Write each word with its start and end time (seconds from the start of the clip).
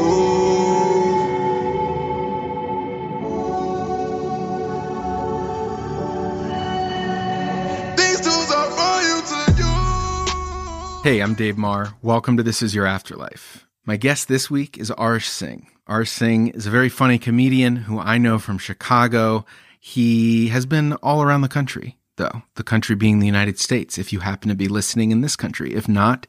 These 7.98 8.22
tools 8.22 8.52
are 8.52 8.70
for 8.70 9.02
you 9.02 9.22
to 9.26 9.40
use. 9.58 11.04
Hey, 11.04 11.22
I'm 11.24 11.34
Dave 11.34 11.58
Maher. 11.58 11.96
Welcome 12.04 12.38
to 12.38 12.44
This 12.44 12.62
Is 12.62 12.76
Your 12.76 12.86
Afterlife. 12.86 13.66
My 13.86 13.98
guest 13.98 14.28
this 14.28 14.52
week 14.52 14.78
is 14.78 14.92
Arish 14.92 15.28
Singh. 15.28 15.66
Arish 15.88 16.12
Singh 16.12 16.50
is 16.50 16.68
a 16.68 16.70
very 16.70 16.90
funny 16.90 17.18
comedian 17.18 17.76
who 17.76 17.98
I 17.98 18.20
know 18.20 18.38
from 18.38 18.60
Chicago. 18.60 19.46
He 19.80 20.50
has 20.50 20.68
been 20.68 20.94
all 21.02 21.24
around 21.24 21.42
the 21.42 21.48
country, 21.48 21.98
though, 22.18 22.44
the 22.54 22.62
country 22.62 22.96
being 22.96 23.18
the 23.18 23.26
United 23.26 23.58
States, 23.58 23.98
if 23.98 24.14
you 24.14 24.20
happen 24.20 24.50
to 24.50 24.56
be 24.56 24.68
listening 24.68 25.10
in 25.10 25.22
this 25.22 25.36
country. 25.36 25.74
If 25.74 25.90
not, 25.90 26.28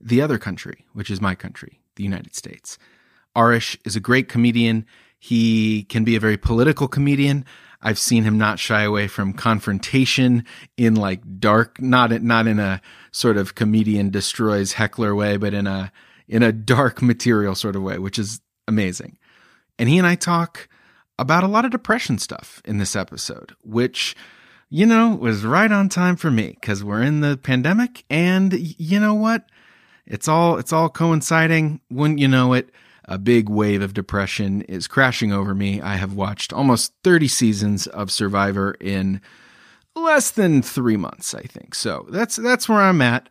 the 0.00 0.22
other 0.22 0.38
country, 0.38 0.86
which 0.94 1.10
is 1.10 1.20
my 1.20 1.34
country, 1.34 1.80
the 1.96 2.04
United 2.04 2.34
States. 2.34 2.78
Arish 3.36 3.78
is 3.84 3.96
a 3.96 4.00
great 4.00 4.28
comedian. 4.28 4.86
He 5.18 5.84
can 5.84 6.04
be 6.04 6.16
a 6.16 6.20
very 6.20 6.36
political 6.36 6.88
comedian. 6.88 7.44
I've 7.82 7.98
seen 7.98 8.22
him 8.22 8.38
not 8.38 8.58
shy 8.58 8.82
away 8.82 9.08
from 9.08 9.32
confrontation 9.32 10.44
in 10.76 10.94
like 10.94 11.40
dark, 11.40 11.80
not 11.80 12.10
not 12.22 12.46
in 12.46 12.58
a 12.58 12.80
sort 13.10 13.36
of 13.36 13.54
comedian 13.54 14.10
destroys 14.10 14.74
heckler 14.74 15.14
way, 15.14 15.36
but 15.36 15.52
in 15.52 15.66
a 15.66 15.92
in 16.28 16.42
a 16.42 16.52
dark 16.52 17.02
material 17.02 17.54
sort 17.54 17.76
of 17.76 17.82
way, 17.82 17.98
which 17.98 18.18
is 18.18 18.40
amazing. 18.68 19.18
And 19.78 19.88
he 19.88 19.98
and 19.98 20.06
I 20.06 20.14
talk 20.14 20.68
about 21.18 21.44
a 21.44 21.48
lot 21.48 21.64
of 21.64 21.70
depression 21.70 22.18
stuff 22.18 22.62
in 22.64 22.78
this 22.78 22.94
episode, 22.94 23.54
which 23.62 24.14
you 24.70 24.86
know 24.86 25.14
was 25.14 25.44
right 25.44 25.70
on 25.70 25.88
time 25.88 26.16
for 26.16 26.30
me 26.30 26.56
because 26.60 26.84
we're 26.84 27.02
in 27.02 27.20
the 27.20 27.36
pandemic, 27.36 28.04
and 28.08 28.52
you 28.54 29.00
know 29.00 29.14
what? 29.14 29.46
It's 30.06 30.28
all 30.28 30.58
it's 30.58 30.72
all 30.72 30.88
coinciding. 30.88 31.80
Wouldn't 31.90 32.18
you 32.18 32.28
know 32.28 32.52
it? 32.52 32.70
A 33.06 33.18
big 33.18 33.48
wave 33.48 33.82
of 33.82 33.94
depression 33.94 34.62
is 34.62 34.86
crashing 34.86 35.32
over 35.32 35.54
me. 35.54 35.80
I 35.80 35.96
have 35.96 36.14
watched 36.14 36.52
almost 36.52 36.94
30 37.02 37.26
seasons 37.28 37.86
of 37.88 38.12
Survivor 38.12 38.76
in 38.80 39.20
less 39.96 40.30
than 40.30 40.62
3 40.62 40.96
months, 40.96 41.34
I 41.34 41.42
think. 41.42 41.74
So, 41.74 42.06
that's 42.10 42.36
that's 42.36 42.68
where 42.68 42.80
I'm 42.80 43.02
at. 43.02 43.28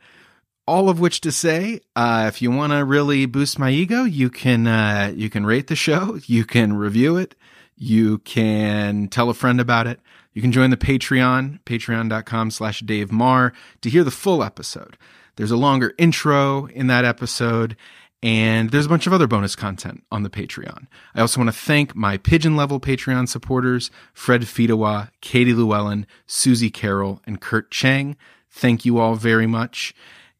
All 0.68 0.90
of 0.90 1.00
which 1.00 1.22
to 1.22 1.32
say, 1.32 1.82
uh, 1.96 2.26
if 2.28 2.42
you 2.42 2.52
want 2.52 2.72
to 2.74 2.86
really 2.86 3.26
boost 3.26 3.58
my 3.58 3.72
ego, 3.72 4.04
you 4.04 4.30
can 4.30 4.68
uh, 4.68 5.12
you 5.16 5.30
can 5.30 5.46
rate 5.46 5.68
the 5.68 5.76
show, 5.76 6.20
you 6.26 6.46
can 6.46 6.74
review 6.74 7.18
it, 7.18 7.36
you 7.76 8.20
can 8.20 9.08
tell 9.08 9.30
a 9.30 9.34
friend 9.34 9.60
about 9.60 9.88
it. 9.88 10.00
You 10.34 10.42
can 10.42 10.52
join 10.52 10.70
the 10.70 10.78
Patreon, 10.78 11.62
patreon.com 11.64 12.52
slash 12.52 12.80
Dave 12.82 13.12
Maher, 13.12 13.54
to 13.82 13.90
hear 13.90 14.04
the 14.04 14.12
full 14.12 14.44
episode. 14.44 14.98
There's 15.36 15.52
a 15.52 15.58
longer 15.58 15.94
intro 15.98 16.66
in 16.66 16.88
that 16.88 17.06
episode, 17.06 17.76
and 18.24 18.70
there's 18.70 18.86
a 18.86 18.90
bunch 18.90 19.08
of 19.08 19.14
other 19.14 19.28
bonus 19.28 19.56
content 19.56 20.04
on 20.12 20.24
the 20.24 20.30
Patreon. 20.30 20.88
I 21.16 21.22
also 21.22 21.40
want 21.40 21.48
to 21.48 21.60
thank 21.60 21.96
my 21.96 22.18
pigeon 22.18 22.56
level 22.56 22.80
Patreon 22.80 23.28
supporters 23.28 23.90
Fred 24.14 24.42
Fedewa, 24.42 25.10
Katie 25.22 25.54
Llewellyn, 25.54 26.06
Susie 26.28 26.70
Carroll, 26.70 27.22
and 27.26 27.42
Kurt 27.42 27.72
Chang. 27.72 28.16
Thank 28.50 28.86
you 28.86 29.00
all 29.00 29.16
very 29.16 29.48
much. 29.48 29.94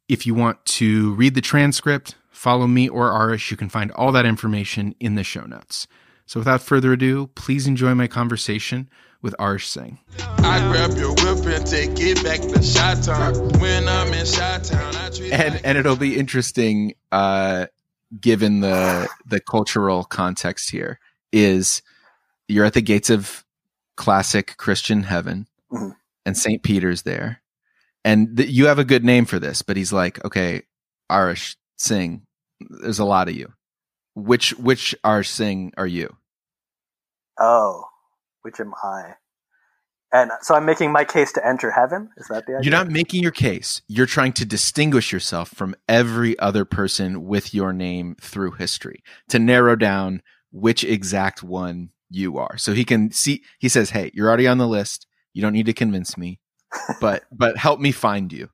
If 0.08 0.28
you 0.28 0.34
want 0.34 0.64
to 0.66 1.14
read 1.16 1.36
the 1.36 1.42
transcript, 1.42 2.16
follow 2.30 2.68
me 2.68 2.90
or 2.90 3.12
Arish, 3.12 3.50
you 3.50 3.58
can 3.58 3.70
find 3.70 3.92
all 3.92 4.12
that 4.12 4.26
information 4.26 4.94
in 5.00 5.16
the 5.16 5.24
show 5.24 5.46
notes. 5.46 5.88
So 6.26 6.40
without 6.40 6.62
further 6.62 6.94
ado, 6.94 7.28
please 7.36 7.68
enjoy 7.68 7.96
my 7.96 8.08
conversation 8.08 8.90
with 9.22 9.36
Arish 9.40 9.68
Singh. 9.68 10.00
I 10.20 10.60
grab 10.72 10.98
your 10.98 11.12
whip 11.14 11.46
and 11.46 11.66
take 11.68 11.92
it 12.00 12.24
back 12.24 12.42
to 12.42 12.62
Shot 12.64 13.04
Town. 13.04 13.36
When 13.60 13.88
I'm 13.88 14.14
in 14.14 14.26
Shot 14.26 14.64
Town, 14.64 14.96
I 14.96 15.10
treat 15.10 15.32
and 15.34 15.54
like 15.56 15.62
and 15.66 15.78
it'll 15.78 15.96
be 15.96 16.18
interesting 16.18 16.94
uh 17.12 17.68
given 18.20 18.60
the 18.62 19.08
the 19.26 19.40
cultural 19.40 20.04
context 20.04 20.70
here 20.70 21.00
is 21.32 21.82
you're 22.48 22.66
at 22.66 22.74
the 22.74 22.82
gates 22.82 23.10
of 23.10 23.46
classic 23.98 24.58
christian 24.58 25.04
heaven 25.04 25.48
Mhm. 25.72 25.96
and 26.26 26.38
st 26.38 26.62
peter's 26.64 27.04
there 27.04 27.42
and 28.04 28.36
th- 28.38 28.50
you 28.50 28.66
have 28.68 28.80
a 28.80 28.84
good 28.84 29.06
name 29.06 29.26
for 29.26 29.40
this 29.40 29.62
but 29.62 29.78
he's 29.78 29.94
like 29.94 30.24
okay 30.26 30.64
arish 31.10 31.56
singh 31.78 32.24
there's 32.70 33.00
a 33.00 33.06
lot 33.06 33.30
of 33.30 33.36
you 33.36 33.54
which 34.16 34.52
which 34.60 34.94
arish 35.06 35.30
singh 35.30 35.72
are 35.78 35.88
you 35.88 36.14
Oh, 37.40 37.86
which 38.44 38.60
am 38.60 38.74
I? 38.84 39.16
And 40.14 40.32
so 40.42 40.56
I'm 40.56 40.66
making 40.66 40.92
my 40.92 41.06
case 41.06 41.32
to 41.34 41.48
enter 41.48 41.72
heaven. 41.72 42.10
Is 42.18 42.28
that 42.28 42.46
the 42.46 42.56
idea? 42.58 42.64
you're 42.64 42.78
not 42.78 42.90
making 42.90 43.22
your 43.22 43.32
case 43.32 43.82
you're 43.88 44.06
trying 44.06 44.34
to 44.34 44.46
distinguish 44.46 45.12
yourself 45.12 45.50
from 45.50 45.76
every 45.88 46.38
other 46.40 46.66
person 46.66 47.26
with 47.26 47.54
your 47.54 47.72
name 47.74 48.16
through 48.22 48.52
history 48.52 49.04
to 49.30 49.40
narrow 49.40 49.76
down 49.76 50.22
which 50.52 50.84
exact 50.84 51.42
one 51.44 51.90
you 52.10 52.38
are 52.38 52.58
so 52.58 52.74
he 52.74 52.84
can 52.84 53.12
see 53.12 53.42
he 53.60 53.70
says 53.70 53.92
hey 53.92 54.12
you're 54.14 54.28
already 54.28 54.48
on 54.48 54.58
the 54.58 54.68
list 54.68 55.08
you 55.34 55.42
don't 55.42 55.54
need 55.54 55.66
to 55.66 55.74
convince 55.74 56.18
me 56.18 56.40
but 57.00 57.24
but 57.32 57.58
help 57.58 57.80
me 57.80 57.92
find 57.92 58.34
you 58.34 58.50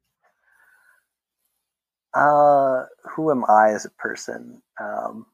Uh, 2.14 2.86
who 3.16 3.30
am 3.32 3.44
I 3.48 3.70
as 3.74 3.86
a 3.86 3.92
person? 3.92 4.62
Um, 4.82 5.26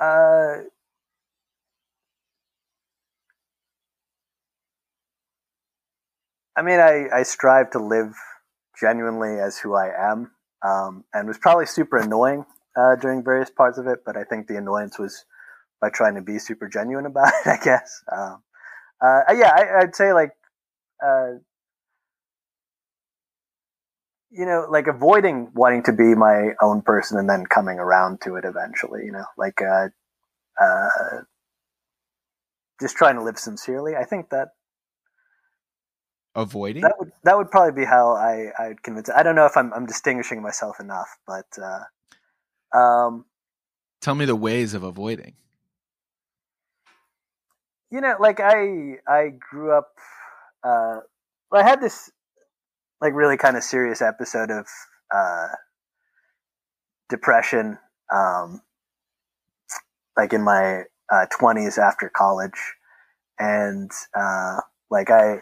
uh, 0.00 0.56
I 6.60 6.62
mean, 6.62 6.78
I, 6.78 7.06
I 7.10 7.22
strive 7.22 7.70
to 7.70 7.78
live 7.78 8.12
genuinely 8.78 9.40
as 9.40 9.56
who 9.56 9.74
I 9.74 9.88
am, 10.12 10.30
um, 10.62 11.04
and 11.14 11.26
was 11.26 11.38
probably 11.38 11.64
super 11.64 11.96
annoying 11.96 12.44
uh, 12.76 12.96
during 12.96 13.24
various 13.24 13.48
parts 13.48 13.78
of 13.78 13.86
it. 13.86 14.00
But 14.04 14.18
I 14.18 14.24
think 14.24 14.46
the 14.46 14.58
annoyance 14.58 14.98
was 14.98 15.24
by 15.80 15.88
trying 15.88 16.16
to 16.16 16.20
be 16.20 16.38
super 16.38 16.68
genuine 16.68 17.06
about 17.06 17.28
it. 17.28 17.46
I 17.46 17.64
guess. 17.64 18.02
Um, 18.12 18.42
uh, 19.00 19.22
yeah, 19.34 19.52
I, 19.56 19.80
I'd 19.80 19.96
say 19.96 20.12
like. 20.12 20.32
Uh, 21.02 21.38
you 24.30 24.44
know, 24.44 24.66
like 24.70 24.86
avoiding 24.86 25.50
wanting 25.54 25.82
to 25.84 25.92
be 25.92 26.14
my 26.14 26.50
own 26.62 26.82
person 26.82 27.18
and 27.18 27.28
then 27.28 27.46
coming 27.46 27.78
around 27.78 28.20
to 28.20 28.36
it 28.36 28.44
eventually, 28.44 29.04
you 29.04 29.10
know, 29.10 29.24
like, 29.36 29.60
uh, 29.60 29.88
uh, 30.62 31.22
just 32.80 32.96
trying 32.96 33.16
to 33.16 33.24
live 33.24 33.38
sincerely. 33.38 33.96
I 33.96 34.04
think 34.04 34.28
that 34.30 34.50
avoiding? 36.34 36.82
That 36.82 36.94
would, 36.98 37.12
that 37.24 37.36
would 37.36 37.50
probably 37.50 37.80
be 37.82 37.86
how 37.86 38.14
I, 38.14 38.50
I'd 38.58 38.82
convince, 38.82 39.10
I 39.10 39.22
don't 39.22 39.34
know 39.34 39.46
if 39.46 39.56
I'm, 39.56 39.72
I'm 39.72 39.86
distinguishing 39.86 40.42
myself 40.42 40.80
enough, 40.80 41.08
but, 41.26 41.46
uh, 41.62 42.76
um, 42.76 43.24
tell 44.00 44.14
me 44.14 44.24
the 44.24 44.36
ways 44.36 44.74
of 44.74 44.82
avoiding. 44.82 45.34
You 47.90 48.00
know, 48.00 48.16
like 48.20 48.38
I, 48.40 48.98
I 49.08 49.32
grew 49.38 49.76
up, 49.76 49.88
uh, 50.62 51.00
I 51.52 51.62
had 51.62 51.80
this, 51.80 52.10
like 53.00 53.14
really 53.14 53.36
kind 53.36 53.56
of 53.56 53.64
serious 53.64 54.02
episode 54.02 54.50
of 54.50 54.66
uh, 55.12 55.48
depression, 57.08 57.78
um, 58.14 58.60
like 60.16 60.34
in 60.34 60.42
my 60.42 60.82
uh, 61.10 61.26
twenties 61.30 61.78
after 61.78 62.10
college, 62.14 62.74
and 63.38 63.90
uh, 64.14 64.58
like 64.90 65.10
I, 65.10 65.40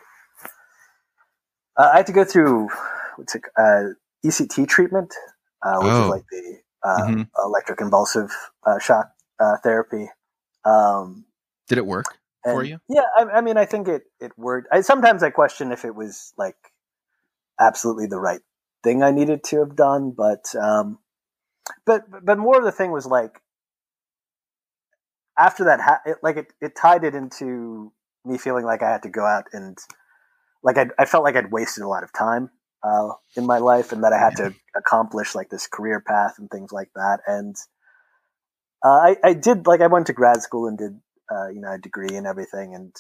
uh, 1.79 1.91
I 1.95 1.99
had 1.99 2.09
to 2.09 2.13
go 2.15 2.25
through 2.25 2.69
what's 3.17 3.37
it, 3.37 3.43
uh, 3.59 3.85
ECT 4.27 4.69
treatment, 4.69 5.15
uh, 5.65 5.79
which 5.81 5.95
Oh. 5.95 6.03
is 6.03 6.09
like 6.09 6.25
the 6.33 6.59
uh, 6.85 7.03
Mhm. 7.03 7.29
electroconvulsive 7.39 8.31
uh, 8.67 8.81
shock 8.81 9.13
uh, 9.41 9.59
therapy. 9.65 10.11
Um, 10.65 11.27
did 11.69 11.79
it 11.79 11.87
work 11.87 12.19
for 12.45 12.65
you 12.65 12.79
Yeah, 12.89 13.03
I, 13.17 13.25
I 13.25 13.41
mean, 13.43 13.57
I 13.59 13.67
think 13.67 13.89
it 13.89 14.05
it 14.21 14.33
worked. 14.39 14.69
I, 14.73 14.83
sometimes 14.83 15.23
I 15.23 15.31
question 15.31 15.73
if 15.73 15.85
it 15.85 15.95
was 15.95 16.33
like 16.39 16.57
absolutely 17.61 18.07
the 18.07 18.21
right 18.21 18.41
thing 18.85 19.03
I 19.03 19.11
needed 19.13 19.45
to 19.45 19.61
have 19.61 19.77
done, 19.77 20.13
but 20.17 20.55
um, 20.61 20.99
but 21.87 22.03
but 22.25 22.39
more 22.39 22.59
of 22.59 22.65
the 22.65 22.73
thing 22.73 22.93
was 22.93 23.07
like 23.07 23.41
after 25.39 25.65
that, 25.65 25.81
ha- 25.81 26.03
it, 26.07 26.19
like 26.23 26.37
it 26.39 26.53
it 26.61 26.77
tied 26.77 27.05
it 27.05 27.15
into 27.15 27.93
me 28.25 28.39
feeling 28.39 28.65
like 28.65 28.83
I 28.83 28.91
had 28.91 29.03
to 29.05 29.11
go 29.11 29.25
out 29.27 29.47
and 29.53 29.79
like 30.63 30.79
I 30.79 30.87
I 30.99 31.05
felt 31.05 31.25
like 31.25 31.37
I'd 31.37 31.53
wasted 31.53 31.85
a 31.85 31.89
lot 31.89 32.03
of 32.05 32.13
time 32.13 32.51
uh, 32.83 33.11
in 33.37 33.47
my 33.47 33.59
life, 33.59 33.93
and 33.93 34.05
that 34.05 34.13
I 34.13 34.19
had 34.19 34.37
to 34.37 34.55
accomplish 34.77 35.35
like 35.35 35.51
this 35.51 35.67
career 35.67 36.01
path 36.01 36.35
and 36.39 36.51
things 36.51 36.73
like 36.73 36.91
that, 36.95 37.21
and. 37.27 37.57
Uh, 38.81 38.91
I, 38.91 39.17
I 39.25 39.33
did 39.33 39.67
like 39.67 39.81
I 39.81 39.89
went 39.89 40.07
to 40.07 40.13
grad 40.13 40.41
school 40.41 40.69
and 40.69 40.79
did 40.79 41.01
uh, 41.33 41.49
you 41.49 41.61
know 41.61 41.73
a 41.73 41.79
degree 41.79 42.15
and 42.15 42.29
everything 42.29 42.77
and 42.77 42.95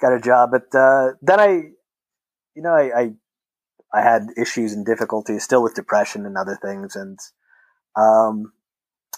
got 0.00 0.12
a 0.12 0.20
job. 0.20 0.50
But 0.50 0.76
uh, 0.76 1.12
then 1.22 1.40
I 1.40 1.48
you 2.54 2.62
know 2.62 2.74
I, 2.74 3.00
I 3.00 3.12
I 3.94 4.02
had 4.02 4.28
issues 4.36 4.72
and 4.72 4.84
difficulties 4.84 5.44
still 5.44 5.62
with 5.62 5.74
depression 5.74 6.26
and 6.26 6.36
other 6.36 6.58
things. 6.60 6.96
And 6.96 7.18
um, 7.96 8.52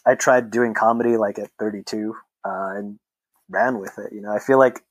I 0.06 0.14
tried 0.14 0.50
doing 0.50 0.74
comedy 0.74 1.16
like 1.16 1.38
at 1.38 1.50
32 1.58 2.14
uh, 2.44 2.72
and 2.76 2.98
ran 3.48 3.78
with 3.78 3.98
it 3.98 4.12
you 4.12 4.20
know. 4.20 4.32
I 4.32 4.38
feel 4.38 4.58
like 4.58 4.84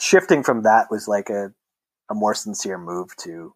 shifting 0.00 0.42
from 0.42 0.62
that 0.62 0.88
was 0.90 1.08
like 1.08 1.30
a 1.30 1.52
a 2.10 2.14
more 2.14 2.34
sincere 2.34 2.78
move 2.78 3.14
to 3.16 3.52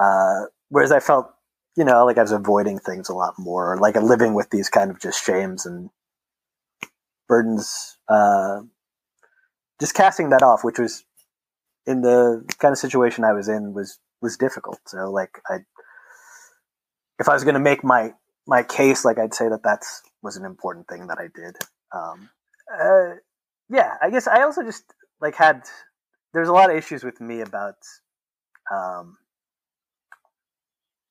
uh, 0.00 0.42
whereas 0.70 0.92
I 0.92 1.00
felt, 1.00 1.28
you 1.76 1.84
know, 1.84 2.06
like 2.06 2.18
I 2.18 2.22
was 2.22 2.32
avoiding 2.32 2.80
things 2.80 3.10
a 3.10 3.14
lot 3.14 3.34
more, 3.38 3.78
like 3.80 3.96
living 3.96 4.34
with 4.34 4.50
these 4.50 4.70
kind 4.70 4.90
of 4.90 5.00
just 5.00 5.24
shames 5.24 5.66
and 5.66 5.90
burdens, 7.28 7.98
uh, 8.08 8.62
just 9.80 9.94
casting 9.94 10.30
that 10.30 10.42
off, 10.42 10.64
which 10.64 10.78
was 10.78 11.04
in 11.86 12.02
the 12.02 12.44
kind 12.60 12.72
of 12.72 12.78
situation 12.78 13.24
I 13.24 13.32
was 13.32 13.48
in 13.48 13.74
was 13.74 13.98
was 14.22 14.36
difficult. 14.36 14.80
So 14.86 15.10
like 15.10 15.40
I, 15.48 15.58
if 17.20 17.28
I 17.28 17.34
was 17.34 17.44
going 17.44 17.54
to 17.54 17.60
make 17.60 17.84
my 17.84 18.12
my 18.46 18.62
case, 18.62 19.04
like 19.04 19.18
I'd 19.18 19.34
say 19.34 19.48
that 19.48 19.62
that's 19.64 20.02
was 20.22 20.36
an 20.36 20.44
important 20.44 20.88
thing 20.88 21.08
that 21.08 21.18
I 21.18 21.28
did. 21.34 21.56
Um, 21.94 22.30
uh, 22.72 23.16
yeah, 23.70 23.96
I 24.02 24.10
guess 24.10 24.28
I 24.28 24.42
also 24.42 24.62
just 24.62 24.84
like 25.22 25.36
had 25.36 25.62
there's 26.34 26.48
a 26.48 26.52
lot 26.52 26.70
of 26.70 26.76
issues 26.76 27.04
with 27.04 27.20
me 27.20 27.40
about 27.40 27.76
um, 28.70 29.16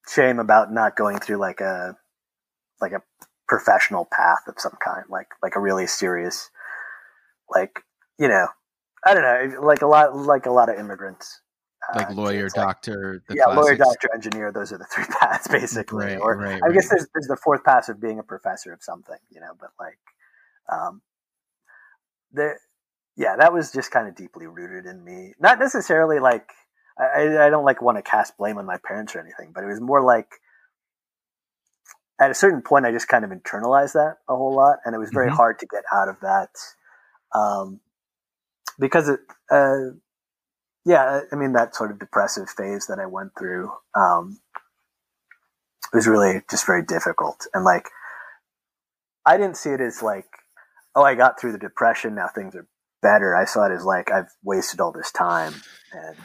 shame 0.08 0.40
about 0.40 0.72
not 0.72 0.96
going 0.96 1.18
through 1.18 1.38
like 1.38 1.62
a 1.62 1.96
like 2.82 2.92
a 2.92 3.02
professional 3.48 4.08
path 4.12 4.42
of 4.48 4.56
some 4.58 4.78
kind, 4.84 5.06
like 5.10 5.28
like 5.42 5.56
a 5.56 5.60
really 5.60 5.88
serious, 5.88 6.50
like 7.50 7.80
you 8.20 8.28
know, 8.28 8.48
I 9.06 9.14
don't 9.14 9.24
know, 9.24 9.62
like 9.62 9.82
a 9.82 9.88
lot 9.88 10.16
like 10.16 10.46
a 10.46 10.52
lot 10.52 10.70
of 10.70 10.78
immigrants, 10.78 11.42
uh, 11.94 12.00
like 12.00 12.10
lawyer, 12.12 12.44
like, 12.44 12.54
doctor, 12.54 13.24
yeah, 13.30 13.46
classics. 13.46 13.64
lawyer, 13.64 13.76
doctor, 13.78 14.10
engineer. 14.14 14.52
Those 14.52 14.74
are 14.74 14.78
the 14.78 14.88
three 14.94 15.06
paths 15.20 15.48
basically. 15.48 16.06
Right, 16.06 16.20
or 16.20 16.36
right, 16.36 16.56
I 16.56 16.68
right. 16.68 16.74
guess 16.74 16.90
there's 16.90 17.08
there's 17.14 17.28
the 17.28 17.38
fourth 17.38 17.64
path 17.64 17.88
of 17.88 18.02
being 18.02 18.20
a 18.20 18.24
professor 18.24 18.74
of 18.74 18.84
something, 18.84 19.20
you 19.30 19.40
know. 19.40 19.54
But 19.60 19.70
like, 19.80 20.00
um, 20.72 21.02
the 22.34 22.56
yeah, 23.22 23.36
that 23.38 23.54
was 23.54 23.72
just 23.72 23.92
kind 23.92 24.08
of 24.08 24.16
deeply 24.16 24.48
rooted 24.48 24.90
in 24.90 25.04
me. 25.06 25.34
Not 25.40 25.60
necessarily 25.60 26.20
like 26.20 26.50
I, 27.00 27.46
I 27.46 27.50
don't 27.52 27.64
like 27.64 27.80
want 27.80 28.00
to 28.00 28.02
cast 28.02 28.36
blame 28.36 28.58
on 28.58 28.66
my 28.66 28.78
parents 28.84 29.16
or 29.16 29.20
anything, 29.20 29.52
but 29.54 29.64
it 29.64 29.68
was 29.68 29.80
more 29.80 30.02
like 30.02 30.28
at 32.20 32.32
a 32.32 32.36
certain 32.36 32.64
point 32.64 32.88
I 32.88 32.92
just 32.92 33.08
kind 33.08 33.24
of 33.24 33.30
internalized 33.30 33.94
that 33.94 34.18
a 34.28 34.36
whole 34.36 34.56
lot, 34.56 34.80
and 34.86 34.96
it 34.96 34.98
was 34.98 35.12
very 35.14 35.28
mm-hmm. 35.28 35.36
hard 35.36 35.60
to 35.60 35.68
get 35.68 35.84
out 35.94 36.10
of 36.10 36.20
that 36.22 36.50
um, 37.38 37.80
because 38.80 39.08
it. 39.08 39.20
Uh, 39.52 39.98
yeah, 40.84 41.22
I 41.32 41.36
mean 41.36 41.54
that 41.54 41.76
sort 41.76 41.92
of 41.92 42.00
depressive 42.00 42.50
phase 42.50 42.88
that 42.88 42.98
I 42.98 43.06
went 43.06 43.34
through 43.38 43.72
um, 43.94 44.40
was 45.94 46.08
really 46.08 46.42
just 46.50 46.66
very 46.66 46.84
difficult, 46.84 47.46
and 47.54 47.64
like 47.64 47.88
I 49.28 49.38
didn't 49.38 49.58
see 49.58 49.70
it 49.70 49.80
as 49.80 50.02
like, 50.02 50.26
oh, 50.96 51.04
I 51.04 51.14
got 51.14 51.40
through 51.40 51.52
the 51.52 51.60
depression, 51.60 52.16
now 52.16 52.28
things 52.28 52.56
are 52.56 52.66
better. 53.02 53.36
I 53.36 53.46
saw 53.46 53.66
it 53.66 53.72
as 53.72 53.84
like 53.84 54.12
I've 54.12 54.30
wasted 54.44 54.80
all 54.80 54.92
this 54.92 55.12
time 55.12 55.54
and 55.94 56.18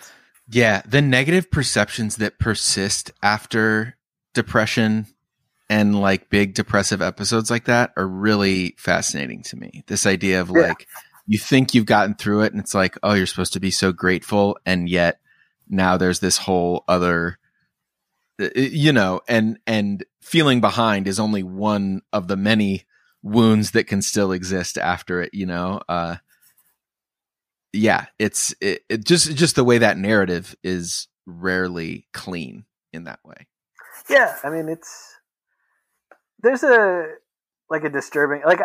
yeah, 0.49 0.83
the 0.87 1.03
negative 1.03 1.51
perceptions 1.51 2.17
that 2.17 2.39
persist 2.39 3.11
after 3.23 3.97
depression 4.33 5.07
and 5.69 6.01
like 6.01 6.31
big 6.31 6.55
depressive 6.55 7.03
episodes 7.03 7.51
like 7.51 7.65
that 7.65 7.93
are 7.97 8.07
really 8.07 8.77
fascinating 8.79 9.43
to 9.45 9.57
me. 9.57 9.83
This 9.89 10.07
idea 10.07 10.41
of 10.41 10.51
yeah. 10.51 10.69
like 10.69 10.87
you 11.27 11.39
think 11.39 11.75
you've 11.75 11.87
gotten 11.87 12.15
through 12.15 12.43
it 12.43 12.53
and 12.53 12.61
it's 12.61 12.75
like, 12.75 12.97
oh, 13.03 13.15
you're 13.15 13.27
supposed 13.27 13.55
to 13.55 13.61
be 13.61 13.73
so 13.73 13.91
grateful 13.91 14.57
and 14.65 14.89
yet 14.89 15.19
now 15.69 15.97
there's 15.97 16.21
this 16.21 16.39
whole 16.39 16.85
other 16.87 17.39
uh, 18.41 18.49
you 18.55 18.93
know, 18.93 19.21
and 19.29 19.59
and 19.67 20.05
feeling 20.21 20.61
behind 20.61 21.09
is 21.09 21.19
only 21.19 21.43
one 21.43 22.03
of 22.13 22.29
the 22.29 22.37
many 22.37 22.85
wounds 23.23 23.73
that 23.73 23.89
can 23.89 24.03
still 24.03 24.31
exist 24.31 24.79
after 24.79 25.21
it, 25.23 25.35
you 25.35 25.47
know. 25.47 25.81
Uh 25.89 26.17
yeah, 27.77 28.07
it's 28.19 28.55
it, 28.61 28.83
it 28.89 29.05
just 29.05 29.35
just 29.37 29.57
the 29.57 29.65
way 29.65 29.79
that 29.79 29.99
narrative 29.99 30.55
is 30.63 31.09
rarely 31.27 32.07
clean 32.13 32.65
in 32.93 33.05
that 33.05 33.21
way. 33.25 33.47
Yeah, 34.09 34.37
I 34.43 34.51
mean 34.51 34.69
it's 34.69 35.15
there's 36.43 36.63
a 36.63 37.07
like 37.71 37.85
a 37.85 37.89
disturbing 37.89 38.43
like 38.45 38.61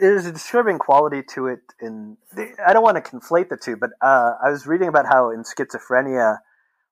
there's 0.00 0.26
a 0.26 0.32
disturbing 0.32 0.78
quality 0.78 1.22
to 1.34 1.46
it 1.48 1.60
in 1.80 2.16
I 2.64 2.72
don't 2.72 2.82
want 2.82 3.02
to 3.02 3.10
conflate 3.10 3.48
the 3.48 3.56
two, 3.56 3.76
but 3.76 3.90
uh, 4.00 4.32
I 4.44 4.50
was 4.50 4.66
reading 4.66 4.88
about 4.88 5.06
how 5.06 5.30
in 5.30 5.42
schizophrenia 5.42 6.38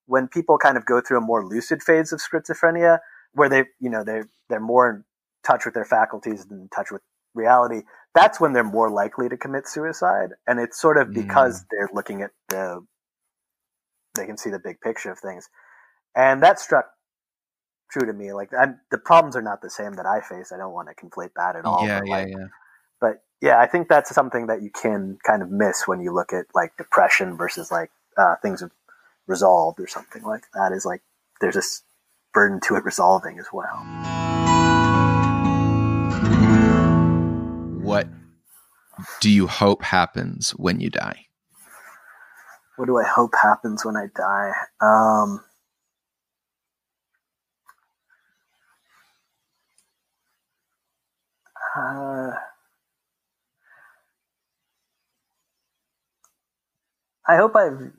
when 0.06 0.28
people 0.28 0.58
kind 0.58 0.76
of 0.76 0.84
go 0.84 1.00
through 1.00 1.18
a 1.18 1.22
more 1.22 1.44
lucid 1.46 1.82
phase 1.82 2.12
of 2.12 2.20
schizophrenia 2.20 2.98
where 3.32 3.48
they 3.48 3.64
you 3.80 3.90
know 3.90 4.04
they 4.04 4.22
they're 4.48 4.60
more 4.60 4.90
in 4.90 5.04
touch 5.44 5.64
with 5.64 5.74
their 5.74 5.84
faculties 5.84 6.46
than 6.46 6.60
in 6.60 6.68
touch 6.68 6.90
with 6.90 7.02
reality 7.34 7.82
that's 8.14 8.40
when 8.40 8.52
they're 8.52 8.64
more 8.64 8.90
likely 8.90 9.28
to 9.28 9.36
commit 9.36 9.66
suicide. 9.66 10.30
And 10.46 10.60
it's 10.60 10.80
sort 10.80 10.96
of 10.96 11.12
because 11.12 11.62
mm. 11.62 11.66
they're 11.70 11.90
looking 11.92 12.22
at 12.22 12.30
the, 12.48 12.84
they 14.14 14.26
can 14.26 14.36
see 14.36 14.50
the 14.50 14.58
big 14.58 14.80
picture 14.80 15.10
of 15.10 15.18
things. 15.18 15.48
And 16.14 16.42
that 16.42 16.60
struck 16.60 16.86
true 17.90 18.06
to 18.06 18.12
me. 18.12 18.32
Like 18.32 18.50
I'm, 18.58 18.80
the 18.90 18.98
problems 18.98 19.34
are 19.34 19.42
not 19.42 19.62
the 19.62 19.70
same 19.70 19.94
that 19.94 20.06
I 20.06 20.20
face. 20.20 20.52
I 20.52 20.58
don't 20.58 20.72
want 20.72 20.88
to 20.88 21.06
conflate 21.06 21.30
that 21.36 21.56
at 21.56 21.64
all. 21.64 21.86
Yeah, 21.86 22.00
but 22.00 22.08
yeah, 22.08 22.16
like, 22.16 22.28
yeah. 22.28 22.46
But 23.00 23.22
yeah, 23.40 23.58
I 23.58 23.66
think 23.66 23.88
that's 23.88 24.14
something 24.14 24.46
that 24.46 24.62
you 24.62 24.70
can 24.70 25.18
kind 25.26 25.42
of 25.42 25.50
miss 25.50 25.88
when 25.88 26.00
you 26.00 26.12
look 26.12 26.32
at 26.32 26.46
like 26.54 26.76
depression 26.76 27.36
versus 27.36 27.72
like 27.72 27.90
uh, 28.18 28.36
things 28.42 28.60
have 28.60 28.70
resolved 29.26 29.80
or 29.80 29.86
something 29.86 30.22
like 30.22 30.44
that. 30.54 30.72
Is 30.72 30.84
like 30.84 31.00
there's 31.40 31.54
this 31.54 31.82
burden 32.34 32.60
to 32.68 32.76
it 32.76 32.84
resolving 32.84 33.38
as 33.38 33.46
well. 33.52 34.21
Do 39.20 39.30
you 39.30 39.46
hope 39.46 39.82
happens 39.82 40.50
when 40.50 40.80
you 40.80 40.90
die? 40.90 41.26
What 42.76 42.86
do 42.86 42.98
I 42.98 43.04
hope 43.04 43.34
happens 43.40 43.84
when 43.84 43.96
I 43.96 44.06
die? 44.14 44.52
Um, 44.80 45.44
uh, 51.76 52.30
I 57.26 57.36
hope 57.36 57.54
I've 57.54 57.92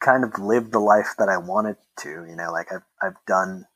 kind 0.00 0.24
of 0.24 0.38
lived 0.38 0.72
the 0.72 0.80
life 0.80 1.14
that 1.18 1.28
I 1.28 1.38
wanted 1.38 1.76
to. 2.00 2.08
You 2.08 2.36
know, 2.36 2.50
like 2.50 2.72
I've 2.72 2.82
I've 3.02 3.16
done, 3.26 3.66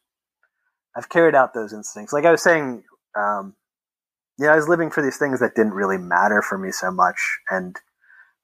I've 0.96 1.08
carried 1.08 1.34
out 1.34 1.54
those 1.54 1.72
instincts. 1.72 2.12
Like 2.12 2.24
I 2.24 2.30
was 2.30 2.42
saying 2.42 2.82
um, 3.14 3.54
yeah, 4.38 4.52
I 4.52 4.56
was 4.56 4.68
living 4.68 4.90
for 4.90 5.02
these 5.02 5.16
things 5.18 5.40
that 5.40 5.54
didn't 5.54 5.74
really 5.74 5.98
matter 5.98 6.42
for 6.42 6.58
me 6.58 6.70
so 6.70 6.90
much. 6.90 7.38
And 7.50 7.76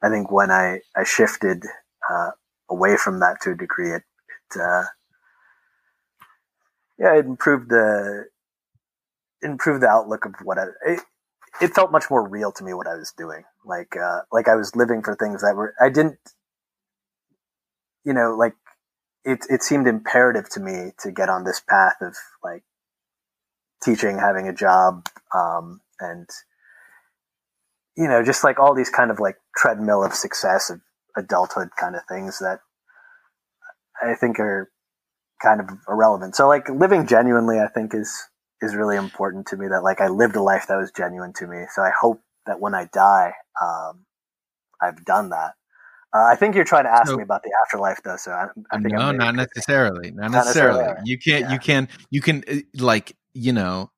I 0.02 0.10
think 0.10 0.30
when 0.30 0.50
I, 0.50 0.80
I 0.96 1.04
shifted 1.04 1.64
uh, 2.10 2.30
away 2.70 2.96
from 2.96 3.20
that 3.20 3.40
to 3.42 3.52
a 3.52 3.56
degree, 3.56 3.92
it, 3.92 4.02
it 4.54 4.60
uh, 4.60 4.84
yeah, 6.98 7.16
it 7.16 7.26
improved 7.26 7.70
the 7.70 8.26
improved 9.42 9.82
the 9.82 9.88
outlook 9.88 10.24
of 10.24 10.34
what 10.42 10.58
I. 10.58 10.64
It, 10.86 11.00
it 11.60 11.74
felt 11.74 11.92
much 11.92 12.06
more 12.10 12.28
real 12.28 12.50
to 12.52 12.64
me 12.64 12.74
what 12.74 12.88
I 12.88 12.96
was 12.96 13.12
doing. 13.16 13.44
Like 13.64 13.96
uh, 13.96 14.22
like 14.32 14.48
I 14.48 14.56
was 14.56 14.76
living 14.76 15.02
for 15.02 15.14
things 15.14 15.42
that 15.42 15.56
were 15.56 15.74
I 15.80 15.88
didn't, 15.88 16.18
you 18.04 18.12
know, 18.12 18.34
like 18.36 18.54
it 19.24 19.40
it 19.50 19.62
seemed 19.62 19.86
imperative 19.86 20.48
to 20.50 20.60
me 20.60 20.92
to 21.00 21.12
get 21.12 21.28
on 21.28 21.44
this 21.44 21.60
path 21.60 21.96
of 22.00 22.16
like 22.42 22.64
teaching, 23.82 24.18
having 24.18 24.48
a 24.48 24.52
job, 24.54 25.06
um, 25.34 25.80
and 26.00 26.28
you 27.96 28.08
know, 28.08 28.24
just 28.24 28.42
like 28.42 28.58
all 28.58 28.74
these 28.74 28.90
kind 28.90 29.10
of 29.10 29.20
like 29.20 29.36
treadmill 29.56 30.02
of 30.04 30.14
success 30.14 30.70
of 30.70 30.80
adulthood 31.16 31.68
kind 31.78 31.94
of 31.94 32.02
things 32.08 32.38
that 32.40 32.58
I 34.02 34.14
think 34.14 34.40
are 34.40 34.70
kind 35.42 35.60
of 35.60 35.68
irrelevant. 35.88 36.34
So 36.34 36.48
like 36.48 36.68
living 36.68 37.06
genuinely, 37.06 37.60
I 37.60 37.68
think 37.68 37.94
is 37.94 38.12
is 38.60 38.74
really 38.74 38.96
important 38.96 39.46
to 39.48 39.56
me. 39.56 39.68
That 39.68 39.82
like 39.82 40.00
I 40.00 40.08
lived 40.08 40.36
a 40.36 40.42
life 40.42 40.66
that 40.68 40.76
was 40.76 40.90
genuine 40.90 41.32
to 41.34 41.46
me. 41.46 41.64
So 41.74 41.82
I 41.82 41.90
hope 41.98 42.20
that 42.46 42.60
when 42.60 42.74
I 42.74 42.88
die, 42.92 43.32
um, 43.62 44.04
I've 44.82 45.04
done 45.04 45.30
that. 45.30 45.52
Uh, 46.14 46.22
I 46.24 46.36
think 46.36 46.54
you're 46.54 46.64
trying 46.64 46.84
to 46.84 46.92
ask 46.92 47.08
so, 47.08 47.16
me 47.16 47.24
about 47.24 47.42
the 47.42 47.50
afterlife, 47.64 48.00
though. 48.04 48.16
So 48.16 48.30
I, 48.30 48.46
I 48.70 48.78
think 48.78 48.94
no, 48.94 49.10
not 49.10 49.34
necessarily. 49.34 50.12
Not, 50.12 50.30
not 50.30 50.44
necessarily. 50.44 50.78
necessarily. 50.80 51.02
You 51.06 51.18
can't. 51.18 51.44
Yeah. 51.44 51.52
You 51.52 51.58
can. 51.58 51.88
You 52.10 52.20
can. 52.20 52.44
Uh, 52.48 52.82
like 52.82 53.16
you 53.34 53.52
know, 53.52 53.90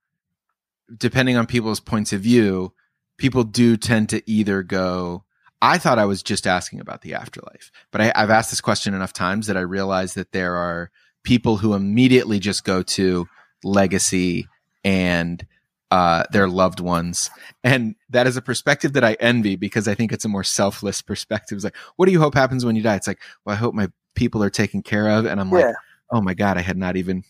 depending 0.95 1.37
on 1.37 1.47
people's 1.47 1.81
points 1.81 2.12
of 2.12 2.21
view, 2.21 2.73
people 3.19 3.45
do 3.45 3.76
tend 3.76 4.09
to 4.11 4.23
either 4.31 4.62
go, 4.62 5.25
I 5.62 5.78
thought 5.78 5.99
I 5.99 6.05
was 6.05 6.23
just 6.23 6.47
asking 6.47 6.81
about 6.81 7.02
the 7.02 7.14
afterlife, 7.14 7.71
but 7.90 8.00
I, 8.00 8.12
have 8.14 8.31
asked 8.31 8.50
this 8.50 8.61
question 8.61 8.95
enough 8.95 9.12
times 9.12 9.47
that 9.47 9.57
I 9.57 9.61
realize 9.61 10.14
that 10.14 10.33
there 10.33 10.57
are 10.57 10.90
people 11.23 11.57
who 11.57 11.75
immediately 11.75 12.38
just 12.38 12.64
go 12.64 12.83
to 12.83 13.26
legacy 13.64 14.47
and 14.85 15.45
uh, 15.90 16.25
their 16.31 16.49
loved 16.49 16.81
ones. 16.81 17.31
And 17.64 17.95
that 18.11 18.26
is 18.26 18.37
a 18.37 18.43
perspective 18.43 18.93
that 18.95 19.05
I 19.05 19.14
envy 19.14 19.57
because 19.57 19.88
I 19.88 19.95
think 19.95 20.12
it's 20.12 20.25
a 20.25 20.28
more 20.28 20.45
selfless 20.45 21.00
perspective. 21.02 21.57
It's 21.57 21.64
like, 21.64 21.76
what 21.97 22.07
do 22.07 22.12
you 22.12 22.21
hope 22.21 22.35
happens 22.35 22.64
when 22.64 22.76
you 22.76 22.83
die? 22.83 22.97
It's 22.97 23.07
like, 23.07 23.21
well, 23.45 23.55
I 23.55 23.59
hope 23.59 23.75
my 23.75 23.88
people 24.14 24.43
are 24.43 24.50
taken 24.50 24.83
care 24.83 25.09
of. 25.09 25.26
And 25.26 25.40
I'm 25.40 25.50
yeah. 25.50 25.66
like, 25.66 25.76
oh 26.11 26.21
my 26.21 26.35
God, 26.35 26.59
I 26.59 26.62
had 26.62 26.76
not 26.76 26.97
even 26.97 27.25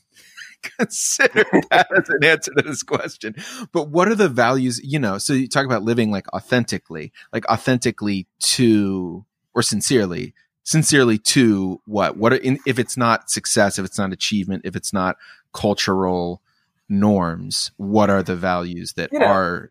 consider 0.78 1.44
that 1.70 1.88
as 1.96 2.08
an 2.08 2.24
answer 2.24 2.52
to 2.54 2.62
this 2.62 2.82
question. 2.82 3.34
But 3.72 3.88
what 3.88 4.08
are 4.08 4.14
the 4.14 4.28
values, 4.28 4.80
you 4.82 4.98
know, 4.98 5.18
so 5.18 5.32
you 5.32 5.48
talk 5.48 5.66
about 5.66 5.82
living 5.82 6.10
like 6.10 6.32
authentically, 6.32 7.12
like 7.32 7.48
authentically 7.48 8.26
to 8.40 9.24
or 9.54 9.62
sincerely 9.62 10.34
sincerely 10.62 11.16
to 11.16 11.80
what 11.86 12.16
what 12.16 12.32
are, 12.32 12.36
in, 12.36 12.58
if 12.66 12.76
it's 12.76 12.96
not 12.96 13.30
success 13.30 13.78
if 13.78 13.84
it's 13.84 13.98
not 13.98 14.12
achievement 14.12 14.62
if 14.64 14.74
it's 14.74 14.92
not 14.92 15.16
cultural 15.52 16.42
norms 16.88 17.70
what 17.76 18.10
are 18.10 18.20
the 18.20 18.34
values 18.34 18.94
that 18.94 19.12
You 19.12 19.20
know, 19.20 19.26
are 19.26 19.70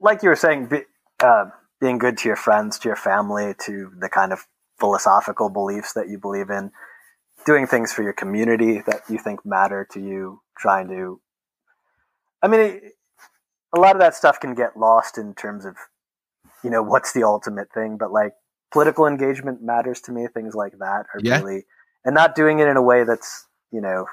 like 0.00 0.22
you 0.22 0.28
were 0.28 0.36
saying, 0.36 0.66
be, 0.66 0.82
uh, 1.20 1.46
being 1.80 1.98
good 1.98 2.18
to 2.18 2.28
your 2.28 2.36
friends, 2.36 2.78
to 2.80 2.88
your 2.88 2.96
family, 2.96 3.54
to 3.64 3.92
the 3.98 4.08
kind 4.08 4.32
of 4.32 4.46
philosophical 4.78 5.48
beliefs 5.48 5.94
that 5.94 6.08
you 6.08 6.18
believe 6.18 6.50
in, 6.50 6.70
doing 7.46 7.66
things 7.66 7.92
for 7.92 8.02
your 8.02 8.12
community 8.12 8.82
that 8.86 9.02
you 9.08 9.18
think 9.18 9.46
matter 9.46 9.86
to 9.92 10.00
you, 10.00 10.42
trying 10.58 10.88
to. 10.88 11.20
I 12.42 12.48
mean, 12.48 12.60
it, 12.60 12.82
a 13.74 13.80
lot 13.80 13.96
of 13.96 14.00
that 14.00 14.14
stuff 14.14 14.40
can 14.40 14.54
get 14.54 14.76
lost 14.76 15.18
in 15.18 15.34
terms 15.34 15.64
of, 15.64 15.76
you 16.62 16.70
know, 16.70 16.82
what's 16.82 17.12
the 17.12 17.22
ultimate 17.24 17.72
thing, 17.72 17.96
but 17.96 18.12
like 18.12 18.32
political 18.72 19.06
engagement 19.06 19.62
matters 19.62 20.00
to 20.02 20.12
me. 20.12 20.26
Things 20.32 20.54
like 20.54 20.78
that 20.78 21.06
are 21.14 21.20
Yeah. 21.22 21.38
really, 21.38 21.64
and 22.04 22.14
not 22.14 22.34
doing 22.34 22.58
it 22.58 22.68
in 22.68 22.76
a 22.76 22.82
way 22.82 23.04
that's, 23.04 23.46
you 23.72 23.80
know, 23.80 24.06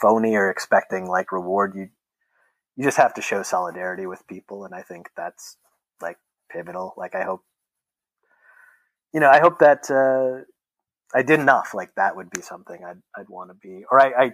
phony 0.00 0.34
or 0.36 0.50
expecting 0.50 1.06
like 1.06 1.32
reward. 1.32 1.74
You 1.76 1.88
you 2.76 2.84
just 2.84 2.96
have 2.96 3.14
to 3.14 3.22
show 3.22 3.42
solidarity 3.42 4.06
with 4.06 4.26
people 4.26 4.64
and 4.64 4.74
i 4.74 4.82
think 4.82 5.10
that's 5.16 5.56
like 6.00 6.18
pivotal 6.50 6.94
like 6.96 7.14
i 7.14 7.22
hope 7.22 7.42
you 9.12 9.20
know 9.20 9.28
i 9.30 9.40
hope 9.40 9.58
that 9.58 9.90
uh 9.90 10.44
i 11.14 11.22
did 11.22 11.40
enough 11.40 11.74
like 11.74 11.94
that 11.96 12.16
would 12.16 12.30
be 12.30 12.40
something 12.40 12.84
i'd 12.84 13.02
i'd 13.18 13.28
want 13.28 13.50
to 13.50 13.54
be 13.54 13.84
or 13.90 14.00
i 14.00 14.24
i 14.24 14.32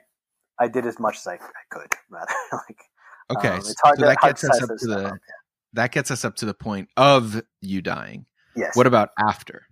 i 0.58 0.68
did 0.68 0.86
as 0.86 0.98
much 0.98 1.16
as 1.16 1.26
i, 1.26 1.34
I 1.34 1.38
could 1.70 1.92
rather 2.10 2.32
like 2.52 2.82
okay 3.30 3.48
um, 3.48 3.58
it's 3.58 3.80
hard 3.80 3.96
so 3.96 4.02
to, 4.02 4.08
that 4.08 4.18
hard 4.20 4.34
gets 4.34 4.44
us 4.44 4.62
up 4.62 4.76
to 4.78 4.86
the 4.86 5.06
up, 5.08 5.18
that 5.72 5.92
gets 5.92 6.10
us 6.10 6.24
up 6.24 6.36
to 6.36 6.46
the 6.46 6.54
point 6.54 6.88
of 6.96 7.42
you 7.60 7.82
dying. 7.82 8.26
Yes. 8.56 8.76
What 8.76 8.86
about 8.86 9.10
after? 9.18 9.66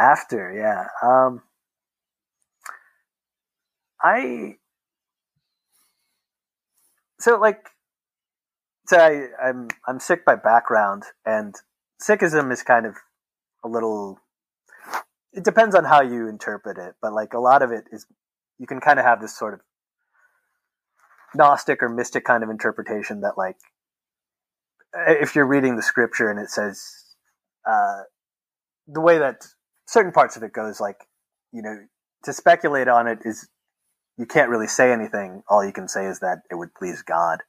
After 0.00 0.52
yeah 0.52 0.86
um 1.02 1.42
i 4.00 4.54
so 7.18 7.36
like 7.36 7.58
so 8.86 8.96
I, 8.96 9.26
i'm 9.44 9.66
i'm 9.88 9.98
Sikh 9.98 10.24
by 10.24 10.36
background 10.36 11.02
and 11.26 11.52
Sikhism 12.00 12.52
is 12.52 12.62
kind 12.62 12.86
of 12.86 12.94
a 13.64 13.68
little 13.68 14.20
it 15.38 15.44
depends 15.44 15.74
on 15.74 15.84
how 15.84 16.02
you 16.02 16.28
interpret 16.28 16.78
it 16.78 16.94
but 17.00 17.12
like 17.12 17.32
a 17.34 17.38
lot 17.38 17.62
of 17.62 17.70
it 17.70 17.84
is 17.92 18.06
you 18.58 18.66
can 18.66 18.80
kind 18.80 18.98
of 18.98 19.04
have 19.04 19.20
this 19.20 19.36
sort 19.36 19.54
of 19.54 19.60
gnostic 21.34 21.82
or 21.82 21.88
mystic 21.88 22.24
kind 22.24 22.42
of 22.42 22.50
interpretation 22.50 23.20
that 23.20 23.38
like 23.38 23.56
if 24.96 25.34
you're 25.34 25.46
reading 25.46 25.76
the 25.76 25.82
scripture 25.82 26.30
and 26.30 26.40
it 26.40 26.50
says 26.50 26.82
uh, 27.66 28.02
the 28.86 29.00
way 29.00 29.18
that 29.18 29.46
certain 29.86 30.12
parts 30.12 30.36
of 30.36 30.42
it 30.42 30.52
goes 30.52 30.80
like 30.80 31.06
you 31.52 31.62
know 31.62 31.76
to 32.24 32.32
speculate 32.32 32.88
on 32.88 33.06
it 33.06 33.20
is 33.24 33.48
you 34.18 34.26
can't 34.26 34.50
really 34.50 34.66
say 34.66 34.92
anything. 34.92 35.42
All 35.48 35.64
you 35.64 35.72
can 35.72 35.88
say 35.88 36.06
is 36.06 36.20
that 36.20 36.42
it 36.50 36.56
would 36.56 36.74
please 36.74 37.02
god. 37.02 37.42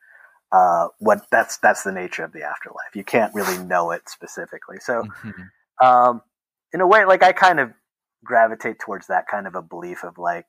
Uh, 0.51 0.88
what 1.00 1.25
that's 1.31 1.58
that's 1.58 1.84
the 1.84 1.91
nature 1.91 2.24
of 2.24 2.31
the 2.31 2.43
afterlife. 2.43 2.96
You 2.96 3.03
can't 3.03 3.34
really 3.34 3.58
know 3.65 3.91
it 3.91 4.08
specifically. 4.08 4.77
So 4.79 5.05
Mhm. 5.25 5.50
um, 5.81 6.22
in 6.74 6.81
a 6.81 6.88
way, 6.88 7.05
like 7.05 7.24
I 7.24 7.34
kind 7.34 7.60
of 7.60 7.74
gravitate 8.23 8.79
towards 8.79 9.07
that 9.07 9.25
kind 9.27 9.47
of 9.47 9.55
a 9.55 9.61
belief 9.61 10.03
of 10.03 10.17
like 10.17 10.45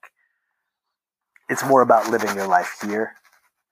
it's 1.49 1.65
more 1.65 1.83
about 1.83 2.11
living 2.11 2.35
your 2.37 2.47
life 2.47 2.79
here 2.83 3.13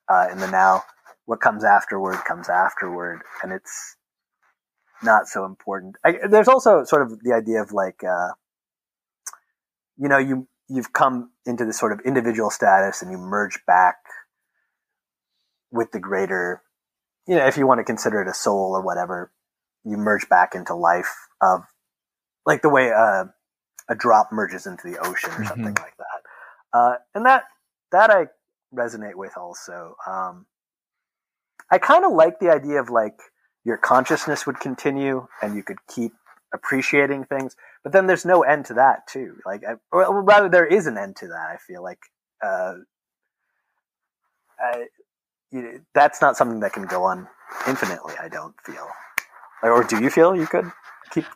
uh, 0.09 0.27
in 0.31 0.39
the 0.39 0.51
now. 0.51 0.83
What 1.25 1.39
comes 1.39 1.63
afterward 1.63 2.17
comes 2.27 2.49
afterward, 2.49 3.21
and 3.41 3.53
it's 3.53 3.95
not 5.01 5.27
so 5.27 5.45
important. 5.45 5.95
I, 6.05 6.15
there's 6.29 6.47
also 6.47 6.83
sort 6.83 7.03
of 7.03 7.23
the 7.23 7.33
idea 7.33 7.61
of 7.61 7.71
like, 7.71 8.03
uh, 8.03 8.33
you 9.97 10.09
know, 10.09 10.17
you 10.17 10.47
you've 10.67 10.91
come 10.91 11.31
into 11.45 11.65
this 11.65 11.79
sort 11.79 11.93
of 11.93 12.01
individual 12.01 12.49
status, 12.49 13.01
and 13.01 13.11
you 13.11 13.17
merge 13.17 13.59
back 13.65 13.97
with 15.71 15.91
the 15.91 15.99
greater, 15.99 16.63
you 17.27 17.35
know, 17.35 17.45
if 17.45 17.57
you 17.57 17.67
want 17.67 17.79
to 17.79 17.83
consider 17.83 18.21
it 18.21 18.27
a 18.27 18.33
soul 18.33 18.71
or 18.75 18.81
whatever, 18.81 19.31
you 19.85 19.97
merge 19.97 20.27
back 20.29 20.55
into 20.55 20.73
life 20.73 21.15
of 21.41 21.61
like 22.45 22.61
the 22.61 22.69
way 22.69 22.91
uh, 22.91 23.25
a 23.89 23.95
drop 23.95 24.31
merges 24.31 24.65
into 24.65 24.89
the 24.89 24.97
ocean 24.99 25.31
or 25.31 25.45
something 25.45 25.75
like 25.75 25.97
that. 25.97 26.77
Uh, 26.77 26.95
and 27.15 27.25
that 27.25 27.43
that 27.91 28.11
I 28.11 28.27
resonate 28.73 29.15
with 29.15 29.35
also. 29.37 29.95
Um, 30.07 30.45
I 31.71 31.77
kind 31.77 32.05
of 32.05 32.13
like 32.13 32.39
the 32.39 32.51
idea 32.51 32.79
of 32.79 32.89
like 32.89 33.19
your 33.63 33.77
consciousness 33.77 34.45
would 34.47 34.59
continue 34.59 35.27
and 35.41 35.55
you 35.55 35.63
could 35.63 35.77
keep 35.87 36.13
appreciating 36.53 37.25
things, 37.25 37.55
but 37.83 37.93
then 37.93 38.07
there's 38.07 38.25
no 38.25 38.41
end 38.43 38.65
to 38.65 38.73
that 38.75 39.07
too. 39.07 39.37
Like, 39.45 39.63
I, 39.63 39.73
or 39.91 40.21
rather, 40.23 40.49
there 40.49 40.65
is 40.65 40.87
an 40.87 40.97
end 40.97 41.15
to 41.17 41.27
that. 41.27 41.49
I 41.49 41.57
feel 41.57 41.83
like 41.83 41.99
uh, 42.43 42.75
I, 44.59 44.85
you 45.51 45.61
know, 45.61 45.79
that's 45.93 46.21
not 46.21 46.37
something 46.37 46.59
that 46.61 46.73
can 46.73 46.85
go 46.85 47.03
on 47.03 47.27
infinitely. 47.67 48.15
I 48.19 48.29
don't 48.29 48.55
feel, 48.65 48.87
or 49.63 49.83
do 49.83 50.01
you 50.01 50.09
feel 50.09 50.35
you 50.35 50.47
could? 50.47 50.71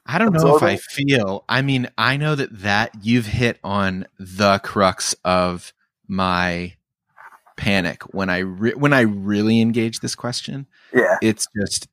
I 0.06 0.18
don't 0.18 0.34
know 0.34 0.56
if 0.56 0.63
I 0.63 0.75
feel. 0.77 1.46
I 1.50 1.62
mean, 1.62 1.89
I 1.98 2.18
know 2.18 2.36
that 2.36 2.62
that 2.62 2.92
you've 3.01 3.25
hit 3.25 3.60
on 3.63 4.06
the 4.20 4.60
crux 4.60 5.15
of 5.24 5.74
my 6.08 6.74
panic 7.58 8.03
when 8.13 8.30
I 8.30 8.39
re- 8.39 8.74
when 8.74 8.94
I 8.94 9.01
really 9.01 9.62
engage 9.62 10.00
this 10.00 10.15
question. 10.15 10.68
Yeah, 10.94 11.18
It's 11.22 11.48
just, 11.60 11.88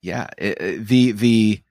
yeah, 0.00 0.28
it, 0.38 0.60
it- 0.60 0.86
the 0.88 1.12
the 1.12 1.62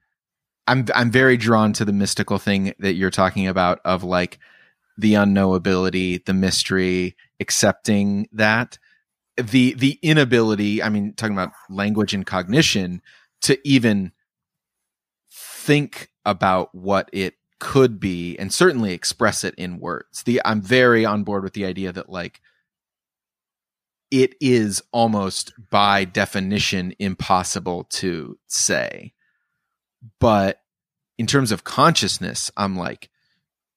I'm 0.68 0.86
I'm 0.94 1.10
very 1.10 1.36
drawn 1.36 1.72
to 1.74 1.84
the 1.84 1.92
mystical 1.92 2.38
thing 2.38 2.74
that 2.78 2.94
you're 2.94 3.10
talking 3.10 3.48
about 3.48 3.80
of 3.84 4.04
like 4.04 4.38
the 4.98 5.14
unknowability, 5.14 6.24
the 6.24 6.34
mystery, 6.34 7.16
accepting 7.40 8.28
that 8.32 8.78
the 9.36 9.74
the 9.74 9.98
inability. 10.02 10.82
I 10.82 10.88
mean, 10.88 11.14
talking 11.14 11.34
about 11.34 11.52
language 11.70 12.14
and 12.14 12.24
cognition 12.26 13.02
to 13.42 13.58
even 13.66 14.12
think 15.62 16.10
about 16.24 16.74
what 16.74 17.08
it 17.12 17.34
could 17.60 18.00
be 18.00 18.36
and 18.38 18.52
certainly 18.52 18.92
express 18.92 19.44
it 19.44 19.54
in 19.56 19.78
words. 19.78 20.24
The 20.24 20.40
I'm 20.44 20.60
very 20.60 21.04
on 21.04 21.22
board 21.24 21.44
with 21.44 21.52
the 21.52 21.64
idea 21.64 21.92
that 21.92 22.08
like 22.08 22.40
it 24.10 24.34
is 24.40 24.82
almost 24.92 25.52
by 25.70 26.04
definition 26.04 26.94
impossible 26.98 27.84
to 27.84 28.38
say. 28.46 29.12
But 30.18 30.60
in 31.18 31.26
terms 31.26 31.52
of 31.52 31.64
consciousness, 31.64 32.50
I'm 32.56 32.76
like, 32.76 33.08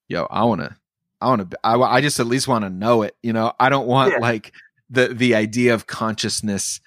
yo, 0.08 0.24
I 0.30 0.44
want 0.46 0.62
to 0.62 0.76
I 1.22 1.30
want 1.30 1.52
to 1.52 1.60
I, 1.64 1.76
I 1.80 2.02
just 2.02 2.20
at 2.20 2.26
least 2.28 2.48
want 2.48 2.64
to 2.64 2.70
know 2.70 3.04
it, 3.04 3.16
you 3.22 3.34
know. 3.34 3.54
I 3.60 3.70
don't 3.70 3.88
want 3.88 4.14
Yeah. 4.14 4.20
like 4.20 4.52
the 4.90 5.10
the 5.10 5.36
idea 5.36 5.74
of 5.74 5.88
consciousness 5.88 6.82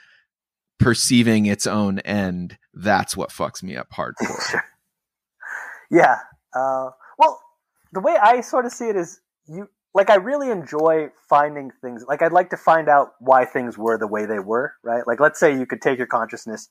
perceiving 0.79 1.47
its 1.47 1.67
own 1.67 2.01
end. 2.01 2.59
That's 2.75 3.17
what 3.17 3.31
fucks 3.31 3.63
me 3.63 3.77
up 3.77 3.89
hardcore. 3.91 4.61
Yeah. 5.91 6.19
Uh, 6.55 6.91
well, 7.19 7.41
the 7.93 8.01
way 8.01 8.17
I 8.21 8.41
sort 8.41 8.67
of 8.67 8.73
see 8.73 8.89
it 8.89 8.97
is 8.97 9.21
you 9.47 9.69
like 9.95 10.11
I 10.11 10.17
really 10.17 10.51
enjoy 10.51 11.09
finding 11.29 11.71
things. 11.81 12.05
Like 12.07 12.23
I'd 12.23 12.33
like 12.33 12.51
to 12.51 12.57
find 12.57 12.89
out 12.89 13.13
why 13.21 13.45
things 13.45 13.79
were 13.79 13.99
the 13.99 14.07
way 14.07 14.27
they 14.27 14.39
were, 14.39 14.75
right? 14.85 15.07
Like 15.07 15.21
let's 15.21 15.41
say 15.41 15.59
you 15.59 15.67
could 15.67 15.83
take 15.83 15.99
your 15.99 16.07
consciousness 16.07 16.69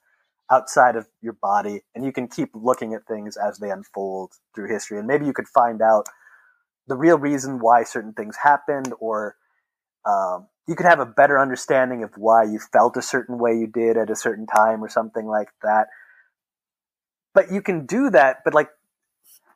outside 0.52 0.96
of 0.96 1.08
your 1.22 1.34
body 1.42 1.82
and 1.94 2.06
you 2.06 2.12
can 2.12 2.28
keep 2.28 2.50
looking 2.54 2.94
at 2.94 3.06
things 3.06 3.36
as 3.38 3.58
they 3.58 3.70
unfold 3.70 4.32
through 4.56 4.70
history 4.70 4.98
and 4.98 5.08
maybe 5.08 5.26
you 5.26 5.34
could 5.34 5.48
find 5.48 5.82
out 5.82 6.06
the 6.88 6.96
real 6.96 7.18
reason 7.18 7.60
why 7.60 7.84
certain 7.84 8.14
things 8.14 8.38
happened 8.42 8.94
or 9.00 9.36
um, 10.06 10.48
you 10.68 10.76
could 10.76 10.86
have 10.86 11.02
a 11.02 11.06
better 11.06 11.38
understanding 11.38 12.02
of 12.02 12.12
why 12.16 12.44
you 12.44 12.60
felt 12.72 12.96
a 12.96 13.02
certain 13.02 13.38
way 13.38 13.52
you 13.52 13.68
did 13.68 13.98
at 13.98 14.10
a 14.10 14.16
certain 14.16 14.46
time 14.46 14.82
or 14.82 14.88
something 14.88 15.26
like 15.26 15.50
that 15.64 15.88
but 17.34 17.52
you 17.52 17.62
can 17.62 17.86
do 17.86 18.10
that 18.10 18.38
but 18.46 18.54
like 18.54 18.70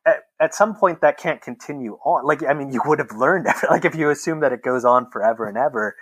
at, 0.05 0.23
at 0.39 0.53
some 0.53 0.75
point 0.75 1.01
that 1.01 1.17
can't 1.17 1.41
continue 1.41 1.93
on 2.05 2.25
like 2.25 2.43
i 2.43 2.53
mean 2.53 2.71
you 2.71 2.81
would 2.85 2.99
have 2.99 3.11
learned 3.11 3.47
like 3.69 3.85
if 3.85 3.95
you 3.95 4.09
assume 4.09 4.39
that 4.39 4.51
it 4.51 4.61
goes 4.61 4.83
on 4.83 5.09
forever 5.11 5.47
and 5.47 5.57
ever 5.57 5.95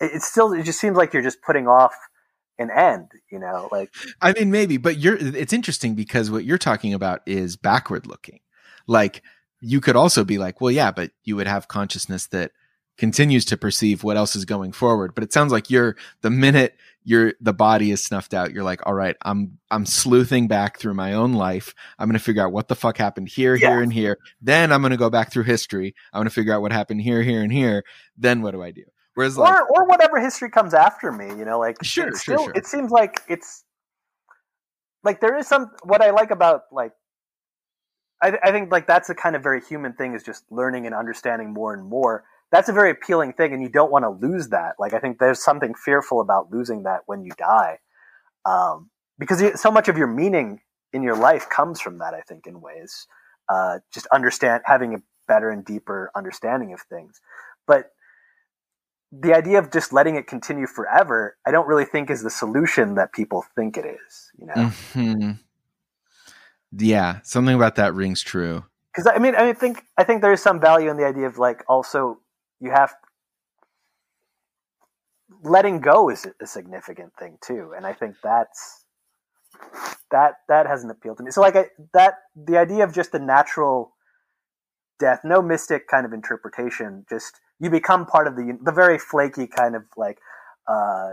it, 0.00 0.22
still 0.22 0.52
it 0.52 0.64
just 0.64 0.80
seems 0.80 0.96
like 0.96 1.12
you're 1.12 1.22
just 1.22 1.40
putting 1.42 1.68
off 1.68 1.94
an 2.58 2.70
end 2.70 3.10
you 3.30 3.38
know 3.38 3.68
like 3.72 3.90
I 4.20 4.32
mean, 4.32 4.50
maybe, 4.50 4.76
but 4.76 4.98
you're. 4.98 5.16
It's 5.16 5.52
interesting 5.52 5.94
because 5.94 6.30
what 6.30 6.44
you're 6.44 6.58
talking 6.58 6.94
about 6.94 7.20
is 7.26 7.56
backward 7.56 8.06
looking. 8.06 8.40
Like 8.86 9.22
you 9.60 9.80
could 9.80 9.96
also 9.96 10.24
be 10.24 10.38
like, 10.38 10.60
well, 10.60 10.70
yeah, 10.70 10.90
but 10.90 11.10
you 11.24 11.36
would 11.36 11.46
have 11.46 11.68
consciousness 11.68 12.26
that 12.28 12.52
continues 12.96 13.44
to 13.46 13.56
perceive 13.56 14.04
what 14.04 14.16
else 14.16 14.36
is 14.36 14.44
going 14.44 14.72
forward. 14.72 15.14
But 15.14 15.24
it 15.24 15.32
sounds 15.32 15.52
like 15.52 15.70
you're 15.70 15.96
the 16.20 16.30
minute 16.30 16.76
you're 17.04 17.34
the 17.40 17.52
body 17.52 17.90
is 17.90 18.02
snuffed 18.02 18.32
out, 18.34 18.52
you're 18.52 18.64
like, 18.64 18.86
all 18.86 18.94
right, 18.94 19.16
I'm 19.22 19.58
I'm 19.70 19.84
sleuthing 19.86 20.48
back 20.48 20.78
through 20.78 20.94
my 20.94 21.12
own 21.12 21.34
life. 21.34 21.74
I'm 21.98 22.08
going 22.08 22.18
to 22.18 22.24
figure 22.24 22.42
out 22.44 22.52
what 22.52 22.68
the 22.68 22.74
fuck 22.74 22.96
happened 22.96 23.28
here, 23.28 23.54
Yeah. 23.54 23.70
here, 23.70 23.82
and 23.82 23.92
here. 23.92 24.18
Then 24.40 24.72
I'm 24.72 24.80
going 24.80 24.90
to 24.92 24.96
go 24.96 25.10
back 25.10 25.30
through 25.32 25.44
history. 25.44 25.94
I'm 26.12 26.18
going 26.20 26.28
to 26.28 26.34
figure 26.34 26.54
out 26.54 26.62
what 26.62 26.72
happened 26.72 27.02
here, 27.02 27.22
here, 27.22 27.42
and 27.42 27.52
here. 27.52 27.84
Then 28.16 28.40
what 28.42 28.52
do 28.52 28.62
I 28.62 28.70
do? 28.70 28.84
Whereas, 29.14 29.36
like, 29.38 29.52
or 29.52 29.68
or 29.82 29.86
whatever 29.86 30.18
history 30.20 30.50
comes 30.50 30.74
after 30.74 31.12
me 31.12 31.28
you 31.28 31.44
know 31.44 31.58
like 31.60 31.76
Sure, 31.84 32.06
sure, 32.08 32.16
still- 32.16 32.44
sure. 32.46 32.52
it 32.56 32.66
seems 32.66 32.90
like 32.90 33.20
it's 33.28 33.62
like 35.04 35.20
there 35.20 35.36
is 35.36 35.46
some 35.46 35.70
what 35.84 36.00
i 36.02 36.10
like 36.10 36.30
about 36.32 36.62
like 36.72 36.92
I, 38.22 38.38
I 38.42 38.52
think 38.52 38.72
like 38.72 38.86
that's 38.86 39.10
a 39.10 39.14
kind 39.14 39.36
of 39.36 39.42
very 39.42 39.60
human 39.60 39.92
thing 39.92 40.14
is 40.14 40.22
just 40.22 40.44
learning 40.50 40.86
and 40.86 40.94
understanding 40.94 41.52
more 41.52 41.74
and 41.74 41.84
more. 41.86 42.24
That's 42.54 42.68
a 42.68 42.72
very 42.72 42.90
appealing 42.90 43.32
thing, 43.32 43.52
and 43.52 43.60
you 43.60 43.68
don't 43.68 43.90
want 43.90 44.04
to 44.04 44.10
lose 44.10 44.50
that. 44.50 44.76
Like 44.78 44.94
I 44.94 45.00
think 45.00 45.18
there's 45.18 45.42
something 45.42 45.74
fearful 45.74 46.20
about 46.20 46.52
losing 46.52 46.84
that 46.84 47.00
when 47.06 47.24
you 47.24 47.32
die, 47.36 47.80
um, 48.44 48.90
because 49.18 49.60
so 49.60 49.72
much 49.72 49.88
of 49.88 49.98
your 49.98 50.06
meaning 50.06 50.60
in 50.92 51.02
your 51.02 51.16
life 51.16 51.48
comes 51.50 51.80
from 51.80 51.98
that. 51.98 52.14
I 52.14 52.20
think 52.20 52.46
in 52.46 52.60
ways, 52.60 53.08
uh, 53.48 53.80
just 53.92 54.06
understand 54.12 54.62
having 54.66 54.94
a 54.94 54.98
better 55.26 55.50
and 55.50 55.64
deeper 55.64 56.12
understanding 56.14 56.72
of 56.72 56.80
things, 56.82 57.20
but 57.66 57.90
the 59.10 59.34
idea 59.34 59.58
of 59.58 59.72
just 59.72 59.92
letting 59.92 60.14
it 60.14 60.28
continue 60.28 60.68
forever, 60.68 61.36
I 61.44 61.50
don't 61.50 61.66
really 61.66 61.84
think 61.84 62.08
is 62.08 62.22
the 62.22 62.30
solution 62.30 62.94
that 62.94 63.12
people 63.12 63.44
think 63.56 63.76
it 63.76 63.84
is. 63.84 64.30
You 64.38 64.46
know. 64.46 64.54
Mm-hmm. 64.54 65.30
Yeah, 66.78 67.18
something 67.24 67.56
about 67.56 67.74
that 67.74 67.94
rings 67.94 68.22
true. 68.22 68.64
Because 68.92 69.10
I 69.12 69.18
mean, 69.18 69.34
I 69.34 69.52
think 69.54 69.82
I 69.98 70.04
think 70.04 70.22
there 70.22 70.32
is 70.32 70.40
some 70.40 70.60
value 70.60 70.88
in 70.88 70.96
the 70.96 71.04
idea 71.04 71.26
of 71.26 71.36
like 71.36 71.64
also 71.68 72.20
you 72.60 72.70
have 72.70 72.94
letting 75.42 75.80
go 75.80 76.10
is 76.10 76.26
a 76.40 76.46
significant 76.46 77.12
thing 77.18 77.38
too, 77.40 77.72
and 77.76 77.86
I 77.86 77.92
think 77.92 78.16
that's 78.22 78.84
that 80.10 80.34
that 80.48 80.66
hasn't 80.66 80.90
appealed 80.90 81.18
to 81.18 81.22
me. 81.22 81.30
So 81.30 81.40
like 81.40 81.56
I, 81.56 81.66
that 81.92 82.14
the 82.36 82.56
idea 82.58 82.84
of 82.84 82.94
just 82.94 83.12
the 83.12 83.18
natural 83.18 83.94
death, 84.98 85.20
no 85.24 85.42
mystic 85.42 85.88
kind 85.88 86.06
of 86.06 86.12
interpretation, 86.12 87.04
just 87.08 87.40
you 87.60 87.70
become 87.70 88.06
part 88.06 88.26
of 88.26 88.36
the 88.36 88.58
the 88.62 88.72
very 88.72 88.98
flaky 88.98 89.46
kind 89.46 89.74
of 89.76 89.84
like 89.96 90.18
uh, 90.66 91.12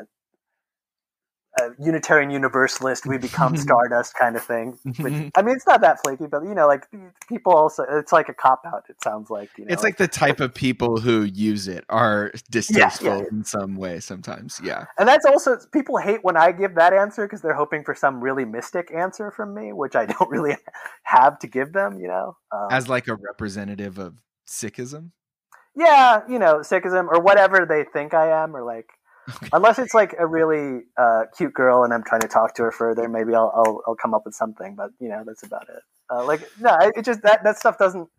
a 1.59 1.69
Unitarian 1.79 2.29
Universalist, 2.29 3.05
we 3.05 3.17
become 3.17 3.57
Stardust 3.57 4.15
kind 4.15 4.35
of 4.35 4.43
thing. 4.43 4.77
Which, 4.83 5.31
I 5.35 5.41
mean, 5.41 5.55
it's 5.55 5.67
not 5.67 5.81
that 5.81 5.99
flaky, 6.03 6.27
but 6.27 6.43
you 6.43 6.55
know, 6.55 6.67
like 6.67 6.87
people 7.27 7.53
also, 7.53 7.83
it's 7.89 8.11
like 8.11 8.29
a 8.29 8.33
cop 8.33 8.61
out. 8.65 8.85
It 8.89 9.01
sounds 9.03 9.29
like 9.29 9.49
you 9.57 9.65
know, 9.65 9.73
it's 9.73 9.83
like 9.83 9.97
the 9.97 10.07
type 10.07 10.39
of 10.39 10.53
people 10.53 10.99
who 10.99 11.23
use 11.23 11.67
it 11.67 11.83
are 11.89 12.31
distasteful 12.49 13.07
yeah, 13.07 13.17
yeah. 13.17 13.29
in 13.31 13.43
some 13.43 13.75
way. 13.75 13.99
Sometimes, 13.99 14.61
yeah. 14.63 14.85
And 14.97 15.07
that's 15.07 15.25
also 15.25 15.57
people 15.73 15.97
hate 15.97 16.23
when 16.23 16.37
I 16.37 16.51
give 16.51 16.75
that 16.75 16.93
answer 16.93 17.25
because 17.25 17.41
they're 17.41 17.53
hoping 17.53 17.83
for 17.83 17.95
some 17.95 18.21
really 18.21 18.45
mystic 18.45 18.91
answer 18.93 19.31
from 19.31 19.53
me, 19.53 19.73
which 19.73 19.95
I 19.95 20.05
don't 20.19 20.29
really 20.29 20.55
have 21.03 21.39
to 21.39 21.47
give 21.47 21.73
them. 21.73 21.99
You 21.99 22.07
know, 22.07 22.37
um, 22.51 22.67
as 22.71 22.87
like 22.87 23.07
a 23.07 23.15
representative 23.15 23.97
of 23.97 24.15
Sikhism. 24.47 25.11
Yeah, 25.73 26.21
you 26.27 26.37
know, 26.37 26.57
Sikhism 26.57 27.07
or 27.07 27.21
whatever 27.21 27.65
they 27.65 27.85
think 27.85 28.13
I 28.13 28.43
am, 28.43 28.55
or 28.55 28.63
like 28.63 28.89
Okay. 29.29 29.49
Unless 29.53 29.79
it's 29.79 29.93
like 29.93 30.15
a 30.17 30.25
really 30.25 30.81
uh, 30.97 31.23
cute 31.37 31.53
girl 31.53 31.83
and 31.83 31.93
I'm 31.93 32.03
trying 32.03 32.21
to 32.21 32.27
talk 32.27 32.55
to 32.55 32.63
her 32.63 32.71
further, 32.71 33.07
maybe 33.07 33.35
I'll, 33.35 33.51
I'll, 33.55 33.81
I'll 33.87 33.95
come 33.95 34.13
up 34.13 34.23
with 34.25 34.33
something. 34.33 34.75
But 34.75 34.91
you 34.99 35.09
know, 35.09 35.23
that's 35.25 35.43
about 35.43 35.67
it. 35.69 35.83
Uh, 36.09 36.25
like 36.25 36.41
no, 36.59 36.77
it 36.95 37.05
just 37.05 37.21
that 37.21 37.43
that 37.43 37.57
stuff 37.57 37.77
doesn't 37.77 38.09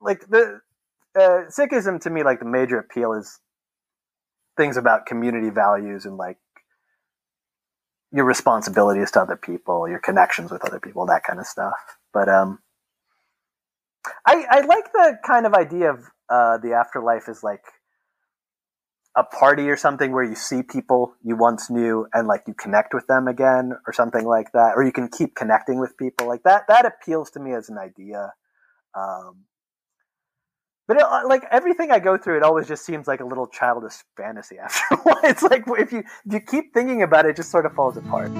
like 0.00 0.28
the 0.28 0.60
uh, 1.16 1.44
Sikhism 1.48 2.00
to 2.02 2.10
me. 2.10 2.22
Like 2.22 2.40
the 2.40 2.46
major 2.46 2.78
appeal 2.78 3.12
is 3.14 3.40
things 4.56 4.76
about 4.76 5.06
community 5.06 5.50
values 5.50 6.04
and 6.04 6.16
like 6.16 6.38
your 8.12 8.24
responsibilities 8.24 9.10
to 9.12 9.20
other 9.20 9.36
people, 9.36 9.88
your 9.88 9.98
connections 9.98 10.50
with 10.50 10.64
other 10.64 10.80
people, 10.80 11.06
that 11.06 11.24
kind 11.24 11.40
of 11.40 11.46
stuff. 11.46 11.74
But 12.12 12.28
um, 12.28 12.60
I 14.26 14.44
I 14.48 14.60
like 14.60 14.92
the 14.92 15.18
kind 15.26 15.46
of 15.46 15.54
idea 15.54 15.90
of 15.90 16.04
uh, 16.28 16.58
the 16.58 16.74
afterlife 16.74 17.28
is 17.28 17.42
like 17.42 17.62
a 19.16 19.24
party 19.24 19.70
or 19.70 19.76
something 19.76 20.12
where 20.12 20.22
you 20.22 20.34
see 20.34 20.62
people 20.62 21.14
you 21.24 21.34
once 21.36 21.70
knew 21.70 22.06
and 22.12 22.28
like 22.28 22.42
you 22.46 22.52
connect 22.52 22.92
with 22.92 23.06
them 23.06 23.26
again 23.26 23.72
or 23.86 23.92
something 23.92 24.26
like 24.26 24.52
that 24.52 24.74
or 24.76 24.84
you 24.84 24.92
can 24.92 25.08
keep 25.08 25.34
connecting 25.34 25.80
with 25.80 25.96
people 25.96 26.28
like 26.28 26.42
that 26.42 26.64
that 26.68 26.84
appeals 26.84 27.30
to 27.30 27.40
me 27.40 27.54
as 27.54 27.70
an 27.70 27.78
idea 27.78 28.32
um, 28.94 29.44
but 30.86 30.98
it, 30.98 31.02
uh, 31.02 31.22
like 31.26 31.44
everything 31.50 31.90
I 31.90 31.98
go 31.98 32.16
through, 32.16 32.38
it 32.38 32.42
always 32.42 32.68
just 32.68 32.86
seems 32.86 33.06
like 33.06 33.20
a 33.20 33.24
little 33.24 33.46
childish 33.48 33.94
fantasy. 34.16 34.56
After 34.58 34.94
a 34.94 34.96
while, 34.98 35.20
it's 35.24 35.42
like 35.42 35.64
if 35.66 35.92
you 35.92 35.98
if 35.98 36.32
you 36.32 36.40
keep 36.40 36.72
thinking 36.72 37.02
about 37.02 37.26
it, 37.26 37.30
it 37.30 37.36
just 37.36 37.50
sort 37.50 37.66
of 37.66 37.74
falls 37.74 37.96
apart. 37.96 38.30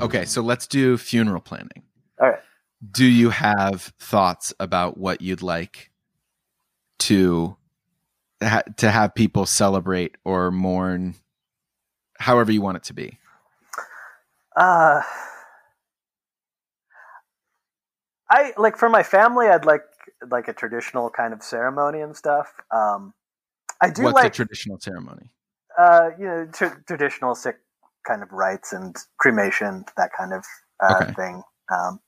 Okay, 0.00 0.24
so 0.24 0.40
let's 0.40 0.66
do 0.68 0.96
funeral 0.96 1.40
planning. 1.40 1.82
All 2.20 2.28
right 2.30 2.38
do 2.92 3.04
you 3.04 3.30
have 3.30 3.92
thoughts 3.98 4.52
about 4.60 4.98
what 4.98 5.20
you'd 5.20 5.42
like 5.42 5.90
to 7.00 7.56
ha- 8.42 8.62
to 8.76 8.90
have 8.90 9.14
people 9.14 9.46
celebrate 9.46 10.16
or 10.24 10.50
mourn 10.50 11.14
however 12.18 12.52
you 12.52 12.62
want 12.62 12.76
it 12.76 12.84
to 12.84 12.94
be? 12.94 13.18
Uh 14.56 15.02
i 18.30 18.52
like 18.58 18.76
for 18.76 18.88
my 18.88 19.02
family 19.02 19.46
i'd 19.46 19.64
like 19.64 19.82
like 20.30 20.48
a 20.48 20.52
traditional 20.52 21.08
kind 21.10 21.32
of 21.32 21.42
ceremony 21.42 22.00
and 22.00 22.16
stuff. 22.16 22.52
Um 22.72 23.14
i 23.80 23.90
do 23.90 24.02
what's 24.02 24.14
like 24.16 24.26
a 24.26 24.30
traditional 24.30 24.78
ceremony? 24.80 25.30
Uh 25.76 26.10
you 26.18 26.26
know 26.26 26.48
tr- 26.52 26.82
traditional 26.86 27.34
Sikh 27.34 27.56
kind 28.06 28.22
of 28.22 28.32
rites 28.32 28.72
and 28.72 28.96
cremation 29.18 29.84
that 29.96 30.10
kind 30.16 30.32
of 30.32 30.44
uh, 30.82 31.02
okay. 31.02 31.12
thing. 31.14 31.42
Um 31.72 32.00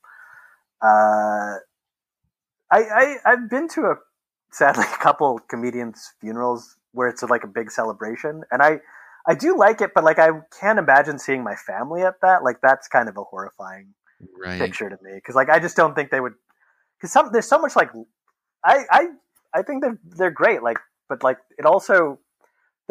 uh, 0.81 1.57
I, 2.71 2.79
I 2.79 3.15
I've 3.25 3.49
been 3.49 3.67
to 3.69 3.81
a 3.81 3.95
sadly 4.51 4.85
a 4.93 4.97
couple 4.97 5.39
comedians' 5.47 6.13
funerals 6.19 6.77
where 6.93 7.07
it's 7.07 7.23
like 7.23 7.43
a 7.43 7.47
big 7.47 7.71
celebration, 7.71 8.43
and 8.51 8.61
I 8.61 8.79
I 9.27 9.35
do 9.35 9.57
like 9.57 9.81
it, 9.81 9.91
but 9.93 10.03
like 10.03 10.19
I 10.19 10.29
can't 10.59 10.79
imagine 10.79 11.19
seeing 11.19 11.43
my 11.43 11.55
family 11.55 12.01
at 12.03 12.15
that. 12.21 12.43
Like 12.43 12.57
that's 12.61 12.87
kind 12.87 13.07
of 13.09 13.17
a 13.17 13.23
horrifying 13.23 13.93
right. 14.43 14.59
picture 14.59 14.89
to 14.89 14.97
me 15.03 15.15
because 15.15 15.35
like 15.35 15.49
I 15.49 15.59
just 15.59 15.75
don't 15.75 15.95
think 15.95 16.11
they 16.11 16.19
would. 16.19 16.33
Because 16.97 17.11
some 17.11 17.31
there's 17.31 17.47
so 17.47 17.59
much 17.59 17.75
like 17.75 17.89
I 18.63 18.83
I 18.89 19.07
I 19.53 19.61
think 19.61 19.83
they're 19.83 19.99
they're 20.03 20.31
great. 20.31 20.63
Like, 20.63 20.79
but 21.09 21.23
like 21.23 21.37
it 21.57 21.65
also 21.65 22.19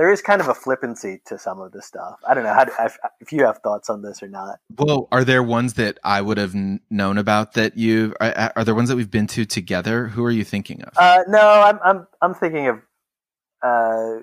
there 0.01 0.11
is 0.11 0.23
kind 0.23 0.41
of 0.41 0.49
a 0.49 0.55
flippancy 0.55 1.21
to 1.27 1.39
some 1.39 1.61
of 1.61 1.73
the 1.73 1.83
stuff. 1.83 2.21
I 2.27 2.33
don't 2.33 2.43
know 2.43 2.55
how 2.55 2.65
to, 2.65 2.73
if, 2.81 2.97
if, 3.21 3.33
you 3.33 3.45
have 3.45 3.59
thoughts 3.59 3.91
on 3.91 4.01
this 4.01 4.23
or 4.23 4.29
not. 4.29 4.59
Well, 4.79 5.09
are 5.13 5.25
there 5.25 5.43
ones 5.43 5.75
that 5.75 5.99
I 6.03 6.23
would 6.23 6.39
have 6.39 6.55
known 6.55 7.19
about 7.19 7.53
that 7.53 7.77
you 7.77 8.15
are, 8.19 8.51
are 8.57 8.65
there 8.65 8.75
ones 8.75 8.89
that 8.89 8.97
we've 8.97 9.11
been 9.11 9.27
to 9.27 9.45
together? 9.45 10.07
Who 10.07 10.25
are 10.25 10.31
you 10.31 10.43
thinking 10.43 10.81
of? 10.85 10.95
Uh, 10.97 11.25
no, 11.29 11.39
I'm 11.43 11.79
I'm 11.85 12.07
I'm 12.23 12.33
thinking 12.33 12.69
of 12.69 12.77
uh, 13.63 14.23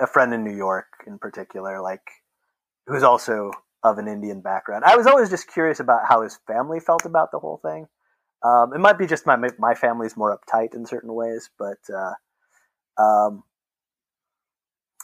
a 0.00 0.08
friend 0.12 0.34
in 0.34 0.42
New 0.42 0.56
York 0.56 0.86
in 1.06 1.20
particular, 1.20 1.80
like 1.80 2.02
who's 2.88 3.04
also 3.04 3.52
of 3.84 3.98
an 3.98 4.08
Indian 4.08 4.40
background. 4.40 4.82
I 4.84 4.96
was 4.96 5.06
always 5.06 5.30
just 5.30 5.46
curious 5.46 5.78
about 5.78 6.00
how 6.08 6.22
his 6.22 6.40
family 6.48 6.80
felt 6.80 7.06
about 7.06 7.30
the 7.30 7.38
whole 7.38 7.60
thing. 7.62 7.86
Um, 8.42 8.72
it 8.74 8.80
might 8.80 8.98
be 8.98 9.06
just 9.06 9.24
my 9.24 9.36
my 9.56 9.74
family's 9.74 10.16
more 10.16 10.36
uptight 10.36 10.74
in 10.74 10.84
certain 10.84 11.14
ways, 11.14 11.48
but 11.60 11.78
uh, 11.94 13.00
um, 13.00 13.44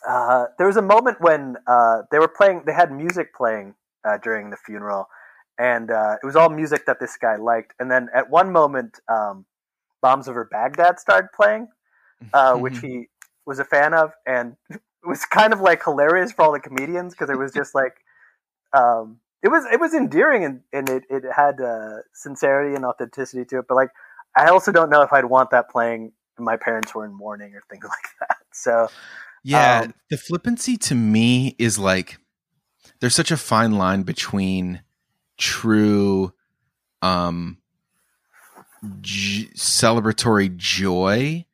uh, 0.09 0.47
there 0.59 0.67
was 0.67 0.77
a 0.77 0.83
moment 0.83 1.21
when 1.21 1.57
uh, 1.67 2.03
they 2.11 2.19
were 2.19 2.29
playing. 2.29 2.63
They 2.67 2.73
had 2.73 2.93
music 2.93 3.35
playing 3.35 3.75
uh, 4.05 4.19
during 4.19 4.51
the 4.51 4.57
funeral, 4.57 5.07
and 5.59 5.91
uh, 5.91 6.17
it 6.23 6.27
was 6.27 6.37
all 6.37 6.49
music 6.49 6.87
that 6.87 7.01
this 7.01 7.17
guy 7.17 7.37
liked. 7.37 7.75
And 7.79 7.91
then 7.91 8.09
at 8.15 8.31
one 8.31 8.53
moment, 8.53 8.99
um, 9.09 9.45
"Bombs 10.03 10.29
Over 10.29 10.49
Baghdad" 10.51 10.99
started 10.99 11.29
playing, 11.35 11.69
uh, 12.33 12.55
which 12.55 12.79
he 12.79 13.09
was 13.47 13.59
a 13.59 13.65
fan 13.65 13.95
of, 13.95 14.13
and 14.27 14.57
it 14.71 14.81
was 15.05 15.25
kind 15.25 15.53
of 15.53 15.61
like 15.61 15.85
hilarious 15.85 16.33
for 16.33 16.43
all 16.43 16.53
the 16.53 16.61
comedians 16.61 17.15
because 17.15 17.31
it 17.31 17.39
was 17.39 17.53
just 17.53 17.75
like. 17.75 17.95
Um, 18.73 19.19
it 19.43 19.49
was 19.49 19.65
it 19.73 19.81
was 19.81 19.95
endearing 19.95 20.45
and, 20.45 20.61
and 20.71 20.89
it, 20.91 21.05
it 21.09 21.25
had 21.35 21.57
sincerity 22.13 22.77
and 22.77 22.85
authenticity 22.85 23.47
to 23.47 23.61
it, 23.61 23.65
but 23.67 23.75
like 23.75 23.89
I 24.37 24.49
also 24.49 24.71
don't 24.71 24.91
know 24.91 25.01
if 25.01 25.15
I'd 25.15 25.25
want 25.25 25.51
that 25.51 25.71
playing 25.71 26.13
my 26.41 26.57
parents 26.57 26.95
were 26.95 27.05
in 27.05 27.13
mourning 27.13 27.55
or 27.55 27.63
things 27.71 27.85
like 27.89 28.09
that. 28.21 28.37
So 28.53 28.89
yeah, 29.43 29.83
um, 29.85 29.95
the 30.11 30.17
flippancy 30.17 30.77
to 30.79 30.95
me 30.95 31.55
is 31.59 31.79
like 31.79 32.19
there's 33.01 33.15
such 33.15 33.31
a 33.31 33.37
fine 33.37 33.73
line 33.73 34.03
between 34.03 34.83
true 35.39 36.33
um 37.03 37.57
j- 39.01 39.49
celebratory 39.57 40.55
joy 40.55 41.45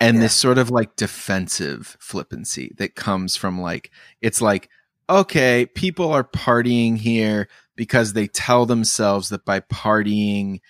and 0.00 0.16
yeah. 0.16 0.22
this 0.22 0.34
sort 0.34 0.58
of 0.58 0.70
like 0.70 0.94
defensive 0.96 1.96
flippancy 2.00 2.72
that 2.78 2.94
comes 2.94 3.36
from 3.36 3.60
like 3.60 3.90
it's 4.20 4.40
like 4.40 4.68
okay, 5.10 5.66
people 5.66 6.10
are 6.10 6.24
partying 6.24 6.96
here 6.96 7.48
because 7.76 8.12
they 8.12 8.26
tell 8.26 8.64
themselves 8.64 9.28
that 9.28 9.44
by 9.44 9.60
partying 9.60 10.60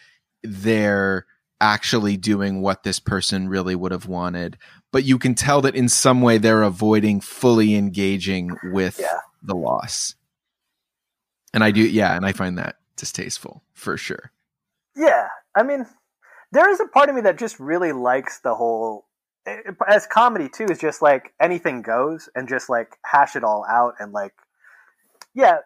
they're 0.43 1.27
actually 1.61 2.17
doing 2.17 2.61
what 2.61 2.83
this 2.83 2.99
person 2.99 3.49
really 3.49 3.77
would 3.77 3.93
have 3.93 4.07
wanted 4.07 4.59
but 4.93 5.05
you 5.05 5.19
can 5.19 5.35
tell 5.35 5.61
that 5.63 5.75
in 5.75 5.89
some 5.89 6.21
way 6.21 6.39
they're 6.39 6.63
avoiding 6.63 7.21
fully 7.21 7.75
engaging 7.75 8.57
with 8.65 8.99
yeah. 9.01 9.19
the 9.43 9.55
loss. 9.55 10.15
And 11.53 11.65
I 11.65 11.71
do, 11.71 11.81
yeah, 11.81 12.17
and 12.17 12.25
I 12.25 12.33
find 12.33 12.57
that 12.59 12.77
distasteful 12.97 13.63
for 13.73 13.97
sure. 13.97 14.31
Yeah, 14.95 15.29
I 15.57 15.63
mean, 15.63 15.87
there 16.53 16.71
is 16.71 16.81
a 16.81 16.87
part 16.87 17.09
of 17.09 17.15
me 17.15 17.23
that 17.23 17.39
just 17.39 17.59
really 17.59 17.93
likes 17.93 18.41
the 18.41 18.55
whole 18.55 19.07
eh, 19.47 19.57
eh, 19.67 19.73
as 19.89 20.07
comedy 20.07 20.49
too 20.49 20.67
is 20.67 20.79
just 20.79 21.03
like 21.03 21.33
anything 21.41 21.83
goes 21.83 22.29
and 22.35 22.49
just 22.49 22.69
like 22.69 22.97
hash 23.05 23.35
it 23.35 23.45
all 23.45 23.65
out 23.69 23.95
and 23.99 24.13
like 24.13 24.35
yeah, 25.35 25.59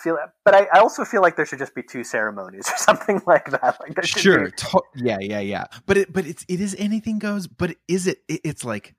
feel 0.00 0.16
but 0.44 0.54
I, 0.54 0.66
I 0.72 0.78
also 0.80 1.04
feel 1.04 1.22
like 1.22 1.36
there 1.36 1.46
should 1.46 1.58
just 1.58 1.74
be 1.74 1.82
two 1.82 2.04
ceremonies 2.04 2.68
or 2.68 2.76
something 2.78 3.20
like 3.26 3.50
that. 3.50 3.78
Like 3.80 4.04
Sure. 4.04 4.46
be- 4.46 4.52
To- 4.52 4.82
yeah, 4.96 5.18
yeah, 5.20 5.40
yeah. 5.40 5.64
But 5.86 5.96
it 5.98 6.12
but 6.12 6.26
it's 6.26 6.44
it 6.48 6.60
is 6.60 6.74
anything 6.78 7.18
goes, 7.18 7.46
but 7.46 7.74
is 7.88 8.06
it, 8.06 8.18
it 8.28 8.40
it's 8.44 8.64
like 8.64 8.94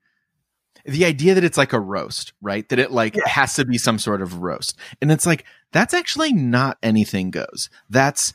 the 0.84 1.04
idea 1.04 1.34
that 1.34 1.44
it's 1.44 1.58
like 1.58 1.72
a 1.72 1.80
roast, 1.80 2.32
right? 2.40 2.68
That 2.70 2.78
it 2.78 2.90
like 2.90 3.16
Yeah. 3.16 3.28
has 3.28 3.54
to 3.56 3.64
be 3.64 3.78
some 3.78 3.98
sort 3.98 4.22
of 4.22 4.40
roast. 4.42 4.78
And 5.02 5.10
it's 5.12 5.26
like 5.26 5.44
that's 5.72 5.94
actually 5.94 6.32
not 6.32 6.78
anything 6.82 7.30
goes. 7.30 7.68
That's 7.88 8.32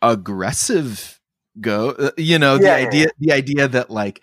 aggressive 0.00 1.20
go 1.60 1.90
uh, 1.90 2.10
you 2.16 2.38
know 2.38 2.56
the 2.56 2.66
Yeah, 2.66 2.76
yeah, 2.78 2.86
idea 2.86 3.06
the 3.18 3.32
idea 3.32 3.66
that 3.68 3.90
like 3.90 4.22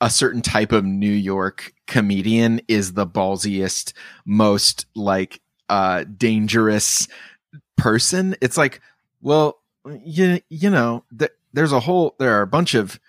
a 0.00 0.08
certain 0.08 0.42
type 0.42 0.70
of 0.70 0.84
New 0.84 1.10
York 1.10 1.72
comedian 1.88 2.60
is 2.68 2.92
the 2.92 3.04
ballsiest 3.06 3.94
most 4.24 4.86
like 4.94 5.40
uh 5.68 6.04
dangerous 6.04 7.08
person. 7.76 8.36
It's 8.40 8.56
like 8.56 8.80
well 9.20 9.60
you 10.04 10.40
you 10.48 10.70
know 10.70 11.04
th- 11.18 11.32
there's 11.52 11.72
a 11.72 11.80
whole 11.80 12.14
there 12.18 12.38
are 12.38 12.42
a 12.42 12.46
bunch 12.46 12.74
of 12.74 13.00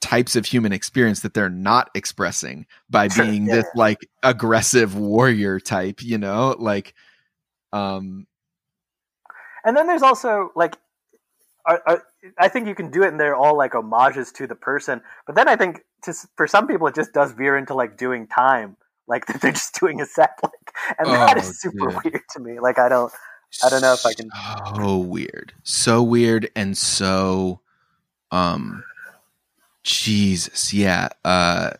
types 0.00 0.36
of 0.36 0.46
human 0.46 0.72
experience 0.72 1.20
that 1.20 1.32
they're 1.34 1.48
not 1.48 1.90
expressing 1.94 2.66
by 2.90 3.08
being 3.08 3.46
yeah, 3.46 3.56
this 3.56 3.66
like 3.74 4.06
aggressive 4.22 4.96
warrior 4.96 5.58
type 5.60 6.02
you 6.02 6.18
know? 6.18 6.54
Like 6.58 6.94
um 7.72 8.26
And 9.64 9.76
then 9.76 9.86
there's 9.86 10.02
also 10.02 10.52
like, 10.54 10.76
are, 11.66 11.82
are, 11.86 12.02
I 12.38 12.48
think 12.48 12.68
you 12.68 12.74
can 12.74 12.90
do 12.90 13.02
it, 13.02 13.08
and 13.08 13.18
they're 13.18 13.34
all 13.34 13.56
like 13.56 13.72
homages 13.72 14.30
to 14.32 14.46
the 14.46 14.54
person. 14.54 15.00
But 15.26 15.34
then 15.34 15.48
I 15.48 15.56
think 15.56 15.80
to, 16.02 16.12
for 16.36 16.46
some 16.46 16.66
people, 16.66 16.86
it 16.86 16.94
just 16.94 17.14
does 17.14 17.32
veer 17.32 17.56
into 17.56 17.74
like 17.74 17.96
doing 17.96 18.26
time, 18.26 18.76
like 19.08 19.26
that 19.26 19.40
they're 19.42 19.52
just 19.52 19.78
doing 19.80 20.00
a 20.00 20.06
set, 20.06 20.30
like, 20.42 20.52
and 20.98 21.08
that 21.08 21.36
Oh, 21.36 21.40
is 21.40 21.60
super 21.60 21.90
dude. 21.90 22.04
weird 22.04 22.22
to 22.32 22.40
me. 22.40 22.60
Like 22.60 22.78
I 22.78 22.88
don't, 22.88 23.12
I 23.64 23.68
don't 23.70 23.82
know 23.82 23.92
if 23.94 24.04
I 24.06 24.12
can- 24.14 24.30
So 24.76 24.98
weird, 24.98 25.52
so 25.62 26.02
weird, 26.02 26.50
and 26.56 26.76
so, 26.76 27.60
um, 28.30 28.82
Jesus, 29.82 30.72
yeah. 30.72 31.08
Uh, 31.24 31.70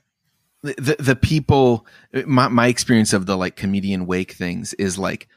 the 0.63 0.97
the 0.99 1.17
people, 1.17 1.87
my 2.27 2.49
my 2.49 2.69
experience 2.69 3.13
of 3.13 3.27
the 3.27 3.37
like 3.37 3.57
comedian 3.57 4.07
wake 4.07 4.33
things 4.33 4.73
is 4.75 4.99
like 4.99 5.29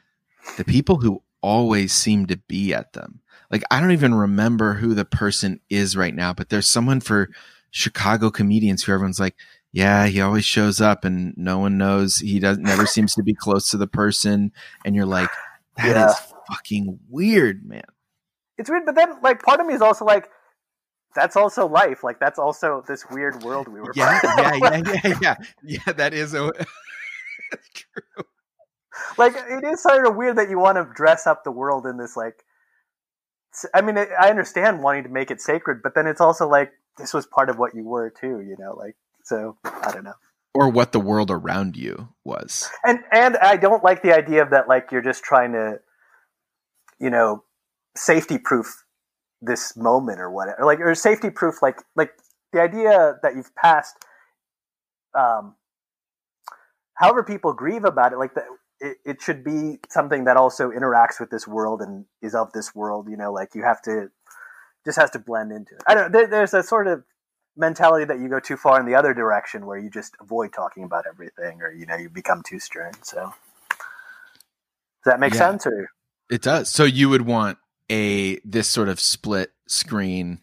the 0.57 0.63
people 0.63 0.97
who 0.97 1.21
always 1.41 1.93
seem 1.93 2.25
to 2.27 2.37
be 2.37 2.73
at 2.73 2.93
them. 2.93 3.19
Like 3.51 3.63
I 3.71 3.79
don't 3.79 3.91
even 3.91 4.13
remember 4.15 4.73
who 4.75 4.93
the 4.93 5.05
person 5.05 5.59
is 5.69 5.95
right 5.97 6.13
now, 6.15 6.33
but 6.33 6.49
there's 6.49 6.67
someone 6.67 6.99
for 7.01 7.29
Chicago 7.71 8.29
comedians 8.29 8.83
who 8.83 8.93
everyone's 8.93 9.19
like, 9.19 9.35
yeah, 9.71 10.07
he 10.07 10.21
always 10.21 10.45
shows 10.45 10.81
up 10.81 11.03
and 11.05 11.33
no 11.37 11.59
one 11.59 11.77
knows. 11.77 12.17
He 12.17 12.39
doesn't 12.39 12.63
never 12.63 12.85
seems 12.95 13.13
to 13.15 13.23
be 13.23 13.33
close 13.33 13.69
to 13.71 13.77
the 13.77 13.87
person, 13.87 14.51
and 14.85 14.95
you're 14.95 15.05
like, 15.05 15.29
that 15.77 15.89
is 15.89 15.93
Yeah. 15.95 16.13
fucking 16.49 16.99
weird, 17.09 17.65
man. 17.65 17.83
it's 18.57 18.69
weird. 18.69 18.85
But 18.85 18.95
then 18.95 19.21
like 19.21 19.43
part 19.43 19.59
of 19.59 19.67
me 19.67 19.73
is 19.73 19.81
also 19.81 20.05
like, 20.05 20.29
that's 21.15 21.35
also 21.35 21.67
life. 21.67 22.03
Like 22.03 22.19
that's 22.19 22.39
also 22.39 22.83
this 22.87 23.05
weird 23.09 23.43
world 23.43 23.67
we 23.67 23.79
were. 23.81 23.91
Yeah, 23.95 24.19
yeah, 24.23 24.53
yeah, 24.55 24.81
yeah, 25.03 25.13
yeah. 25.21 25.35
Yeah, 25.63 25.93
that 25.93 26.13
is 26.13 26.33
a 26.33 26.51
true. 27.73 28.23
like 29.17 29.33
it 29.35 29.63
is 29.63 29.81
sort 29.83 30.05
of 30.07 30.15
weird 30.15 30.37
that 30.37 30.49
you 30.49 30.59
want 30.59 30.77
to 30.77 30.87
dress 30.95 31.27
up 31.27 31.43
the 31.43 31.51
world 31.51 31.85
in 31.85 31.97
this 31.97 32.15
like 32.17 32.43
I 33.73 33.81
mean 33.81 33.97
I 33.97 34.29
understand 34.29 34.81
wanting 34.83 35.03
to 35.03 35.09
make 35.09 35.31
it 35.31 35.39
sacred 35.41 35.81
but 35.83 35.93
then 35.95 36.07
it's 36.07 36.21
also 36.21 36.47
like 36.47 36.71
this 36.97 37.13
was 37.13 37.25
part 37.25 37.49
of 37.49 37.57
what 37.57 37.73
you 37.75 37.83
were 37.83 38.09
too 38.11 38.41
you 38.41 38.55
know 38.59 38.73
like 38.75 38.95
so 39.27 39.57
i 39.65 39.91
don't 39.91 40.03
know 40.03 40.13
Or 40.53 40.69
what 40.69 40.91
the 40.91 40.99
world 40.99 41.29
around 41.29 41.75
you 41.75 42.09
was. 42.23 42.69
and 42.85 42.99
and 43.11 43.37
i 43.37 43.57
don't 43.57 43.83
like 43.83 44.01
the 44.01 44.15
idea 44.15 44.41
of 44.41 44.51
that 44.51 44.67
like 44.67 44.91
you're 44.91 45.01
just 45.01 45.23
trying 45.23 45.51
to 45.53 45.79
you 46.99 47.09
know 47.09 47.43
safety 47.95 48.37
proof 48.37 48.83
this 49.41 49.75
moment 49.75 50.19
or 50.19 50.31
whatever 50.31 50.65
like 50.65 50.79
or 50.79 50.95
safety 50.95 51.29
proof 51.29 51.61
like 51.61 51.77
like 51.95 52.11
the 52.53 52.61
idea 52.61 53.15
that 53.21 53.35
you've 53.35 53.53
passed 53.55 53.95
um 55.17 55.55
however 56.95 57.23
people 57.23 57.53
grieve 57.53 57.85
about 57.85 58.13
it 58.13 58.17
like 58.17 58.33
the, 58.33 58.43
it, 58.79 58.97
it 59.05 59.21
should 59.21 59.43
be 59.43 59.79
something 59.89 60.25
that 60.25 60.37
also 60.37 60.71
interacts 60.71 61.19
with 61.19 61.29
this 61.29 61.47
world 61.47 61.81
and 61.81 62.05
is 62.21 62.33
of 62.33 62.51
this 62.53 62.73
world 62.73 63.07
you 63.09 63.17
know 63.17 63.31
like 63.31 63.53
you 63.53 63.63
have 63.63 63.81
to 63.81 64.09
just 64.85 64.97
has 64.97 65.11
to 65.11 65.19
blend 65.19 65.51
into 65.51 65.75
it 65.75 65.81
i 65.87 65.93
don't 65.93 66.11
know 66.11 66.19
there, 66.19 66.27
there's 66.27 66.53
a 66.53 66.63
sort 66.63 66.87
of 66.87 67.03
mentality 67.57 68.05
that 68.05 68.19
you 68.19 68.29
go 68.29 68.39
too 68.39 68.57
far 68.57 68.79
in 68.79 68.85
the 68.85 68.95
other 68.95 69.13
direction 69.13 69.65
where 69.65 69.77
you 69.77 69.89
just 69.89 70.15
avoid 70.21 70.53
talking 70.53 70.83
about 70.83 71.05
everything 71.07 71.61
or 71.61 71.71
you 71.73 71.85
know 71.85 71.95
you 71.97 72.09
become 72.09 72.43
too 72.43 72.59
stern 72.59 72.93
so 73.03 73.23
does 75.03 75.13
that 75.13 75.19
make 75.19 75.33
Yeah. 75.33 75.35
sense 75.35 75.65
or 75.67 75.89
It 76.29 76.41
does. 76.43 76.69
So 76.69 76.83
you 76.85 77.09
would 77.09 77.23
want 77.23 77.59
a 77.91 78.39
this 78.45 78.67
sort 78.67 78.89
of 78.89 78.99
split 78.99 79.53
screen, 79.67 80.41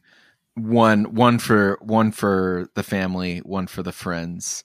one 0.55 1.15
one 1.15 1.39
for 1.39 1.79
one 1.83 2.13
for 2.13 2.71
the 2.75 2.83
family, 2.85 3.39
one 3.41 3.67
for 3.67 3.83
the 3.83 3.93
friends. 3.93 4.65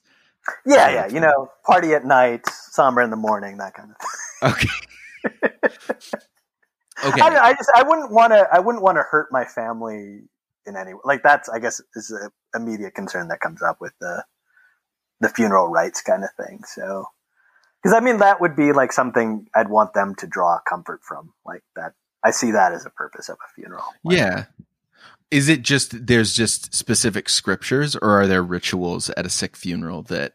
yeah 0.66 0.90
yeah 0.90 1.06
you 1.08 1.20
know 1.20 1.48
party 1.66 1.92
at 1.94 2.04
night 2.04 2.42
somber 2.46 3.02
in 3.02 3.10
the 3.10 3.16
morning 3.16 3.58
that 3.58 3.74
kind 3.74 3.90
of 3.90 3.96
thing 3.98 4.10
Okay. 4.42 4.68
okay. 7.04 7.22
I, 7.22 7.48
I 7.48 7.52
just 7.54 7.70
I 7.74 7.82
wouldn't 7.84 8.12
want 8.12 8.32
to 8.32 8.48
I 8.52 8.60
wouldn't 8.60 8.82
want 8.84 8.96
to 8.98 9.02
hurt 9.02 9.28
my 9.32 9.44
family 9.44 10.22
in 10.70 10.76
any 10.76 10.92
like 11.04 11.22
that's 11.22 11.48
I 11.48 11.58
guess 11.58 11.80
is 11.94 12.10
a 12.10 12.30
immediate 12.56 12.94
concern 12.94 13.28
that 13.28 13.40
comes 13.40 13.62
up 13.62 13.78
with 13.80 13.92
the 14.00 14.24
the 15.20 15.28
funeral 15.28 15.68
rites 15.68 16.00
kind 16.00 16.24
of 16.24 16.30
thing. 16.32 16.62
So 16.64 17.06
because 17.82 17.94
I 17.94 18.00
mean 18.00 18.18
that 18.18 18.40
would 18.40 18.56
be 18.56 18.72
like 18.72 18.92
something 18.92 19.46
I'd 19.54 19.68
want 19.68 19.94
them 19.94 20.14
to 20.16 20.26
draw 20.26 20.58
comfort 20.68 21.00
from 21.02 21.32
like 21.44 21.62
that. 21.76 21.92
I 22.24 22.30
see 22.30 22.50
that 22.52 22.72
as 22.72 22.86
a 22.86 22.90
purpose 22.90 23.28
of 23.28 23.36
a 23.36 23.54
funeral. 23.54 23.84
Like, 24.04 24.16
Yeah. 24.16 24.44
Is 25.30 25.48
it 25.48 25.62
just 25.62 26.06
there's 26.06 26.34
just 26.34 26.74
specific 26.74 27.28
scriptures 27.28 27.94
or 27.96 28.20
are 28.20 28.26
there 28.26 28.42
rituals 28.42 29.10
at 29.10 29.26
a 29.26 29.30
Sikh 29.30 29.56
funeral 29.56 30.02
that 30.04 30.34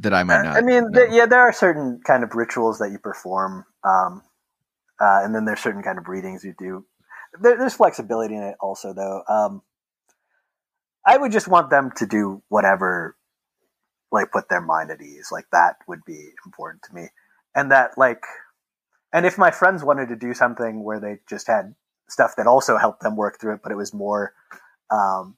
that 0.00 0.12
I 0.12 0.22
might 0.24 0.42
not 0.42 0.56
I 0.56 0.60
mean, 0.60 0.92
th- 0.92 1.10
yeah, 1.12 1.26
there 1.26 1.40
are 1.40 1.52
certain 1.52 2.00
kind 2.04 2.24
of 2.24 2.34
rituals 2.34 2.78
that 2.78 2.90
you 2.90 2.98
perform, 2.98 3.64
um, 3.84 4.22
uh, 5.00 5.20
and 5.22 5.34
then 5.34 5.44
there's 5.44 5.60
certain 5.60 5.82
kind 5.82 5.98
of 5.98 6.08
readings 6.08 6.44
you 6.44 6.54
do. 6.58 6.84
There, 7.40 7.56
there's 7.58 7.74
flexibility 7.74 8.34
in 8.34 8.42
it, 8.42 8.56
also, 8.60 8.92
though. 8.92 9.22
Um, 9.28 9.62
I 11.06 11.16
would 11.16 11.32
just 11.32 11.48
want 11.48 11.70
them 11.70 11.90
to 11.96 12.06
do 12.06 12.42
whatever, 12.48 13.16
like, 14.10 14.32
put 14.32 14.48
their 14.48 14.60
mind 14.60 14.90
at 14.90 15.02
ease. 15.02 15.28
Like 15.30 15.46
that 15.52 15.76
would 15.86 16.04
be 16.06 16.30
important 16.46 16.82
to 16.84 16.94
me, 16.94 17.08
and 17.54 17.70
that, 17.70 17.92
like, 17.98 18.22
and 19.12 19.26
if 19.26 19.38
my 19.38 19.50
friends 19.50 19.84
wanted 19.84 20.08
to 20.08 20.16
do 20.16 20.34
something 20.34 20.82
where 20.82 21.00
they 21.00 21.18
just 21.28 21.46
had 21.46 21.74
stuff 22.08 22.36
that 22.36 22.46
also 22.46 22.76
helped 22.76 23.02
them 23.02 23.16
work 23.16 23.40
through 23.40 23.54
it, 23.54 23.60
but 23.62 23.72
it 23.72 23.76
was 23.76 23.94
more, 23.94 24.32
um, 24.90 25.36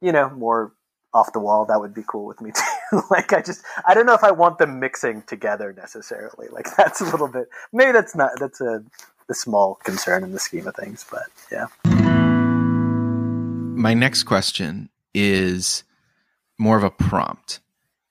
you 0.00 0.12
know, 0.12 0.30
more 0.30 0.72
off 1.12 1.32
the 1.32 1.40
wall, 1.40 1.66
that 1.66 1.80
would 1.80 1.94
be 1.94 2.04
cool 2.06 2.26
with 2.26 2.40
me 2.40 2.52
too. 2.90 3.02
like 3.10 3.32
I 3.32 3.42
just 3.42 3.62
I 3.86 3.94
don't 3.94 4.06
know 4.06 4.14
if 4.14 4.24
I 4.24 4.30
want 4.30 4.58
them 4.58 4.78
mixing 4.80 5.22
together 5.22 5.72
necessarily. 5.72 6.48
Like 6.50 6.66
that's 6.76 7.00
a 7.00 7.04
little 7.04 7.28
bit 7.28 7.48
maybe 7.72 7.92
that's 7.92 8.14
not 8.14 8.32
that's 8.38 8.60
a, 8.60 8.84
a 9.30 9.34
small 9.34 9.76
concern 9.76 10.24
in 10.24 10.32
the 10.32 10.38
scheme 10.38 10.66
of 10.66 10.74
things, 10.74 11.06
but 11.10 11.28
yeah. 11.50 11.66
my 13.74 13.94
next 13.94 14.24
question 14.24 14.90
is 15.14 15.84
more 16.58 16.76
of 16.76 16.84
a 16.84 16.90
prompt. 16.90 17.60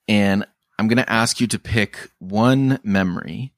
And 0.08 0.46
I'm 0.78 0.88
going 0.88 0.98
to 0.98 1.12
ask 1.12 1.40
you 1.40 1.48
to 1.48 1.60
pick 1.60 2.10
one 2.18 2.80
memory 2.84 3.54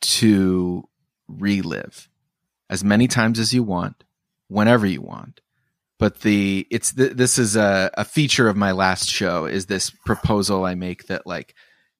to 0.00 0.88
relive 1.28 2.08
as 2.70 2.82
many 2.82 3.06
times 3.08 3.38
as 3.38 3.52
you 3.52 3.62
want, 3.62 4.04
whenever 4.48 4.86
you 4.86 5.02
want. 5.02 5.40
But 5.98 6.20
the 6.20 6.66
it's 6.70 6.92
the, 6.92 7.08
this 7.08 7.38
is 7.38 7.54
a, 7.56 7.90
a 7.94 8.04
feature 8.04 8.48
of 8.48 8.56
my 8.56 8.72
last 8.72 9.08
show 9.08 9.46
is 9.46 9.66
this 9.66 9.90
proposal 9.90 10.64
I 10.64 10.74
make 10.74 11.06
that 11.06 11.26
like 11.26 11.54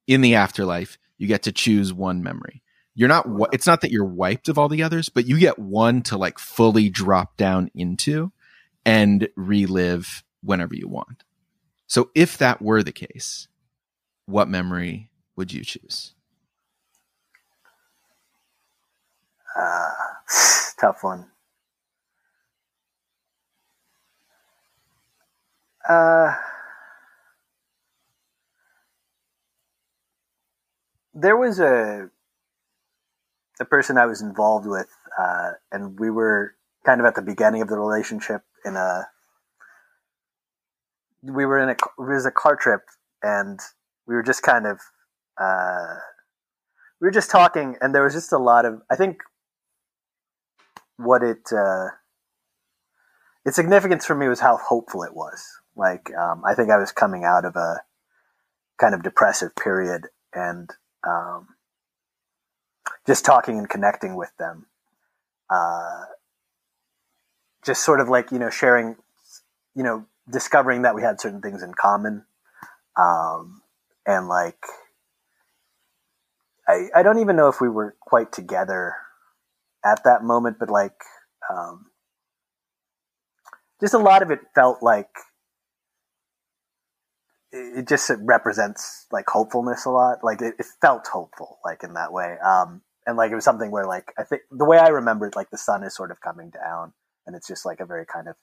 in 0.06 0.20
the 0.20 0.34
afterlife 0.34 0.98
you 1.16 1.28
get 1.28 1.44
to 1.44 1.52
choose 1.52 1.92
one 1.92 2.22
memory. 2.22 2.62
You're 2.94 3.08
not 3.08 3.26
it's 3.52 3.66
not 3.66 3.80
that 3.80 3.90
you're 3.90 4.04
wiped 4.04 4.48
of 4.48 4.58
all 4.58 4.68
the 4.68 4.82
others, 4.82 5.08
but 5.08 5.26
you 5.26 5.38
get 5.38 5.58
one 5.58 6.02
to 6.02 6.16
like 6.16 6.38
fully 6.38 6.88
drop 6.88 7.36
down 7.36 7.70
into 7.74 8.32
and 8.86 9.28
relive 9.36 10.22
whenever 10.42 10.74
you 10.74 10.88
want. 10.88 11.24
So 11.86 12.10
if 12.14 12.38
that 12.38 12.62
were 12.62 12.82
the 12.82 12.92
case, 12.92 13.48
what 14.26 14.48
memory 14.48 15.10
would 15.36 15.52
you 15.52 15.64
choose? 15.64 16.14
Uh, 19.56 19.90
tough 20.80 21.02
one. 21.02 21.26
Uh, 25.88 26.34
there 31.12 31.36
was 31.36 31.60
a 31.60 32.10
a 33.60 33.64
person 33.64 33.98
I 33.98 34.06
was 34.06 34.20
involved 34.20 34.66
with, 34.66 34.88
uh, 35.18 35.52
and 35.72 35.98
we 35.98 36.10
were 36.10 36.54
kind 36.84 37.00
of 37.00 37.06
at 37.06 37.14
the 37.14 37.22
beginning 37.22 37.62
of 37.62 37.68
the 37.68 37.78
relationship 37.78 38.42
in 38.64 38.76
a. 38.76 39.08
We 41.22 41.46
were 41.46 41.58
in 41.58 41.70
a 41.70 41.72
it 41.72 41.78
was 41.98 42.26
a 42.26 42.30
car 42.30 42.56
trip, 42.56 42.82
and 43.22 43.60
we 44.06 44.14
were 44.14 44.22
just 44.22 44.42
kind 44.42 44.66
of 44.66 44.80
uh, 45.40 45.94
we 47.00 47.06
were 47.06 47.12
just 47.12 47.30
talking, 47.30 47.76
and 47.80 47.94
there 47.94 48.02
was 48.02 48.14
just 48.14 48.32
a 48.32 48.38
lot 48.38 48.64
of. 48.64 48.82
I 48.90 48.96
think 48.96 49.18
what 50.96 51.22
it 51.22 51.50
uh, 51.52 51.88
its 53.44 53.56
significance 53.56 54.06
for 54.06 54.14
me 54.14 54.28
was 54.28 54.40
how 54.40 54.56
hopeful 54.56 55.02
it 55.02 55.14
was. 55.14 55.44
Like 55.76 56.10
um, 56.14 56.42
I 56.44 56.54
think 56.54 56.70
I 56.70 56.78
was 56.78 56.92
coming 56.92 57.24
out 57.24 57.44
of 57.44 57.56
a 57.56 57.82
kind 58.78 58.94
of 58.94 59.02
depressive 59.02 59.54
period, 59.56 60.08
and 60.32 60.70
um, 61.06 61.48
just 63.06 63.24
talking 63.24 63.58
and 63.58 63.68
connecting 63.68 64.16
with 64.16 64.30
them, 64.38 64.66
uh, 65.50 66.04
just 67.64 67.84
sort 67.84 68.00
of 68.00 68.08
like 68.08 68.30
you 68.30 68.38
know 68.38 68.50
sharing, 68.50 68.96
you 69.74 69.82
know, 69.82 70.06
discovering 70.30 70.82
that 70.82 70.94
we 70.94 71.02
had 71.02 71.20
certain 71.20 71.40
things 71.40 71.62
in 71.62 71.74
common, 71.74 72.24
um, 72.98 73.62
and 74.06 74.28
like 74.28 74.64
I 76.68 76.88
I 76.94 77.02
don't 77.02 77.18
even 77.18 77.36
know 77.36 77.48
if 77.48 77.60
we 77.60 77.68
were 77.68 77.96
quite 78.00 78.32
together 78.32 78.94
at 79.84 80.04
that 80.04 80.22
moment, 80.22 80.58
but 80.58 80.70
like 80.70 80.96
um, 81.50 81.86
just 83.80 83.94
a 83.94 83.98
lot 83.98 84.22
of 84.22 84.30
it 84.30 84.40
felt 84.54 84.82
like 84.82 85.10
it 87.52 87.86
just 87.86 88.10
represents 88.20 89.06
like 89.12 89.26
hopefulness 89.28 89.84
a 89.84 89.90
lot. 89.90 90.24
Like 90.24 90.42
it, 90.42 90.54
it, 90.58 90.66
felt 90.80 91.06
hopeful, 91.06 91.58
like 91.64 91.84
in 91.84 91.94
that 91.94 92.12
way. 92.12 92.36
Um, 92.44 92.82
and 93.06 93.16
like 93.16 93.30
it 93.30 93.34
was 93.34 93.44
something 93.44 93.70
where 93.70 93.86
like 93.86 94.12
I 94.18 94.24
think 94.24 94.42
the 94.50 94.64
way 94.64 94.78
I 94.78 94.88
remember 94.88 95.26
it, 95.26 95.36
like 95.36 95.50
the 95.50 95.58
sun 95.58 95.82
is 95.82 95.94
sort 95.94 96.10
of 96.10 96.20
coming 96.20 96.50
down, 96.50 96.92
and 97.26 97.36
it's 97.36 97.48
just 97.48 97.66
like 97.66 97.80
a 97.80 97.86
very 97.86 98.06
kind 98.06 98.28
of 98.28 98.36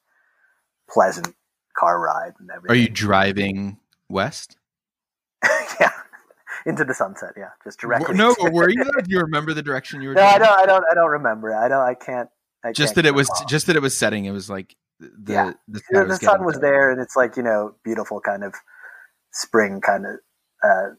pleasant 0.89 1.35
car 1.77 1.99
ride 1.99 2.33
and 2.39 2.49
everything. 2.49 2.75
Are 2.75 2.79
you 2.79 2.89
driving 2.89 3.77
west? 4.09 4.57
yeah, 5.79 5.91
into 6.65 6.83
the 6.83 6.93
sunset. 6.93 7.33
Yeah, 7.37 7.49
just 7.63 7.79
directly. 7.79 8.15
No, 8.15 8.35
were 8.39 8.69
you? 8.69 8.83
Do 9.03 9.05
you 9.07 9.19
remember 9.19 9.53
the 9.53 9.63
direction 9.63 10.01
you 10.01 10.09
were? 10.09 10.15
No, 10.15 10.23
I 10.23 10.37
don't. 10.37 10.59
I 10.59 10.65
don't. 10.65 10.85
I 10.89 10.93
don't 10.93 11.09
remember. 11.09 11.55
I 11.55 11.67
don't. 11.67 11.81
I 11.81 11.93
can't. 11.93 12.29
I 12.63 12.71
just 12.71 12.93
can't 12.93 13.03
that 13.03 13.05
it 13.07 13.15
was 13.15 13.29
just 13.47 13.67
that 13.67 13.75
it 13.75 13.81
was 13.81 13.97
setting. 13.97 14.25
It 14.25 14.31
was 14.31 14.49
like 14.49 14.75
the 14.99 15.33
yeah. 15.33 15.53
the, 15.67 15.81
the, 15.89 16.05
the 16.05 16.15
sun 16.17 16.45
was 16.45 16.59
there, 16.59 16.91
and 16.91 17.01
it's 17.01 17.15
like 17.15 17.37
you 17.37 17.43
know 17.43 17.75
beautiful 17.83 18.21
kind 18.21 18.43
of 18.43 18.53
spring 19.31 19.81
kind 19.81 20.05
of. 20.05 20.11
Uh, 20.63 20.89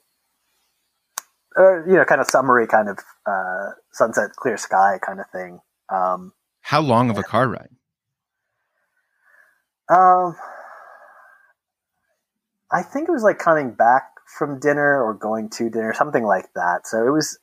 or, 1.57 1.85
you 1.89 1.97
know, 1.97 2.05
kind 2.05 2.21
of 2.21 2.27
summery 2.27 2.67
kind 2.67 2.89
of 2.89 2.99
uh, 3.27 3.71
sunset, 3.93 4.31
clear 4.37 4.57
sky 4.57 4.99
kind 5.05 5.21
of 5.21 5.27
thing. 5.31 5.61
Um, 5.89 6.33
How 6.61 6.81
long 6.81 7.11
of 7.11 7.19
a 7.19 7.23
car 7.23 7.49
ride? 7.49 7.71
Um, 9.89 10.37
I 12.71 12.83
think 12.83 13.09
it 13.09 13.13
was 13.13 13.23
like 13.23 13.39
coming 13.39 13.73
back 13.73 14.05
from 14.39 14.59
dinner 14.59 15.03
or 15.03 15.15
going 15.15 15.51
to 15.51 15.69
dinner, 15.69 15.93
something 15.93 16.25
like 16.25 16.47
that. 16.55 16.87
So 16.87 17.07
it 17.07 17.11
was, 17.11 17.39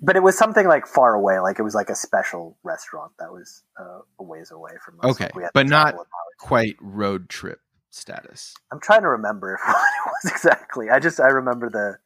but 0.00 0.14
it 0.14 0.22
was 0.22 0.38
something 0.38 0.68
like 0.68 0.86
far 0.86 1.14
away. 1.14 1.40
Like 1.40 1.58
it 1.58 1.62
was 1.62 1.74
like 1.74 1.88
a 1.90 1.96
special 1.96 2.56
restaurant 2.62 3.12
that 3.18 3.32
was 3.32 3.64
uh, 3.80 4.00
a 4.20 4.22
ways 4.22 4.52
away 4.52 4.72
from 4.84 5.00
us. 5.00 5.20
Okay, 5.20 5.30
but 5.52 5.66
not 5.66 5.96
quite 6.38 6.76
road 6.80 7.28
trip 7.28 7.60
status. 7.90 8.54
I'm 8.72 8.80
trying 8.80 9.02
to 9.02 9.08
remember 9.08 9.58
what 9.66 9.76
it 9.76 10.10
was 10.24 10.32
exactly. 10.32 10.90
I 10.90 10.98
just 10.98 11.20
I 11.20 11.28
remember 11.28 11.70
the 11.70 11.98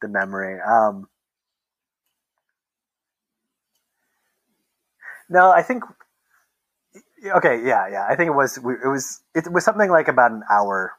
the 0.00 0.08
memory. 0.08 0.60
Um, 0.60 1.08
no, 5.28 5.50
I 5.50 5.62
think 5.62 5.84
okay, 7.36 7.60
yeah, 7.64 7.88
yeah. 7.90 8.06
I 8.08 8.16
think 8.16 8.28
it 8.28 8.34
was 8.34 8.58
it 8.58 8.88
was 8.88 9.22
it 9.34 9.50
was 9.52 9.64
something 9.64 9.90
like 9.90 10.08
about 10.08 10.32
an 10.32 10.42
hour 10.50 10.92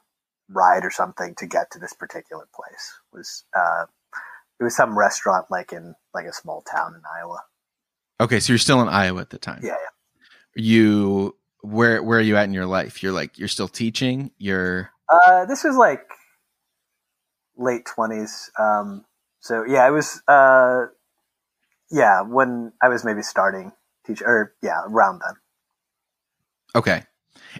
ride 0.48 0.84
or 0.84 0.90
something 0.90 1.34
to 1.36 1.46
get 1.46 1.70
to 1.72 1.78
this 1.78 1.92
particular 1.92 2.46
place. 2.54 2.94
It 3.12 3.16
was 3.16 3.44
uh, 3.56 3.86
it 4.60 4.64
was 4.64 4.76
some 4.76 4.98
restaurant 4.98 5.46
like 5.50 5.72
in 5.72 5.94
like 6.14 6.26
a 6.26 6.32
small 6.32 6.62
town 6.62 6.94
in 6.94 7.02
Iowa. 7.18 7.40
Okay, 8.20 8.40
so 8.40 8.52
you're 8.52 8.58
still 8.58 8.80
in 8.80 8.88
Iowa 8.88 9.20
at 9.20 9.30
the 9.30 9.38
time. 9.38 9.60
Yeah, 9.62 9.70
yeah. 9.70 10.62
You 10.62 11.36
where 11.66 12.02
where 12.02 12.18
are 12.18 12.22
you 12.22 12.36
at 12.36 12.44
in 12.44 12.54
your 12.54 12.66
life? 12.66 13.02
You're 13.02 13.12
like 13.12 13.38
you're 13.38 13.48
still 13.48 13.68
teaching. 13.68 14.30
You're. 14.38 14.90
Uh, 15.08 15.44
this 15.46 15.64
was 15.64 15.76
like 15.76 16.02
late 17.56 17.84
twenties. 17.86 18.50
Um, 18.58 19.04
so 19.40 19.64
yeah, 19.66 19.84
I 19.84 19.90
was. 19.90 20.22
Uh, 20.28 20.86
yeah, 21.90 22.22
when 22.22 22.72
I 22.82 22.88
was 22.88 23.04
maybe 23.04 23.22
starting 23.22 23.72
teach 24.06 24.22
or 24.22 24.54
yeah, 24.62 24.82
around 24.86 25.22
then. 25.24 25.34
Okay. 26.74 27.02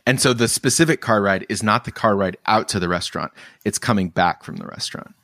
And 0.07 0.21
so 0.21 0.33
the 0.33 0.49
specific 0.49 1.01
car 1.01 1.23
ride 1.23 1.47
is 1.49 1.63
not 1.63 1.85
the 1.85 1.93
car 1.93 2.17
ride 2.17 2.37
out 2.47 2.69
to 2.69 2.81
the 2.81 2.89
restaurant. 2.89 3.33
It's 3.65 3.79
coming 3.79 4.11
back 4.11 4.45
from 4.45 4.57
the 4.57 4.67
restaurant. 4.67 5.15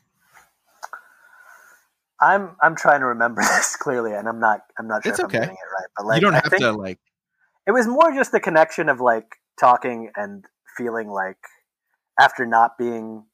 I'm 2.20 2.56
I'm 2.60 2.76
trying 2.76 3.00
to 3.00 3.06
remember 3.06 3.42
this 3.42 3.76
clearly, 3.76 4.12
and 4.12 4.28
I'm 4.28 4.40
not 4.40 4.60
I'm 4.78 4.88
not 4.88 5.02
sure 5.02 5.12
it's 5.12 5.18
if 5.18 5.26
okay. 5.26 5.38
I'm 5.38 5.42
getting 5.42 5.56
it 5.56 5.72
right. 5.80 5.88
But 5.96 6.06
like, 6.06 6.16
you 6.16 6.20
don't 6.22 6.34
have 6.34 6.56
to 6.56 6.72
like 6.72 6.98
it 7.66 7.72
was 7.72 7.86
more 7.86 8.12
just 8.12 8.32
the 8.32 8.40
connection 8.40 8.88
of 8.88 9.00
like 9.00 9.36
talking 9.58 10.10
and 10.16 10.44
feeling 10.76 11.08
like 11.08 11.38
after 12.18 12.46
not 12.46 12.78
being 12.78 13.24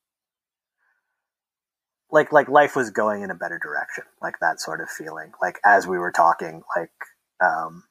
like 2.10 2.32
like 2.32 2.48
life 2.48 2.74
was 2.74 2.90
going 2.90 3.22
in 3.22 3.30
a 3.30 3.34
better 3.34 3.58
direction 3.62 4.04
like 4.22 4.34
that 4.40 4.60
sort 4.60 4.80
of 4.80 4.88
feeling 4.88 5.30
like 5.42 5.58
as 5.64 5.86
we 5.86 5.98
were 5.98 6.12
talking 6.12 6.62
like 6.76 6.90
um 7.40 7.84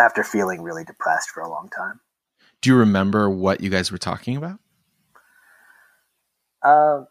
after 0.00 0.24
feeling 0.24 0.62
really 0.62 0.84
depressed 0.84 1.30
for 1.30 1.42
a 1.42 1.48
long 1.48 1.68
time. 1.76 2.00
Do 2.60 2.70
you 2.70 2.76
remember 2.76 3.28
what 3.28 3.60
you 3.60 3.70
guys 3.70 3.92
were 3.92 3.98
talking 3.98 4.36
about? 4.36 4.58
Uh, 6.62 7.04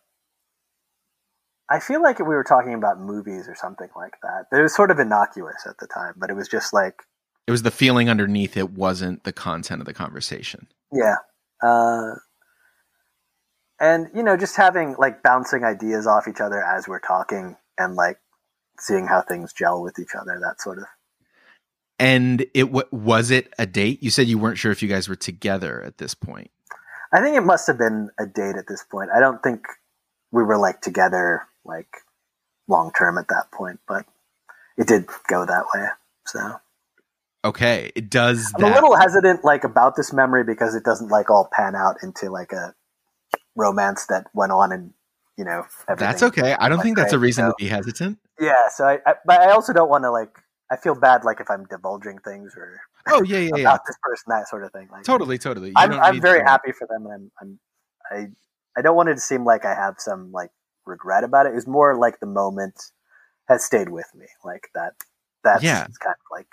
i 1.69 1.79
feel 1.79 2.01
like 2.01 2.19
we 2.19 2.25
were 2.25 2.43
talking 2.43 2.73
about 2.73 2.99
movies 2.99 3.47
or 3.47 3.55
something 3.55 3.89
like 3.95 4.13
that 4.21 4.45
it 4.57 4.61
was 4.61 4.73
sort 4.73 4.91
of 4.91 4.99
innocuous 4.99 5.65
at 5.67 5.77
the 5.79 5.87
time 5.87 6.13
but 6.17 6.29
it 6.29 6.35
was 6.35 6.47
just 6.47 6.73
like 6.73 7.03
it 7.47 7.51
was 7.51 7.63
the 7.63 7.71
feeling 7.71 8.09
underneath 8.09 8.55
it 8.55 8.71
wasn't 8.71 9.23
the 9.23 9.33
content 9.33 9.81
of 9.81 9.87
the 9.87 9.93
conversation. 9.93 10.67
Yeah. 10.91 11.15
Uh, 11.61 12.15
and 13.79 14.07
you 14.13 14.23
know 14.23 14.37
just 14.37 14.55
having 14.55 14.95
like 14.97 15.23
bouncing 15.23 15.63
ideas 15.63 16.07
off 16.07 16.27
each 16.27 16.41
other 16.41 16.63
as 16.63 16.87
we're 16.87 16.99
talking 16.99 17.55
and 17.77 17.95
like 17.95 18.19
seeing 18.79 19.07
how 19.07 19.21
things 19.21 19.53
gel 19.53 19.81
with 19.81 19.99
each 19.99 20.15
other 20.19 20.39
that 20.39 20.61
sort 20.61 20.79
of. 20.79 20.85
And 21.99 22.41
it 22.55 22.63
w- 22.63 22.87
was 22.91 23.29
it 23.29 23.53
a 23.59 23.67
date? 23.67 24.01
You 24.01 24.09
said 24.09 24.27
you 24.27 24.39
weren't 24.39 24.57
sure 24.57 24.71
if 24.71 24.81
you 24.81 24.89
guys 24.89 25.07
were 25.07 25.15
together 25.15 25.83
at 25.83 25.99
this 25.99 26.15
point. 26.15 26.49
I 27.13 27.21
think 27.21 27.35
it 27.35 27.41
must 27.41 27.67
have 27.67 27.77
been 27.77 28.09
a 28.17 28.25
date 28.25 28.55
at 28.55 28.67
this 28.67 28.83
point. 28.83 29.09
I 29.15 29.19
don't 29.19 29.43
think 29.43 29.65
we 30.31 30.43
were 30.43 30.57
like 30.57 30.81
together 30.81 31.43
like 31.65 31.87
long 32.67 32.91
term 32.97 33.17
at 33.17 33.27
that 33.27 33.51
point 33.51 33.79
but 33.87 34.05
it 34.77 34.87
did 34.87 35.05
go 35.27 35.45
that 35.45 35.65
way 35.73 35.85
so 36.25 36.39
okay 37.43 37.91
it 37.95 38.09
does 38.09 38.51
i'm 38.57 38.63
a 38.65 38.67
little 38.73 38.95
hesitant 38.95 39.43
like 39.43 39.63
about 39.63 39.95
this 39.95 40.13
memory 40.13 40.43
because 40.43 40.75
it 40.75 40.83
doesn't 40.83 41.09
like 41.09 41.29
all 41.29 41.49
pan 41.51 41.75
out 41.75 41.95
into 42.03 42.29
like 42.29 42.51
a 42.51 42.73
romance 43.55 44.05
that 44.07 44.27
went 44.33 44.51
on 44.51 44.71
and 44.71 44.93
you 45.37 45.45
know 45.45 45.63
that's 45.97 46.21
okay. 46.21 46.53
I 46.59 46.69
don't 46.69 46.81
think 46.81 46.97
that's 46.97 47.13
a 47.13 47.19
reason 47.19 47.45
so, 47.45 47.49
to 47.49 47.55
be 47.57 47.67
hesitant. 47.67 48.19
Yeah 48.39 48.67
so 48.69 48.85
I, 48.85 48.99
I, 49.05 49.13
but 49.25 49.41
i 49.41 49.51
also 49.51 49.73
don't 49.73 49.89
want 49.89 50.03
to 50.03 50.11
like 50.11 50.37
i 50.69 50.75
feel 50.77 50.93
bad 50.93 51.23
like 51.23 51.39
if 51.39 51.49
i'm 51.49 51.65
divulging 51.65 52.19
things 52.19 52.53
or 52.55 52.79
oh 53.07 53.23
yeah 53.23 53.39
yeah 53.39 53.47
about 53.49 53.57
yeah 53.59 53.77
this 53.87 53.97
person 54.03 54.25
that 54.27 54.47
sort 54.47 54.63
of 54.63 54.71
thing 54.71 54.87
like 54.91 55.03
totally 55.03 55.37
totally. 55.37 55.69
You 55.69 55.73
i'm, 55.77 55.93
I'm 55.93 56.21
very 56.21 56.39
to- 56.39 56.45
happy 56.45 56.71
for 56.71 56.87
them 56.87 57.05
and 57.07 57.31
i'm 57.41 57.59
i'm 58.11 58.29
i 58.75 58.79
i 58.79 58.81
don't 58.81 58.95
want 58.95 59.09
it 59.09 59.15
to 59.15 59.19
seem 59.19 59.43
like 59.45 59.65
i 59.65 59.73
have 59.73 59.95
some 59.97 60.31
like 60.31 60.51
regret 60.85 61.23
about 61.23 61.45
it. 61.45 61.49
It 61.49 61.55
was 61.55 61.67
more 61.67 61.95
like 61.95 62.19
the 62.19 62.25
moment 62.25 62.91
has 63.47 63.63
stayed 63.63 63.89
with 63.89 64.07
me 64.15 64.25
like 64.43 64.69
that 64.73 64.93
that's 65.43 65.63
Yeah. 65.63 65.81
kind 65.99 66.15
of 66.15 66.25
like 66.31 66.47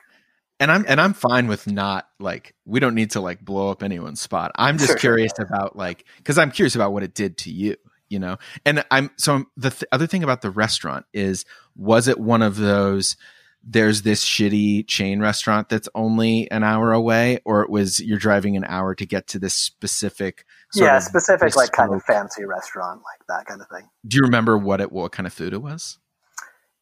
and 0.61 0.71
i'm 0.73 0.85
and 0.88 1.01
i'm 1.01 1.14
fine 1.14 1.47
with 1.47 1.66
not 1.66 2.09
like 2.18 2.55
we 2.64 2.81
don't 2.81 2.94
need 2.94 3.11
to 3.12 3.21
like 3.21 3.44
blow 3.44 3.71
up 3.71 3.83
anyone's 3.83 4.21
spot. 4.21 4.53
I'm 4.57 4.79
just 4.79 4.90
Sure, 4.90 4.97
curious 4.99 5.33
about 5.38 5.77
like 5.77 6.05
because 6.18 6.38
i'm 6.38 6.51
curious 6.51 6.75
about 6.75 6.92
what 6.92 7.03
it 7.03 7.14
did 7.14 7.38
to 7.38 7.51
you 7.51 7.77
you 8.11 8.18
know? 8.18 8.38
And 8.64 8.85
i'm 8.90 9.11
so 9.16 9.44
the 9.57 9.71
th- 9.71 9.85
other 9.92 10.07
thing 10.07 10.25
about 10.25 10.40
the 10.42 10.51
restaurant 10.51 11.07
is 11.12 11.44
was 11.77 12.09
it 12.09 12.18
one 12.18 12.42
of 12.42 12.57
those 12.57 13.16
there's 13.62 14.03
this 14.03 14.25
shitty 14.25 14.87
chain 14.87 15.21
restaurant 15.21 15.68
that's 15.68 15.88
only 15.94 16.51
an 16.51 16.64
hour 16.64 16.92
away 16.92 17.40
or 17.44 17.62
it 17.62 17.68
was 17.68 18.01
you're 18.01 18.18
driving 18.18 18.57
an 18.57 18.64
hour 18.64 18.94
to 18.94 19.05
get 19.05 19.27
to 19.27 19.38
this 19.38 19.55
specific 19.55 20.44
yeah 20.75 20.99
specific 20.99 21.55
like 21.57 21.73
kind 21.73 21.92
of 21.92 22.03
fancy 22.03 22.44
restaurant 22.44 23.01
like 23.01 23.27
that 23.29 23.47
kind 23.47 23.61
of 23.61 23.68
thing. 23.68 23.88
Do 24.07 24.16
you 24.16 24.23
remember 24.23 24.57
what 24.57 24.81
it 24.81 24.90
what 24.92 25.12
kind 25.12 25.27
of 25.27 25.33
food 25.33 25.53
it 25.53 25.61
was? 25.62 25.99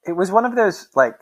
It 0.07 0.13
was 0.13 0.31
one 0.31 0.45
of 0.45 0.55
those 0.55 0.89
like 0.95 1.15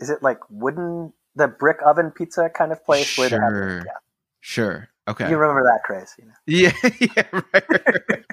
is 0.00 0.10
it 0.10 0.22
like 0.22 0.38
wooden 0.50 1.12
the 1.36 1.48
brick 1.48 1.78
oven 1.84 2.10
pizza 2.10 2.50
kind 2.50 2.72
of 2.72 2.84
place 2.84 3.16
where 3.16 3.28
they 3.30 3.36
have 3.36 3.54
Sure. 3.54 3.78
yeah 3.84 3.92
sure 4.40 4.88
okay 5.08 5.28
you 5.30 5.36
remember 5.36 5.62
that 5.64 5.80
craze 5.84 6.14
you 6.18 6.26
know 6.26 6.32
Yeah, 6.46 6.72
yeah, 7.00 7.28
right. 7.32 7.64
right, 7.70 7.92
right. 8.10 8.24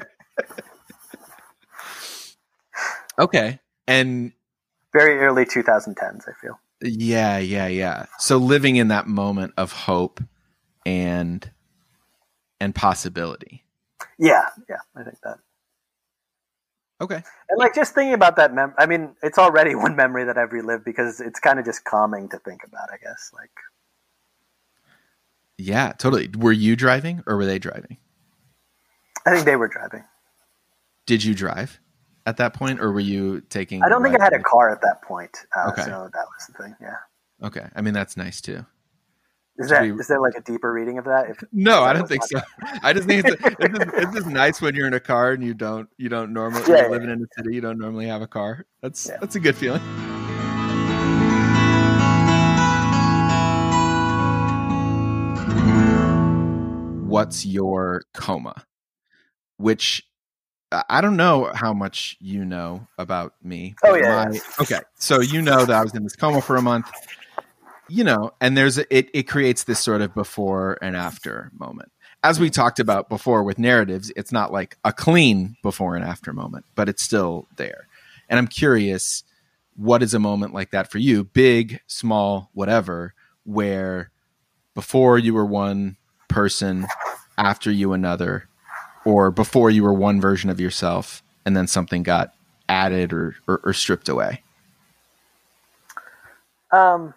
okay. 3.19 3.59
And 3.87 4.33
very 4.93 5.19
early 5.19 5.45
2010s 5.45 6.23
i 6.27 6.33
feel 6.41 6.59
yeah, 6.81 7.37
yeah, 7.37 7.67
yeah. 7.67 8.07
So 8.19 8.37
living 8.37 8.75
in 8.77 8.89
that 8.89 9.07
moment 9.07 9.53
of 9.57 9.71
hope 9.71 10.21
and 10.85 11.49
and 12.59 12.75
possibility. 12.75 13.63
yeah 14.19 14.45
yeah 14.69 14.77
i 14.95 15.03
think 15.03 15.17
that 15.23 15.37
Okay. 17.01 17.15
And 17.49 17.57
like 17.57 17.73
just 17.73 17.95
thinking 17.95 18.13
about 18.13 18.35
that 18.35 18.53
mem 18.53 18.73
I 18.77 18.85
mean, 18.85 19.15
it's 19.23 19.39
already 19.39 19.75
one 19.85 19.95
memory 19.95 20.23
that 20.23 20.37
I've 20.37 20.51
relived 20.53 20.85
because 20.85 21.19
it's 21.19 21.39
kind 21.39 21.59
of 21.59 21.65
just 21.65 21.83
calming 21.83 22.29
to 22.29 22.37
think 22.37 22.63
about, 22.63 22.89
I 22.93 22.97
guess. 22.97 23.31
Like 23.33 23.51
Yeah, 25.57 25.93
totally. 25.93 26.29
Were 26.37 26.51
you 26.51 26.75
driving 26.75 27.23
or 27.25 27.35
were 27.37 27.45
they 27.45 27.59
driving? 27.59 27.97
I 29.25 29.31
think 29.31 29.45
they 29.45 29.55
were 29.55 29.67
driving. 29.67 30.03
Did 31.05 31.23
you 31.23 31.33
drive 31.33 31.79
at 32.25 32.37
that 32.37 32.53
point 32.53 32.79
or 32.79 32.91
were 32.91 32.99
you 32.99 33.41
taking 33.49 33.83
I 33.83 33.89
don't 33.89 34.03
think 34.03 34.19
I 34.19 34.23
had 34.23 34.33
a 34.33 34.39
car 34.39 34.69
at 34.69 34.81
that 34.81 35.01
point. 35.01 35.35
Uh, 35.55 35.69
Okay. 35.69 35.83
so 35.83 36.09
that 36.13 36.25
was 36.25 36.47
the 36.47 36.63
thing, 36.63 36.75
yeah. 36.79 36.97
Okay. 37.43 37.67
I 37.75 37.81
mean 37.81 37.95
that's 37.95 38.15
nice 38.15 38.41
too. 38.41 38.63
Is 39.57 39.69
that 39.69 39.81
be- 39.83 39.89
is 39.89 40.07
there 40.07 40.19
like 40.21 40.33
a 40.37 40.41
deeper 40.41 40.71
reading 40.71 40.97
of 40.97 41.05
that? 41.05 41.29
If, 41.29 41.43
No, 41.51 41.83
I 41.83 41.93
don't 41.93 42.07
think 42.07 42.23
so. 42.23 42.39
I 42.83 42.93
just 42.93 43.07
think 43.07 43.25
it's, 43.25 43.35
it's, 43.59 43.77
just, 43.77 43.89
it's 43.93 44.13
just 44.15 44.27
nice 44.27 44.61
when 44.61 44.75
you're 44.75 44.87
in 44.87 44.93
a 44.93 44.99
car 44.99 45.31
and 45.33 45.43
you 45.43 45.53
don't 45.53 45.89
you 45.97 46.09
don't 46.09 46.33
normally 46.33 46.61
Yeah, 46.61 46.67
you're 46.67 46.77
yeah, 46.85 46.87
living 46.87 47.09
in 47.09 47.21
a 47.21 47.27
city 47.37 47.53
you 47.55 47.61
don't 47.61 47.77
normally 47.77 48.07
have 48.07 48.21
a 48.21 48.27
car. 48.27 48.65
That's 48.81 49.07
Yeah. 49.07 49.17
that's 49.19 49.35
a 49.35 49.39
good 49.39 49.55
feeling. 49.55 49.81
What's 57.07 57.45
your 57.45 58.03
coma? 58.13 58.63
Which 59.57 60.01
I 60.71 61.01
don't 61.01 61.17
know 61.17 61.51
how 61.53 61.73
much 61.73 62.15
you 62.21 62.45
know 62.45 62.87
about 62.97 63.33
me. 63.43 63.75
Oh, 63.83 63.95
yeah, 63.95 64.25
my- 64.25 64.31
yeah. 64.33 64.39
Okay, 64.61 64.79
so 64.95 65.19
you 65.19 65.41
know 65.41 65.65
that 65.65 65.75
I 65.75 65.83
was 65.83 65.93
in 65.93 66.03
this 66.03 66.15
coma 66.15 66.41
for 66.41 66.55
a 66.55 66.61
month. 66.61 66.89
You 67.91 68.05
know, 68.05 68.31
and 68.39 68.55
there's 68.55 68.77
it. 68.77 69.09
It 69.13 69.23
creates 69.23 69.65
this 69.65 69.81
sort 69.81 69.99
of 69.99 70.15
before 70.15 70.77
and 70.81 70.95
after 70.95 71.51
moment. 71.59 71.91
As 72.23 72.39
we 72.39 72.49
talked 72.49 72.79
about 72.79 73.09
before 73.09 73.43
with 73.43 73.59
narratives, 73.59 74.13
it's 74.15 74.31
not 74.31 74.53
like 74.53 74.77
a 74.85 74.93
clean 74.93 75.57
before 75.61 75.97
and 75.97 76.05
after 76.05 76.31
moment, 76.31 76.63
but 76.73 76.87
it's 76.87 77.03
still 77.03 77.49
there. 77.57 77.87
And 78.29 78.39
I'm 78.39 78.47
curious, 78.47 79.25
what 79.75 80.01
is 80.01 80.13
a 80.13 80.19
moment 80.19 80.53
like 80.53 80.71
that 80.71 80.89
for 80.89 80.99
you? 80.99 81.25
Big, 81.25 81.81
small, 81.85 82.49
whatever, 82.53 83.13
where 83.43 84.09
before 84.73 85.19
you 85.19 85.33
were 85.33 85.45
one 85.45 85.97
person, 86.29 86.87
after 87.37 87.69
you 87.69 87.91
another, 87.91 88.47
or 89.03 89.31
before 89.31 89.69
you 89.69 89.83
were 89.83 89.93
one 89.93 90.21
version 90.21 90.49
of 90.49 90.61
yourself, 90.61 91.21
and 91.45 91.57
then 91.57 91.67
something 91.67 92.03
got 92.03 92.33
added 92.69 93.11
or, 93.11 93.35
or, 93.49 93.59
or 93.65 93.73
stripped 93.73 94.07
away. 94.07 94.43
Um, 96.71 97.13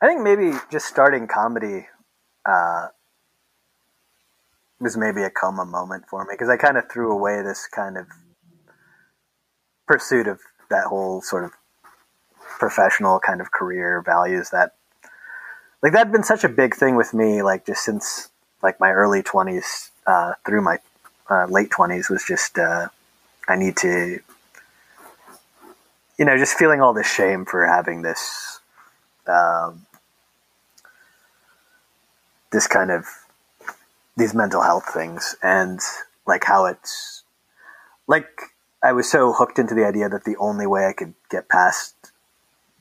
I 0.00 0.06
think 0.06 0.22
maybe 0.22 0.56
just 0.70 0.86
starting 0.86 1.26
comedy 1.26 1.88
uh, 2.46 2.88
was 4.80 4.96
maybe 4.96 5.22
a 5.22 5.30
coma 5.30 5.64
moment 5.64 6.04
for 6.08 6.24
me 6.24 6.34
because 6.34 6.48
I 6.48 6.56
kind 6.56 6.76
of 6.76 6.88
threw 6.90 7.10
away 7.10 7.42
this 7.42 7.66
kind 7.66 7.96
of 7.98 8.06
pursuit 9.86 10.28
of 10.28 10.40
that 10.70 10.86
whole 10.86 11.20
sort 11.20 11.44
of 11.44 11.52
professional 12.58 13.18
kind 13.18 13.40
of 13.40 13.50
career 13.50 14.02
values 14.02 14.50
that 14.50 14.74
like 15.82 15.92
that 15.92 15.98
had 15.98 16.12
been 16.12 16.22
such 16.22 16.44
a 16.44 16.48
big 16.48 16.74
thing 16.74 16.94
with 16.94 17.14
me 17.14 17.42
like 17.42 17.66
just 17.66 17.84
since 17.84 18.28
like 18.62 18.78
my 18.80 18.90
early 18.90 19.22
20s 19.22 19.90
uh, 20.06 20.34
through 20.44 20.60
my 20.60 20.78
uh, 21.30 21.46
late 21.46 21.70
20s 21.70 22.10
was 22.10 22.24
just 22.24 22.58
uh, 22.58 22.88
i 23.48 23.56
need 23.56 23.76
to 23.76 24.18
you 26.18 26.24
know 26.24 26.36
just 26.36 26.58
feeling 26.58 26.80
all 26.80 26.92
this 26.92 27.10
shame 27.10 27.44
for 27.44 27.64
having 27.64 28.02
this 28.02 28.60
um, 29.26 29.86
this 32.50 32.66
kind 32.66 32.90
of 32.90 33.06
these 34.16 34.34
mental 34.34 34.62
health 34.62 34.90
things 34.92 35.36
and 35.42 35.80
like 36.26 36.44
how 36.44 36.66
it's 36.66 37.22
like 38.06 38.28
I 38.82 38.92
was 38.92 39.10
so 39.10 39.32
hooked 39.32 39.58
into 39.58 39.74
the 39.74 39.86
idea 39.86 40.08
that 40.08 40.24
the 40.24 40.36
only 40.36 40.66
way 40.66 40.86
I 40.86 40.92
could 40.92 41.14
get 41.30 41.48
past 41.48 41.94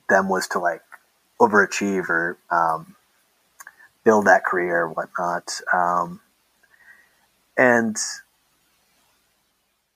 them 0.09 0.29
was 0.29 0.47
to 0.49 0.59
like 0.59 0.81
overachieve 1.39 2.09
or 2.09 2.37
um, 2.49 2.95
build 4.03 4.25
that 4.25 4.45
career 4.45 4.81
or 4.81 4.89
whatnot. 4.89 5.59
Um, 5.73 6.21
and 7.57 7.97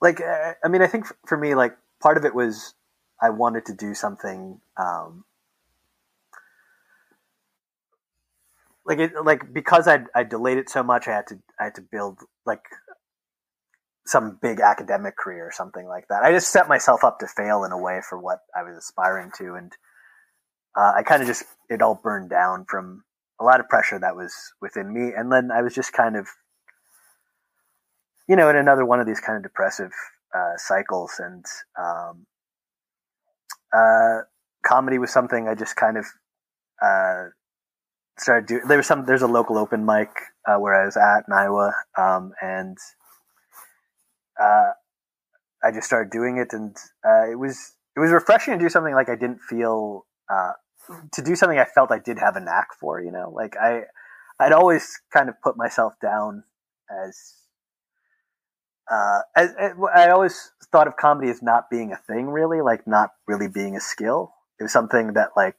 like, 0.01 0.21
I 0.21 0.67
mean, 0.67 0.81
I 0.81 0.87
think 0.87 1.05
for 1.25 1.37
me, 1.37 1.55
like 1.55 1.77
part 1.99 2.17
of 2.17 2.25
it 2.25 2.33
was 2.33 2.73
I 3.21 3.29
wanted 3.29 3.65
to 3.67 3.73
do 3.73 3.93
something, 3.93 4.59
um, 4.77 5.23
like 8.85 8.99
it, 8.99 9.11
like 9.23 9.53
because 9.53 9.87
I 9.87 9.99
I 10.15 10.23
delayed 10.23 10.57
it 10.57 10.69
so 10.69 10.83
much, 10.83 11.07
I 11.07 11.11
had 11.11 11.27
to 11.27 11.39
I 11.59 11.65
had 11.65 11.75
to 11.75 11.81
build 11.81 12.19
like 12.45 12.63
some 14.05 14.39
big 14.41 14.59
academic 14.59 15.15
career 15.15 15.47
or 15.47 15.51
something 15.51 15.87
like 15.87 16.07
that. 16.09 16.23
I 16.23 16.31
just 16.31 16.51
set 16.51 16.67
myself 16.67 17.03
up 17.03 17.19
to 17.19 17.27
fail 17.27 17.63
in 17.63 17.71
a 17.71 17.77
way 17.77 18.01
for 18.07 18.19
what 18.19 18.39
I 18.55 18.63
was 18.63 18.77
aspiring 18.77 19.31
to, 19.37 19.55
and 19.55 19.71
uh, 20.75 20.93
I 20.97 21.03
kind 21.03 21.21
of 21.21 21.27
just 21.27 21.43
it 21.69 21.81
all 21.81 21.99
burned 22.01 22.29
down 22.29 22.65
from 22.67 23.03
a 23.39 23.43
lot 23.43 23.59
of 23.59 23.69
pressure 23.69 23.99
that 23.99 24.15
was 24.15 24.33
within 24.61 24.93
me, 24.93 25.13
and 25.15 25.31
then 25.31 25.51
I 25.51 25.61
was 25.61 25.73
just 25.73 25.93
kind 25.93 26.15
of, 26.15 26.27
you 28.27 28.35
know, 28.35 28.49
in 28.49 28.55
another 28.55 28.85
one 28.85 28.99
of 28.99 29.07
these 29.07 29.19
kind 29.19 29.37
of 29.37 29.43
depressive 29.43 29.91
uh, 30.35 30.57
cycles, 30.57 31.13
and 31.19 31.45
um, 31.79 32.25
uh, 33.73 34.21
comedy 34.65 34.97
was 34.97 35.11
something 35.11 35.47
I 35.47 35.55
just 35.55 35.75
kind 35.75 35.97
of 35.97 36.05
uh, 36.81 37.25
started 38.17 38.47
doing. 38.47 38.61
There 38.67 38.77
was 38.77 38.87
some. 38.87 39.05
There's 39.05 39.21
a 39.21 39.27
local 39.27 39.57
open 39.57 39.85
mic 39.85 40.09
uh, 40.47 40.57
where 40.57 40.81
I 40.81 40.85
was 40.85 40.97
at 40.97 41.23
in 41.27 41.33
Iowa, 41.33 41.73
um, 41.97 42.33
and 42.41 42.77
uh, 44.39 44.71
I 45.63 45.71
just 45.71 45.87
started 45.87 46.11
doing 46.11 46.37
it, 46.37 46.53
and 46.53 46.75
uh, 47.05 47.29
it 47.29 47.39
was 47.39 47.73
it 47.95 47.99
was 47.99 48.11
refreshing 48.11 48.57
to 48.57 48.59
do 48.59 48.69
something 48.69 48.93
like 48.93 49.09
I 49.09 49.15
didn't 49.15 49.41
feel 49.41 50.05
uh, 50.29 50.53
to 51.13 51.21
do 51.21 51.35
something 51.35 51.57
I 51.59 51.65
felt 51.65 51.91
I 51.91 51.99
did 51.99 52.19
have 52.19 52.35
a 52.35 52.39
knack 52.41 52.67
for. 52.79 53.01
You 53.01 53.11
know, 53.11 53.31
like 53.35 53.55
I 53.57 53.83
I'd 54.39 54.53
always 54.53 54.99
kind 55.13 55.29
of 55.29 55.35
put 55.41 55.57
myself 55.57 55.93
down 56.01 56.43
as. 57.05 57.35
Uh, 58.91 59.19
as, 59.37 59.53
as- 59.57 59.73
I 59.95 60.09
always 60.09 60.51
thought 60.71 60.87
of 60.87 60.97
comedy 60.97 61.29
as 61.29 61.41
not 61.41 61.69
being 61.69 61.93
a 61.93 61.97
thing, 61.97 62.27
really, 62.27 62.61
like 62.61 62.85
not 62.87 63.11
really 63.27 63.47
being 63.47 63.75
a 63.75 63.79
skill. 63.79 64.33
It 64.59 64.63
was 64.63 64.73
something 64.73 65.13
that, 65.13 65.29
like, 65.35 65.55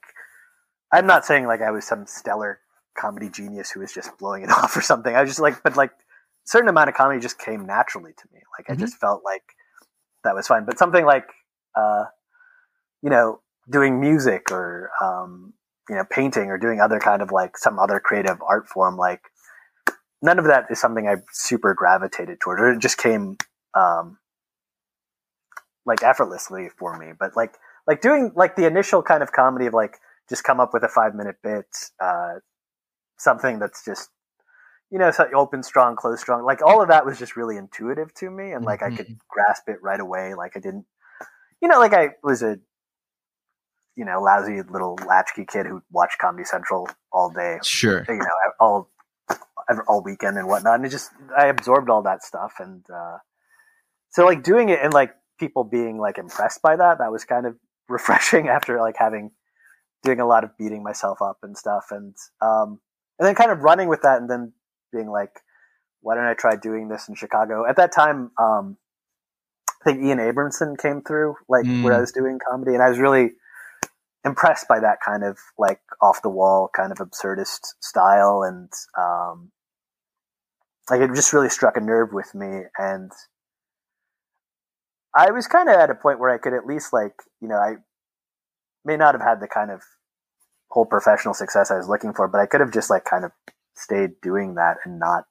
I'm 0.92 1.06
not 1.06 1.24
saying 1.24 1.46
like 1.46 1.62
I 1.62 1.70
was 1.70 1.86
some 1.86 2.06
stellar 2.06 2.60
comedy 2.96 3.30
genius 3.30 3.70
who 3.70 3.80
was 3.80 3.92
just 3.92 4.16
blowing 4.18 4.42
it 4.44 4.50
off 4.52 4.76
or 4.76 4.82
something. 4.82 5.14
I 5.14 5.22
was 5.22 5.30
just 5.30 5.40
like, 5.40 5.62
but 5.62 5.76
like, 5.76 5.90
a 5.90 6.48
certain 6.48 6.68
amount 6.68 6.88
of 6.88 6.94
comedy 6.96 7.20
just 7.20 7.38
came 7.38 7.66
naturally 7.66 8.12
to 8.12 8.24
me. 8.32 8.40
Like 8.58 8.68
I 8.68 8.74
Mhm. 8.74 8.80
just 8.80 8.96
felt 8.96 9.22
like 9.24 9.44
that 10.24 10.34
was 10.34 10.46
fine. 10.48 10.64
But 10.64 10.78
something 10.78 11.04
like, 11.04 11.28
uh, 11.76 12.04
you 13.02 13.10
know, 13.10 13.40
doing 13.70 14.00
music 14.00 14.50
or 14.50 14.90
um, 15.00 15.54
you 15.88 15.96
know, 15.96 16.04
painting 16.10 16.50
or 16.50 16.58
doing 16.58 16.80
other 16.80 16.98
kind 17.00 17.22
of 17.22 17.30
like 17.32 17.56
some 17.58 17.78
other 17.78 18.00
creative 18.00 18.38
art 18.42 18.68
form, 18.68 18.96
like 18.96 19.22
none 20.22 20.38
of 20.38 20.46
that 20.46 20.66
is 20.70 20.80
something 20.80 21.08
I 21.08 21.16
super 21.32 21.74
gravitated 21.74 22.40
toward. 22.40 22.60
Or 22.60 22.72
it 22.72 22.78
just 22.80 22.98
came 22.98 23.36
um, 23.74 24.18
like 25.86 26.02
effortlessly 26.02 26.68
for 26.78 26.96
me. 26.98 27.12
But 27.18 27.36
like 27.36 27.54
like 27.86 28.00
doing 28.00 28.32
like 28.36 28.56
the 28.56 28.66
initial 28.66 29.02
kind 29.02 29.22
of 29.22 29.32
comedy 29.32 29.66
of 29.66 29.74
like 29.74 29.98
just 30.28 30.44
come 30.44 30.60
up 30.60 30.70
with 30.72 30.82
a 30.84 30.88
five 30.88 31.14
minute 31.14 31.36
bit, 31.42 31.66
uh, 32.00 32.34
something 33.18 33.58
that's 33.58 33.84
just 33.84 34.10
you 34.92 34.98
know, 34.98 35.10
so 35.10 35.26
open 35.34 35.62
strong, 35.62 35.96
close 35.96 36.20
strong. 36.20 36.44
Like 36.44 36.60
all 36.60 36.82
of 36.82 36.88
that 36.88 37.06
was 37.06 37.18
just 37.18 37.34
really 37.34 37.56
intuitive 37.56 38.12
to 38.16 38.30
me, 38.30 38.52
and 38.52 38.62
like 38.62 38.82
I 38.82 38.94
could 38.94 39.16
grasp 39.26 39.62
it 39.68 39.78
right 39.82 39.98
away. 39.98 40.34
Like 40.34 40.52
I 40.54 40.60
didn't, 40.60 40.84
you 41.62 41.68
know, 41.68 41.78
like 41.78 41.94
I 41.94 42.10
was 42.22 42.42
a, 42.42 42.58
you 43.96 44.04
know, 44.04 44.20
lousy 44.20 44.60
little 44.60 44.98
latchkey 45.06 45.46
kid 45.50 45.64
who 45.64 45.80
watched 45.90 46.18
Comedy 46.18 46.44
Central 46.44 46.90
all 47.10 47.30
day, 47.30 47.58
Sure. 47.62 48.04
you 48.06 48.16
know, 48.16 48.26
all 48.60 48.90
all 49.88 50.02
weekend 50.02 50.36
and 50.36 50.46
whatnot. 50.46 50.74
And 50.74 50.84
it 50.84 50.90
just 50.90 51.10
I 51.34 51.46
absorbed 51.46 51.88
all 51.88 52.02
that 52.02 52.22
stuff, 52.22 52.52
and 52.58 52.84
uh, 52.94 53.16
so 54.10 54.26
like 54.26 54.42
doing 54.42 54.68
it 54.68 54.80
and 54.82 54.92
like 54.92 55.14
people 55.40 55.64
being 55.64 55.98
like 55.98 56.18
impressed 56.18 56.60
by 56.60 56.76
that, 56.76 56.98
that 56.98 57.10
was 57.10 57.24
kind 57.24 57.46
of 57.46 57.56
refreshing 57.88 58.48
after 58.48 58.78
like 58.78 58.96
having 58.98 59.30
doing 60.02 60.20
a 60.20 60.26
lot 60.26 60.44
of 60.44 60.56
beating 60.58 60.82
myself 60.82 61.22
up 61.22 61.38
and 61.42 61.56
stuff, 61.56 61.86
and 61.90 62.14
um, 62.40 62.80
and 63.18 63.26
then 63.26 63.34
kind 63.34 63.50
of 63.50 63.60
running 63.60 63.88
with 63.88 64.02
that, 64.02 64.20
and 64.20 64.30
then 64.30 64.52
being 64.92 65.08
like, 65.10 65.40
why 66.00 66.14
don't 66.14 66.26
I 66.26 66.34
try 66.34 66.56
doing 66.56 66.88
this 66.88 67.08
in 67.08 67.14
Chicago? 67.14 67.64
At 67.68 67.76
that 67.76 67.92
time, 67.92 68.30
um, 68.38 68.76
I 69.80 69.84
think 69.84 70.04
Ian 70.04 70.18
Abramson 70.18 70.78
came 70.78 71.02
through, 71.02 71.36
like 71.48 71.66
Mm. 71.66 71.82
where 71.82 71.94
I 71.94 72.00
was 72.00 72.12
doing 72.12 72.38
comedy, 72.48 72.74
and 72.74 72.82
I 72.82 72.88
was 72.88 72.98
really 72.98 73.32
impressed 74.24 74.68
by 74.68 74.78
that 74.80 74.98
kind 75.04 75.24
of 75.24 75.38
like 75.58 75.80
off 76.00 76.22
the 76.22 76.28
wall, 76.28 76.68
kind 76.74 76.92
of 76.92 76.98
absurdist 76.98 77.74
style, 77.80 78.42
and 78.42 78.70
um, 78.96 79.50
like 80.90 81.00
it 81.00 81.14
just 81.14 81.32
really 81.32 81.48
struck 81.48 81.76
a 81.76 81.80
nerve 81.80 82.12
with 82.12 82.34
me, 82.34 82.62
and 82.78 83.10
I 85.14 85.30
was 85.30 85.46
kind 85.46 85.68
of 85.68 85.74
at 85.76 85.90
a 85.90 85.94
point 85.94 86.20
where 86.20 86.30
I 86.30 86.38
could 86.38 86.54
at 86.54 86.66
least 86.66 86.92
like, 86.92 87.14
you 87.40 87.48
know, 87.48 87.56
I 87.56 87.76
may 88.84 88.96
not 88.96 89.14
have 89.14 89.22
had 89.22 89.40
the 89.40 89.48
kind 89.48 89.70
of 89.70 89.82
whole 90.68 90.86
professional 90.86 91.34
success 91.34 91.70
I 91.70 91.76
was 91.76 91.88
looking 91.88 92.12
for, 92.12 92.28
but 92.28 92.40
I 92.40 92.46
could 92.46 92.60
have 92.60 92.72
just 92.72 92.90
like 92.90 93.04
kind 93.04 93.24
of 93.24 93.32
stayed 93.74 94.20
doing 94.22 94.54
that 94.54 94.78
and 94.84 94.98
not 94.98 95.24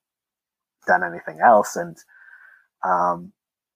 done 0.87 1.03
anything 1.03 1.39
else. 1.43 1.75
And 1.75 1.97
um, 2.85 3.33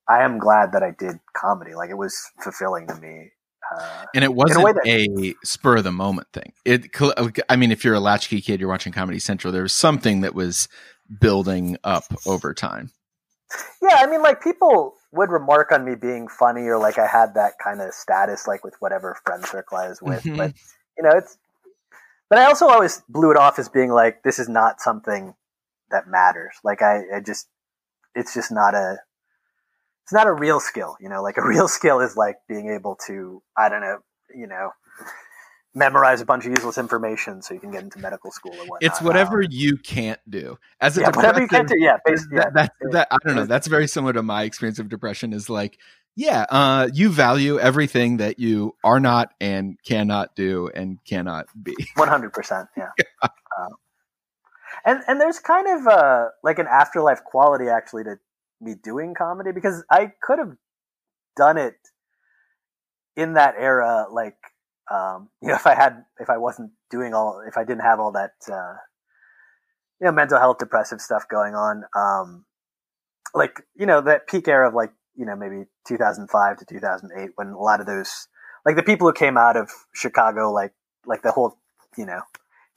I 0.08 0.24
am 0.24 0.38
glad 0.38 0.72
that 0.74 0.84
I 0.84 0.92
did 0.92 1.20
comedy. 1.36 1.74
Like 1.76 1.90
it 1.90 1.98
was 1.98 2.16
fulfilling 2.42 2.88
to 2.88 2.96
me. 2.96 3.32
Uh, 3.76 4.06
and 4.14 4.24
it 4.24 4.34
wasn't 4.34 4.68
a, 4.86 5.08
that- 5.08 5.36
spur 5.44 5.78
of 5.78 5.84
the 5.84 5.92
moment 5.92 6.28
thing. 6.32 6.54
It, 6.66 6.88
I 7.50 7.56
mean, 7.56 7.72
if 7.72 7.84
you're 7.84 7.96
a 7.96 8.00
latchkey 8.00 8.42
kid, 8.42 8.60
you're 8.60 8.70
watching 8.70 8.94
Comedy 8.94 9.18
Central. 9.20 9.52
There 9.52 9.64
was 9.64 9.74
something 9.74 10.22
that 10.22 10.36
was 10.36 10.68
building 11.20 11.78
up 11.84 12.04
over 12.28 12.54
time. 12.54 12.92
yeah, 13.82 13.98
I 14.00 14.08
mean, 14.08 14.22
like 14.22 14.44
people 14.44 14.95
would 15.16 15.30
remark 15.30 15.72
on 15.72 15.86
me 15.86 15.96
being 15.96 16.28
funny 16.28 16.62
or 16.64 16.78
like 16.78 16.98
I 17.00 17.08
had 17.08 17.34
that 17.36 17.54
kind 17.64 17.82
of 17.82 17.94
status, 17.94 18.48
like 18.48 18.64
with 18.64 18.76
whatever 18.80 19.18
friend 19.26 19.46
circle 19.46 19.78
I 19.78 19.90
was 19.90 20.02
with. 20.02 20.24
Mhm. 20.24 20.38
But 20.38 20.54
you 20.98 21.04
know, 21.04 21.12
it's. 21.12 21.38
But 22.30 22.40
I 22.40 22.46
also 22.46 22.68
always 22.68 23.04
blew 23.08 23.32
it 23.32 23.38
off 23.38 23.60
as 23.60 23.70
being 23.70 23.92
like, 23.92 24.24
this 24.24 24.40
is 24.40 24.50
not 24.50 24.82
something 24.82 25.36
that 25.92 26.08
matters. 26.08 26.56
Like 26.64 26.82
I, 26.82 27.04
I 27.16 27.20
just, 27.20 27.48
it's 28.16 28.34
just 28.34 28.52
not 28.52 28.74
a, 28.74 28.98
it's 30.04 30.14
not 30.14 30.26
a 30.26 30.34
real 30.34 30.60
skill. 30.60 30.98
You 31.00 31.08
know, 31.10 31.22
like 31.22 31.38
a 31.38 31.46
real 31.48 31.68
skill 31.68 32.00
is 32.00 32.18
like 32.18 32.38
being 32.50 32.70
able 32.70 32.98
to, 33.08 33.44
I 33.56 33.70
don't 33.70 33.82
know, 33.82 34.00
you 34.36 34.48
know, 34.48 34.72
memorize 35.76 36.22
a 36.22 36.26
bunch 36.26 36.46
of 36.46 36.52
useless 36.52 36.78
information 36.78 37.42
so 37.42 37.54
you 37.54 37.60
can 37.60 37.70
get 37.70 37.84
into 37.84 38.00
medical 38.00 38.32
school 38.32 38.54
or 38.54 38.60
whatnot. 38.66 38.78
It's 38.82 39.02
whatever 39.02 39.44
Um, 39.44 39.50
you 39.52 39.78
can't 39.78 40.20
do. 40.30 40.58
As 40.80 40.98
a 40.98 41.02
yeah, 41.02 41.12
whatever 41.14 41.42
you 41.42 41.48
can 41.48 41.66
depressive- 41.66 41.78
do. 41.78 41.84
Yeah, 41.84 41.98
basically. 42.06 42.38
Yeah, 42.38 42.50
that, 42.54 42.72
that, 42.82 42.92
that 42.92 43.08
I 43.12 43.18
don't 43.26 43.36
know. 43.36 43.46
That's 43.46 43.68
very 43.68 43.88
similar 43.88 44.14
to 44.14 44.24
my 44.24 44.44
experience 44.44 44.80
of 44.80 44.88
depression. 44.90 45.34
Is 45.34 45.50
like, 45.50 45.78
yeah, 46.16 46.46
uh, 46.50 46.88
you 46.94 47.10
value 47.10 47.60
everything 47.60 48.18
that 48.18 48.40
you 48.40 48.76
are 48.86 49.02
not 49.02 49.34
and 49.42 49.78
cannot 49.84 50.34
do 50.36 50.70
and 50.74 51.04
cannot 51.04 51.48
be. 51.62 51.76
One 51.96 52.08
hundred 52.08 52.32
percent, 52.32 52.70
yeah. 52.78 52.92
Um, 53.22 53.76
and 54.86 55.02
and 55.08 55.20
there's 55.20 55.40
kind 55.40 55.68
of 55.68 55.88
uh, 55.88 56.28
like 56.42 56.58
an 56.58 56.68
afterlife 56.68 57.24
quality 57.26 57.68
actually 57.68 58.06
to 58.06 58.18
me 58.62 58.76
doing 58.82 59.14
comedy 59.14 59.52
because 59.52 59.84
I 59.92 60.14
could 60.22 60.40
have 60.40 60.56
done 61.36 61.58
it 61.58 61.76
in 63.18 63.34
that 63.34 63.56
era, 63.60 64.06
like 64.10 64.38
um, 64.92 65.30
you 65.42 65.50
know, 65.50 65.56
if 65.56 65.68
I 65.68 65.76
had 65.76 66.06
if 66.20 66.30
I 66.30 66.38
wasn't 66.38 66.72
doing 66.90 67.14
all 67.14 67.42
if 67.48 67.58
I 67.58 67.64
didn't 67.64 67.82
have 67.82 68.00
all 68.00 68.12
that 68.14 68.34
uh, 68.52 68.74
you 70.00 70.06
know 70.06 70.12
mental 70.12 70.40
health 70.40 70.58
depressive 70.58 71.02
stuff 71.02 71.24
going 71.30 71.56
on, 71.56 71.84
um, 71.96 72.46
like 73.34 73.62
you 73.76 73.86
know 73.86 74.02
that 74.02 74.28
peak 74.28 74.48
era 74.48 74.68
of 74.68 74.74
like 74.74 74.92
you 75.16 75.26
know 75.26 75.36
maybe 75.36 75.66
2005 75.88 76.58
to 76.58 76.66
2008 76.66 77.30
when 77.36 77.50
a 77.50 77.60
lot 77.60 77.80
of 77.80 77.86
those 77.86 78.28
like 78.66 78.76
the 78.76 78.84
people 78.84 79.08
who 79.08 79.14
came 79.14 79.38
out 79.38 79.56
of 79.56 79.70
Chicago 79.94 80.52
like 80.52 80.74
like 81.06 81.22
the 81.22 81.32
whole 81.32 81.58
you 81.98 82.06
know 82.06 82.22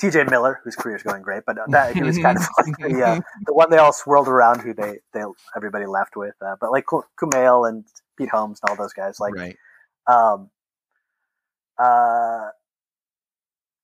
TJ 0.00 0.30
Miller 0.30 0.60
whose 0.62 0.76
career 0.76 0.96
is 0.96 1.02
going 1.02 1.22
great 1.22 1.42
but 1.46 1.56
that 1.68 1.94
he 1.94 2.02
was 2.02 2.18
kind 2.18 2.38
of 2.38 2.44
like 2.58 2.76
the 2.78 3.02
uh, 3.02 3.20
the 3.46 3.54
one 3.54 3.70
they 3.70 3.78
all 3.78 3.92
swirled 3.92 4.28
around 4.28 4.60
who 4.60 4.74
they 4.74 4.98
they 5.12 5.22
everybody 5.56 5.86
left 5.86 6.16
with 6.16 6.34
uh, 6.44 6.56
but 6.60 6.70
like 6.70 6.84
Kumail 6.86 7.68
and 7.68 7.84
Pete 8.16 8.30
Holmes 8.30 8.60
and 8.62 8.70
all 8.70 8.76
those 8.76 8.92
guys 8.92 9.18
like 9.18 9.34
right. 9.34 9.56
um 10.06 10.50
uh 11.78 12.48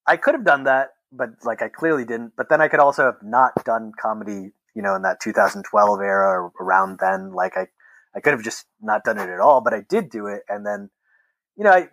I 0.07 0.17
could 0.17 0.35
have 0.35 0.45
done 0.45 0.65
that 0.65 0.91
but 1.17 1.31
like 1.45 1.63
I 1.63 1.69
clearly 1.69 2.05
didn't. 2.05 2.33
But 2.37 2.49
then 2.49 2.61
I 2.61 2.69
could 2.69 2.81
also 2.81 3.05
have 3.05 3.23
not 3.23 3.53
done 3.65 3.93
comedy 4.01 4.53
you 4.75 4.83
know 4.83 4.95
in 4.95 5.03
that 5.03 5.21
2012 5.21 6.01
era 6.01 6.51
around 6.61 6.99
then. 7.01 7.33
Like 7.33 7.57
I 7.57 7.69
I 8.15 8.21
could 8.21 8.33
have 8.33 8.43
just 8.43 8.67
not 8.81 9.05
done 9.05 9.19
it 9.19 9.29
at 9.29 9.41
all 9.41 9.61
but 9.61 9.75
I 9.75 9.81
did 9.89 10.11
do 10.11 10.27
it. 10.27 10.43
And 10.49 10.67
then 10.67 10.91
you 11.57 11.65
know 11.65 11.71
I 11.71 11.89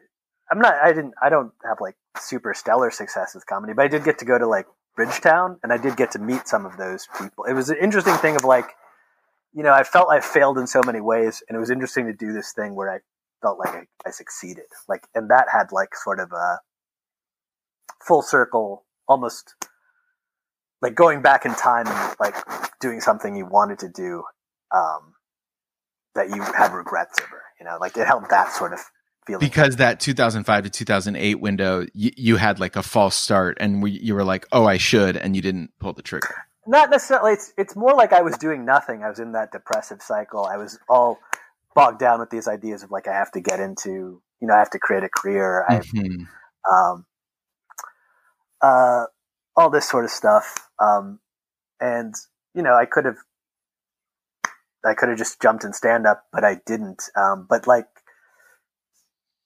I'm 0.51 0.59
not 0.59 0.75
I 0.75 0.91
didn't 0.93 1.13
I 1.21 1.29
don't 1.29 1.51
have 1.63 1.77
like 1.79 1.95
super 2.17 2.53
stellar 2.53 2.91
success 2.91 3.33
with 3.35 3.45
comedy 3.45 3.73
but 3.73 3.85
I 3.85 3.87
did 3.87 4.03
get 4.03 4.19
to 4.19 4.25
go 4.25 4.37
to 4.37 4.47
like 4.47 4.65
Bridgetown 4.95 5.57
and 5.63 5.71
I 5.71 5.77
did 5.77 5.95
get 5.95 6.11
to 6.11 6.19
meet 6.19 6.47
some 6.47 6.65
of 6.65 6.77
those 6.77 7.07
people. 7.17 7.45
It 7.45 7.53
was 7.53 7.69
an 7.69 7.77
interesting 7.81 8.15
thing 8.15 8.35
of 8.35 8.43
like 8.43 8.71
you 9.53 9.63
know 9.63 9.73
I 9.73 9.83
felt 9.83 10.09
I 10.09 10.19
failed 10.19 10.57
in 10.57 10.67
so 10.67 10.81
many 10.85 11.01
ways 11.01 11.43
and 11.47 11.55
it 11.55 11.59
was 11.59 11.69
interesting 11.69 12.07
to 12.07 12.13
do 12.13 12.33
this 12.33 12.51
thing 12.53 12.75
where 12.75 12.89
I 12.89 12.99
felt 13.41 13.59
like 13.59 13.69
I, 13.69 13.83
I 14.07 14.11
succeeded 14.11 14.65
like 14.87 15.03
and 15.15 15.29
that 15.29 15.47
had 15.51 15.71
like 15.71 15.95
sort 15.95 16.19
of 16.19 16.31
a 16.31 16.59
full 18.05 18.21
circle 18.21 18.83
almost 19.07 19.55
like 20.81 20.95
going 20.95 21.21
back 21.21 21.45
in 21.45 21.53
time 21.55 21.87
and 21.87 22.15
like 22.19 22.35
doing 22.79 23.01
something 23.01 23.35
you 23.35 23.45
wanted 23.45 23.79
to 23.79 23.89
do 23.89 24.23
um 24.75 25.13
that 26.15 26.29
you 26.29 26.41
had 26.41 26.73
regrets 26.73 27.19
over 27.21 27.41
you 27.59 27.65
know 27.65 27.77
like 27.79 27.97
it 27.97 28.07
held 28.07 28.23
that 28.29 28.51
sort 28.51 28.73
of 28.73 28.79
feeling 29.25 29.39
Because 29.47 29.77
that 29.77 29.99
2005 29.99 30.63
to 30.63 30.69
2008 30.69 31.35
window, 31.39 31.85
you, 31.93 32.11
you 32.17 32.35
had 32.37 32.59
like 32.59 32.75
a 32.75 32.83
false 32.83 33.15
start, 33.15 33.57
and 33.59 33.81
we, 33.83 33.91
you 33.91 34.15
were 34.15 34.23
like, 34.23 34.47
"Oh, 34.51 34.65
I 34.65 34.77
should," 34.77 35.15
and 35.17 35.35
you 35.35 35.41
didn't 35.41 35.71
pull 35.79 35.93
the 35.93 36.01
trigger. 36.01 36.35
not 36.67 36.89
necessarily 36.89 37.33
it's 37.33 37.53
it's 37.57 37.75
more 37.75 37.93
like 37.93 38.13
I 38.13 38.21
was 38.21 38.37
doing 38.37 38.65
nothing. 38.65 39.03
I 39.03 39.09
was 39.09 39.19
in 39.19 39.33
that 39.33 39.51
depressive 39.51 40.01
cycle. 40.01 40.45
I 40.45 40.57
was 40.57 40.79
all 40.89 41.19
bogged 41.75 41.99
down 41.99 42.19
with 42.19 42.29
these 42.29 42.47
ideas 42.47 42.83
of 42.83 42.91
like 42.91 43.07
I 43.07 43.13
have 43.13 43.31
to 43.31 43.41
get 43.41 43.59
into 43.59 44.21
you 44.39 44.47
know 44.47 44.53
I 44.53 44.59
have 44.59 44.71
to 44.71 44.79
create 44.79 45.03
a 45.03 45.09
career. 45.09 45.65
I 45.67 45.79
Mhm. 45.79 46.27
um 46.71 47.05
uh 48.61 49.05
all 49.55 49.69
this 49.69 49.87
sort 49.89 50.05
of 50.05 50.11
stuff. 50.11 50.69
Um 50.79 51.19
and 51.79 52.13
you 52.53 52.61
know 52.63 52.75
I 52.75 52.85
could 52.85 53.05
have 53.05 53.17
I 54.85 54.93
could 54.95 55.09
have 55.09 55.17
just 55.17 55.41
jumped 55.41 55.63
in 55.63 55.73
stand 55.73 56.07
up, 56.07 56.23
but 56.31 56.43
I 56.43 56.55
didn't. 56.65 57.03
Um 57.15 57.45
but 57.49 57.67
like 57.67 57.87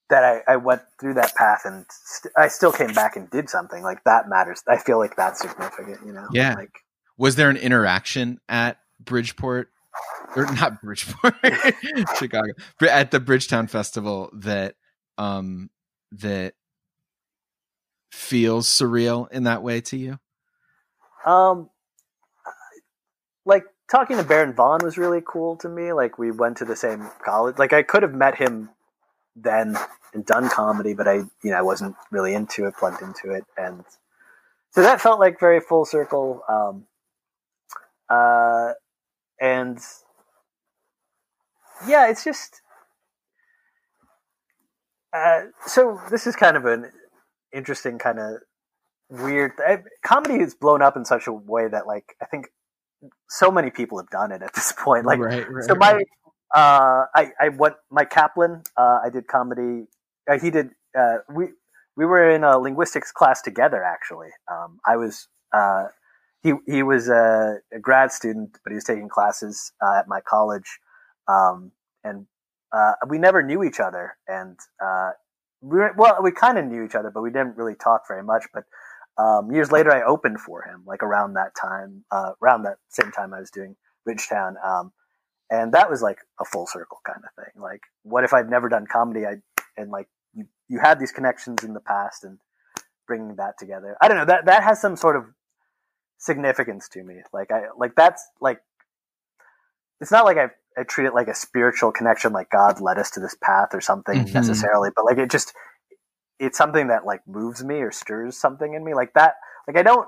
that 0.09 0.23
I, 0.23 0.53
I 0.53 0.55
went 0.57 0.81
through 0.99 1.15
that 1.15 1.33
path 1.35 1.61
and 1.65 1.85
st- 1.89 2.33
I 2.37 2.47
still 2.47 2.71
came 2.71 2.93
back 2.93 3.15
and 3.15 3.29
did 3.29 3.49
something 3.49 3.81
like 3.81 4.03
that 4.03 4.29
matters. 4.29 4.61
I 4.67 4.77
feel 4.77 4.99
like 4.99 5.15
that's 5.15 5.41
significant, 5.41 6.05
you 6.05 6.13
know? 6.13 6.27
Yeah. 6.31 6.53
Like, 6.53 6.81
Was 7.17 7.35
there 7.35 7.49
an 7.49 7.57
interaction 7.57 8.39
at 8.47 8.77
Bridgeport, 8.99 9.69
or 10.35 10.45
not 10.53 10.81
Bridgeport, 10.81 11.35
Chicago, 12.17 12.53
at 12.81 13.11
the 13.11 13.19
Bridgetown 13.19 13.67
Festival 13.67 14.29
that 14.33 14.75
um 15.17 15.69
that 16.11 16.53
feels 18.11 18.67
surreal 18.67 19.29
in 19.31 19.43
that 19.43 19.63
way 19.63 19.81
to 19.81 19.97
you? 19.97 20.19
Um, 21.25 21.69
like 23.45 23.63
talking 23.89 24.17
to 24.17 24.23
Baron 24.23 24.53
Vaughn 24.53 24.83
was 24.83 24.97
really 24.97 25.21
cool 25.25 25.57
to 25.57 25.69
me. 25.69 25.93
Like 25.93 26.17
we 26.17 26.31
went 26.31 26.57
to 26.57 26.65
the 26.65 26.75
same 26.75 27.09
college. 27.23 27.57
Like 27.57 27.73
I 27.73 27.83
could 27.83 28.03
have 28.03 28.13
met 28.13 28.35
him 28.35 28.69
then 29.35 29.77
and 30.13 30.25
done 30.25 30.49
comedy, 30.49 30.93
but 30.93 31.07
I, 31.07 31.15
you 31.15 31.51
know, 31.51 31.57
I 31.57 31.61
wasn't 31.61 31.95
really 32.11 32.33
into 32.33 32.65
it, 32.65 32.75
plugged 32.77 33.01
into 33.01 33.31
it, 33.31 33.43
and 33.57 33.83
so 34.71 34.81
that 34.81 35.01
felt 35.01 35.19
like 35.19 35.39
very 35.39 35.59
full 35.59 35.85
circle. 35.85 36.41
Um, 36.49 36.85
uh, 38.09 38.73
and 39.39 39.79
yeah, 41.87 42.09
it's 42.09 42.23
just. 42.23 42.61
Uh, 45.13 45.43
so 45.65 45.99
this 46.11 46.27
is 46.27 46.35
kind 46.35 46.57
of 46.57 46.65
an 46.65 46.91
interesting 47.53 47.97
kind 47.97 48.19
of 48.19 48.35
weird. 49.09 49.53
I, 49.65 49.79
comedy 50.05 50.35
is 50.35 50.55
blown 50.55 50.81
up 50.81 50.97
in 50.97 51.05
such 51.05 51.27
a 51.27 51.33
way 51.33 51.67
that, 51.67 51.87
like, 51.87 52.15
I 52.21 52.25
think 52.25 52.47
so 53.29 53.51
many 53.51 53.69
people 53.69 53.97
have 53.97 54.09
done 54.09 54.31
it 54.31 54.41
at 54.41 54.53
this 54.55 54.73
point. 54.77 55.05
Like, 55.05 55.19
right, 55.19 55.49
right, 55.49 55.63
so 55.63 55.75
my, 55.75 56.03
uh, 56.53 57.05
I, 57.15 57.31
I 57.39 57.49
went, 57.49 57.75
my 57.89 58.05
Kaplan, 58.05 58.63
uh, 58.77 58.99
I 59.03 59.09
did 59.09 59.27
comedy. 59.27 59.87
Uh, 60.29 60.39
he 60.39 60.49
did, 60.49 60.71
uh, 60.97 61.17
we, 61.33 61.45
we 61.95 62.05
were 62.05 62.29
in 62.29 62.43
a 62.43 62.57
linguistics 62.57 63.11
class 63.11 63.41
together, 63.41 63.83
actually. 63.83 64.29
Um, 64.51 64.79
I 64.85 64.97
was, 64.97 65.27
uh, 65.53 65.85
he, 66.45 66.53
he 66.73 66.83
was 66.83 67.09
a, 67.09 67.57
a 67.73 67.79
grad 67.79 68.11
student, 68.11 68.57
but 68.63 68.71
he 68.71 68.75
was 68.75 68.83
taking 68.83 69.09
classes, 69.09 69.71
uh, 69.81 69.99
at 69.99 70.07
my 70.07 70.21
college. 70.21 70.79
Um, 71.27 71.71
and, 72.03 72.27
uh, 72.71 72.93
we 73.07 73.17
never 73.17 73.41
knew 73.41 73.63
each 73.63 73.79
other. 73.79 74.17
And, 74.27 74.57
uh, 74.83 75.11
we 75.61 75.79
were, 75.79 75.93
well, 75.97 76.17
we 76.21 76.31
kind 76.31 76.57
of 76.57 76.65
knew 76.65 76.83
each 76.83 76.95
other, 76.95 77.09
but 77.09 77.23
we 77.23 77.31
didn't 77.31 77.57
really 77.57 77.75
talk 77.75 78.03
very 78.07 78.23
much. 78.23 78.45
But 78.53 78.65
um, 79.17 79.51
years 79.51 79.71
later, 79.71 79.91
I 79.91 80.03
opened 80.03 80.39
for 80.39 80.61
him, 80.61 80.83
like 80.85 81.01
around 81.01 81.33
that 81.33 81.53
time, 81.59 82.03
uh, 82.11 82.33
around 82.41 82.63
that 82.63 82.77
same 82.89 83.11
time 83.11 83.33
I 83.33 83.39
was 83.39 83.49
doing 83.49 83.75
Bridgetown, 84.03 84.57
um, 84.63 84.91
and 85.49 85.73
that 85.73 85.89
was 85.89 86.01
like 86.01 86.19
a 86.39 86.45
full 86.45 86.67
circle 86.67 86.99
kind 87.05 87.21
of 87.23 87.43
thing. 87.43 87.61
Like, 87.61 87.81
what 88.03 88.23
if 88.23 88.33
I'd 88.33 88.49
never 88.49 88.69
done 88.69 88.85
comedy? 88.91 89.25
I 89.25 89.37
and 89.77 89.89
like 89.89 90.07
you, 90.33 90.45
you 90.67 90.79
had 90.79 90.99
these 90.99 91.11
connections 91.11 91.63
in 91.63 91.73
the 91.73 91.79
past, 91.79 92.23
and 92.23 92.37
bringing 93.07 93.35
that 93.37 93.57
together. 93.57 93.95
I 94.01 94.07
don't 94.07 94.17
know 94.17 94.25
that 94.25 94.45
that 94.45 94.63
has 94.63 94.81
some 94.81 94.95
sort 94.95 95.15
of 95.15 95.25
significance 96.17 96.89
to 96.89 97.03
me. 97.03 97.21
Like 97.33 97.51
I 97.51 97.63
like 97.77 97.95
that's 97.95 98.25
like 98.41 98.59
it's 100.01 100.11
not 100.11 100.25
like 100.25 100.37
I 100.37 100.49
I 100.77 100.83
treat 100.83 101.07
it 101.07 101.13
like 101.13 101.27
a 101.27 101.35
spiritual 101.35 101.91
connection, 101.91 102.33
like 102.33 102.49
God 102.49 102.81
led 102.81 102.97
us 102.99 103.11
to 103.11 103.19
this 103.19 103.35
path 103.41 103.69
or 103.73 103.81
something 103.81 104.17
Mhm. 104.17 104.33
necessarily, 104.33 104.89
but 104.95 105.05
like 105.05 105.17
it 105.17 105.31
just 105.31 105.53
it's 106.39 106.57
something 106.57 106.87
that 106.87 107.05
like 107.05 107.21
moves 107.27 107.63
me 107.63 107.75
or 107.77 107.91
stirs 107.91 108.37
something 108.37 108.73
in 108.73 108.83
me 108.83 108.93
like 108.93 109.13
that. 109.15 109.35
Like 109.67 109.77
I 109.77 109.83
don't 109.83 110.07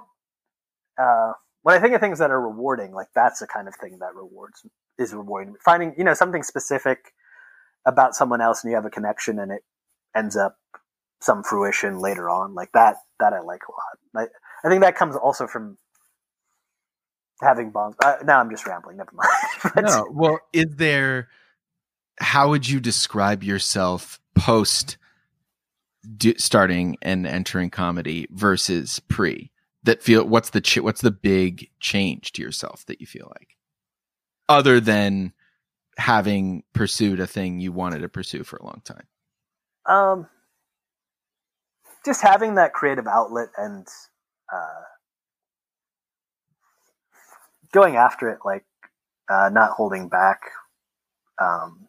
uh 1.00 1.34
when 1.64 1.76
I 1.76 1.80
think 1.82 1.94
of 1.96 2.02
things 2.02 2.20
that 2.20 2.32
are 2.32 2.42
rewarding, 2.42 2.94
like 2.94 3.10
that's 3.16 3.40
the 3.40 3.48
kind 3.48 3.68
of 3.68 3.76
thing 3.76 4.00
that 4.00 4.16
rewards 4.16 4.66
is 4.98 5.14
rewarding. 5.14 5.56
Finding 5.64 5.94
you 5.98 6.04
know 6.04 6.14
something 6.14 6.44
specific 6.44 7.14
about 7.86 8.16
someone 8.16 8.42
else 8.42 8.64
and 8.64 8.72
you 8.72 8.76
have 8.76 8.86
a 8.86 8.90
connection 8.90 9.40
and 9.40 9.52
it 9.52 9.64
ends 10.16 10.36
up 10.38 10.58
some 11.22 11.44
fruition 11.44 12.00
later 12.00 12.30
on, 12.30 12.54
like 12.56 12.72
that 12.74 12.98
that 13.20 13.34
I 13.34 13.40
like 13.42 13.62
a 13.68 13.72
lot. 13.72 14.30
I, 14.64 14.68
I 14.68 14.70
think 14.70 14.82
that 14.82 14.96
comes 14.96 15.16
also 15.16 15.48
from 15.48 15.78
having 17.42 17.72
bongs. 17.72 17.96
Uh, 18.04 18.18
now 18.26 18.40
I'm 18.40 18.50
just 18.50 18.66
rambling. 18.66 18.98
Never 18.98 19.12
mind. 19.14 19.86
No, 19.90 20.08
well, 20.12 20.40
is 20.54 20.68
there 20.76 21.30
how 22.20 22.50
would 22.50 22.68
you 22.68 22.80
describe 22.80 23.44
yourself 23.44 24.20
post 24.36 24.98
do, 26.16 26.34
starting 26.38 26.98
and 27.02 27.28
entering 27.28 27.70
comedy 27.70 28.28
versus 28.32 29.00
pre? 29.08 29.52
That 29.84 30.04
feel 30.04 30.26
what's 30.26 30.50
the 30.50 30.62
ch- 30.62 30.80
what's 30.80 31.02
the 31.02 31.12
big 31.12 31.70
change 31.80 32.34
to 32.34 32.42
yourself 32.42 32.86
that 32.88 33.00
you 33.00 33.08
feel 33.08 33.32
like, 33.40 33.56
other 34.50 34.80
than 34.80 35.34
having 35.98 36.64
pursued 36.74 37.20
a 37.20 37.28
thing 37.28 37.60
you 37.60 37.72
wanted 37.72 38.00
to 38.00 38.10
pursue 38.10 38.44
for 38.44 38.58
a 38.58 38.66
long 38.66 38.82
time? 38.84 39.08
Um, 39.86 40.28
just 42.06 42.22
having 42.22 42.56
that 42.56 42.74
creative 42.74 43.08
outlet 43.08 43.50
and 43.58 43.88
uh, 44.54 44.82
going 47.72 47.96
after 47.96 48.30
it, 48.30 48.40
like 48.46 48.66
uh, 49.30 49.50
not 49.52 49.72
holding 49.72 50.10
back, 50.10 50.42
um, 51.42 51.88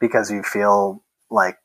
because 0.00 0.30
you 0.30 0.42
feel 0.42 1.02
like 1.30 1.58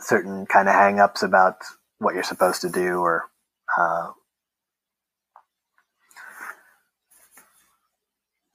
certain 0.00 0.46
kind 0.46 0.68
of 0.68 0.74
hangups 0.74 1.22
about 1.22 1.56
what 1.98 2.14
you're 2.14 2.22
supposed 2.22 2.60
to 2.62 2.68
do 2.68 2.98
or 2.98 3.24
uh, 3.78 4.10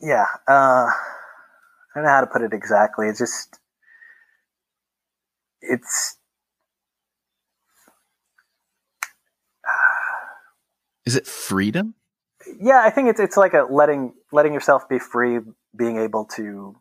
yeah 0.01 0.25
uh, 0.47 0.85
i 0.87 0.93
don't 1.95 2.03
know 2.03 2.09
how 2.09 2.21
to 2.21 2.27
put 2.27 2.41
it 2.41 2.53
exactly. 2.53 3.07
It's 3.07 3.19
just 3.19 3.59
it's 5.61 6.16
is 11.07 11.15
it 11.15 11.25
freedom? 11.25 11.95
Yeah 12.59 12.81
i 12.83 12.89
think 12.89 13.09
it's 13.09 13.19
it's 13.19 13.37
like 13.37 13.53
a 13.53 13.65
letting 13.69 14.13
letting 14.31 14.53
yourself 14.53 14.87
be 14.87 14.99
free 14.99 15.39
being 15.75 15.97
able 15.97 16.25
to 16.35 16.75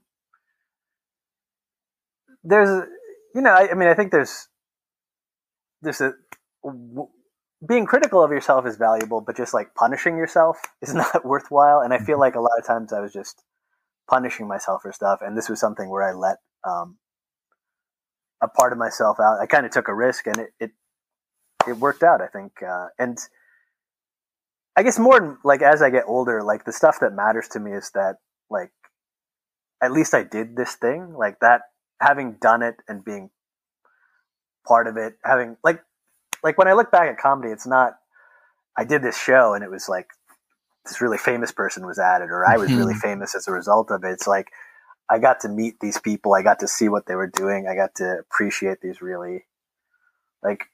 there's 2.45 2.87
you 3.35 3.41
know 3.41 3.51
I, 3.53 3.71
I 3.71 3.75
mean 3.75 3.89
i 3.89 3.95
think 3.95 4.13
there's 4.13 4.49
there's 5.83 6.01
a 6.01 6.13
w- 6.63 7.09
being 7.67 7.87
critical 7.87 8.23
of 8.23 8.31
yourself 8.31 8.67
is 8.67 8.77
valuable 8.77 9.21
but 9.21 9.37
just 9.37 9.55
like 9.55 9.75
punishing 9.75 10.17
yourself 10.17 10.59
is 10.83 10.95
not 10.95 11.25
worthwhile 11.25 11.81
and 11.81 11.95
i 11.95 11.99
feel 11.99 12.21
like 12.21 12.35
a 12.35 12.41
lot 12.41 12.59
of 12.59 12.67
times 12.67 12.93
i 12.93 13.01
was 13.01 13.13
just 13.13 13.43
punishing 14.09 14.47
myself 14.47 14.83
for 14.83 14.93
stuff 14.93 15.21
and 15.23 15.37
this 15.37 15.49
was 15.49 15.59
something 15.59 15.89
where 15.89 16.03
i 16.03 16.13
let 16.13 16.37
um, 16.65 16.97
a 18.43 18.49
part 18.49 18.73
of 18.73 18.79
myself 18.79 19.19
out. 19.21 19.39
I 19.41 19.47
kind 19.47 19.65
of 19.65 19.73
took 19.73 19.89
a 19.89 19.95
risk 19.95 20.27
and 20.27 20.39
it 20.39 20.51
it, 20.61 20.71
it 21.67 21.77
worked 21.79 22.03
out 22.03 22.21
i 22.21 22.27
think 22.27 22.53
uh, 22.63 22.89
and 22.99 23.19
i 24.77 24.83
guess 24.83 24.99
more 24.99 25.39
like 25.45 25.63
as 25.63 25.83
i 25.83 25.91
get 25.91 26.05
older 26.07 26.43
like 26.43 26.65
the 26.65 26.73
stuff 26.73 26.99
that 27.01 27.15
matters 27.15 27.49
to 27.49 27.61
me 27.61 27.73
is 27.73 27.91
that 27.95 28.17
like 28.51 28.71
at 29.83 29.93
least 29.93 30.15
i 30.15 30.23
did 30.23 30.57
this 30.57 30.75
thing 30.75 31.15
like 31.15 31.39
that 31.41 31.63
having 32.01 32.37
done 32.41 32.63
it 32.63 32.77
and 32.89 33.05
being 33.05 33.31
part 34.67 34.87
of 34.87 34.97
it, 34.97 35.15
having 35.25 35.57
like 35.65 35.83
like 36.43 36.59
when 36.59 36.69
I 36.69 36.75
look 36.75 36.91
back 36.91 37.09
at 37.09 37.19
comedy, 37.19 37.53
it's 37.53 37.67
not 37.67 37.95
I 38.77 38.85
did 38.85 39.03
this 39.03 39.19
show 39.19 39.55
and 39.55 39.65
it 39.65 39.71
was 39.71 39.89
like 39.89 40.09
this 40.85 41.01
really 41.01 41.19
famous 41.19 41.53
person 41.53 41.87
was 41.87 41.99
at 41.99 42.23
it 42.23 42.31
or 42.31 42.47
I 42.47 42.59
was 42.59 42.77
really 42.77 42.95
Mhm. 42.95 43.01
famous 43.01 43.35
as 43.35 43.49
a 43.49 43.53
result 43.53 43.91
of 43.91 44.05
it. 44.05 44.11
It's 44.11 44.27
like 44.27 44.49
I 45.09 45.19
got 45.19 45.41
to 45.41 45.49
meet 45.49 45.81
these 45.81 45.99
people, 45.99 46.35
I 46.35 46.43
got 46.43 46.61
to 46.61 46.69
see 46.69 46.89
what 46.89 47.07
they 47.07 47.15
were 47.15 47.29
doing, 47.29 47.69
I 47.69 47.75
got 47.75 47.95
to 47.97 48.19
appreciate 48.19 48.81
these 48.81 49.03
really 49.03 49.47
like 50.43 50.67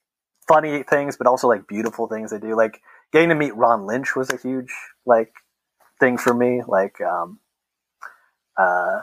funny 0.46 0.82
things, 0.82 1.16
but 1.16 1.26
also 1.26 1.48
like 1.48 1.66
beautiful 1.66 2.06
things 2.06 2.30
they 2.30 2.38
do. 2.38 2.56
Like 2.56 2.80
getting 3.12 3.28
to 3.30 3.34
meet 3.34 3.54
Ron 3.54 3.86
Lynch 3.86 4.16
was 4.16 4.30
a 4.30 4.36
huge 4.36 4.72
like 5.06 5.32
thing 6.00 6.18
for 6.18 6.34
me. 6.34 6.62
Like 6.66 7.00
um 7.00 7.38
uh 8.56 9.00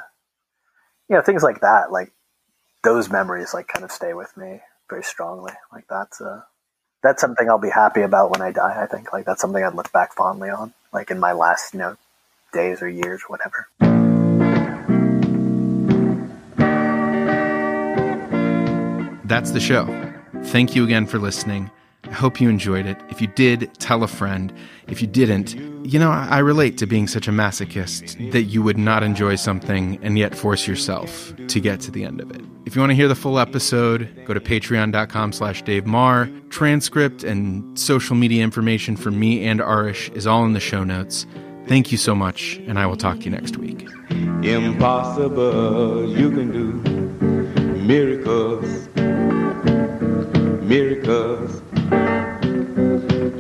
you 1.10 1.16
know, 1.16 1.22
things 1.22 1.44
like 1.44 1.62
that. 1.62 1.92
Like 1.92 2.12
those 2.84 3.10
memories 3.10 3.54
like 3.54 3.68
kind 3.68 3.84
of 3.84 3.92
stay 3.92 4.14
with 4.14 4.36
me 4.38 4.62
very 4.90 5.04
strongly. 5.04 5.54
Like 5.72 5.86
that's 5.90 6.22
uh 6.22 6.42
that's 7.02 7.22
something 7.22 7.50
I'll 7.50 7.58
be 7.58 7.70
happy 7.70 8.02
about 8.02 8.32
when 8.32 8.42
I 8.42 8.52
die, 8.52 8.82
I 8.82 8.86
think. 8.86 9.14
Like 9.14 9.26
that's 9.26 9.42
something 9.42 9.64
I'd 9.64 9.74
look 9.74 9.92
back 9.92 10.14
fondly 10.14 10.50
on, 10.50 10.74
like 10.92 11.12
in 11.12 11.20
my 11.20 11.32
last, 11.32 11.74
you 11.74 11.80
know, 11.80 11.98
days 12.52 12.82
or 12.82 12.90
years, 12.90 13.22
or 13.22 13.38
whatever. 13.38 13.68
That's 19.26 19.52
the 19.52 19.60
show. 19.60 20.09
Thank 20.46 20.76
you 20.76 20.84
again 20.84 21.06
for 21.06 21.20
listening. 21.20 21.70
I 22.06 22.14
hope 22.14 22.42
you 22.42 22.50
enjoyed 22.50 22.86
it. 22.86 22.98
If 23.10 23.22
you 23.22 23.28
did, 23.28 23.72
tell 23.80 24.04
a 24.04 24.08
friend. 24.08 24.54
If 24.88 25.02
you 25.02 25.08
didn't, 25.08 25.56
you 25.86 26.00
know, 26.00 26.10
I 26.10 26.40
relate 26.40 26.78
to 26.80 26.88
being 26.88 27.08
such 27.08 27.28
a 27.28 27.32
masochist 27.32 28.32
that 28.32 28.44
you 28.44 28.64
would 28.64 28.78
not 28.78 29.04
enjoy 29.04 29.36
something 29.36 30.00
and 30.02 30.18
yet 30.18 30.34
force 30.34 30.66
yourself 30.66 31.34
to 31.48 31.60
get 31.60 31.82
to 31.82 31.92
the 31.92 32.04
end 32.04 32.22
of 32.22 32.32
it. 32.32 32.42
If 32.66 32.76
you 32.76 32.82
want 32.82 32.92
to 32.92 32.96
hear 32.96 33.08
the 33.08 33.16
full 33.16 33.38
episode, 33.38 34.10
go 34.26 34.34
to 34.34 34.40
patreon.com 34.40 35.34
slash 35.34 35.62
Dave 35.62 35.86
Maher. 35.86 36.30
Transcript 36.50 37.24
and 37.24 37.78
social 37.78 38.16
media 38.16 38.44
information 38.44 38.96
for 38.96 39.12
me 39.12 39.46
and 39.46 39.62
Arish 39.62 40.10
is 40.10 40.26
all 40.26 40.46
in 40.46 40.54
the 40.54 40.60
show 40.60 40.84
notes. 40.84 41.28
Thank 41.68 41.92
you 41.92 42.00
so 42.00 42.16
much, 42.16 42.60
and 42.66 42.80
I 42.80 42.88
will 42.88 42.98
talk 42.98 43.20
to 43.20 43.26
you 43.26 43.32
next 43.32 43.58
week. 43.58 43.88
Impossible, 44.44 46.10
you 46.18 46.32
can 46.32 46.52
do 46.52 46.74
miracles, 47.76 48.88
miracles. 50.70 51.64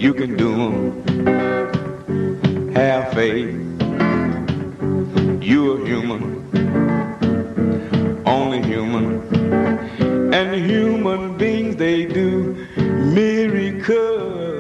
You 0.01 0.13
can 0.15 0.35
do 0.35 0.49
them. 0.61 0.79
Have 2.73 3.13
faith. 3.13 3.53
You're 5.39 5.85
human. 5.85 6.23
Only 8.25 8.63
human. 8.63 9.21
And 10.33 10.55
human 10.55 11.37
beings, 11.37 11.75
they 11.75 12.05
do 12.05 12.65
miracles. 13.13 14.58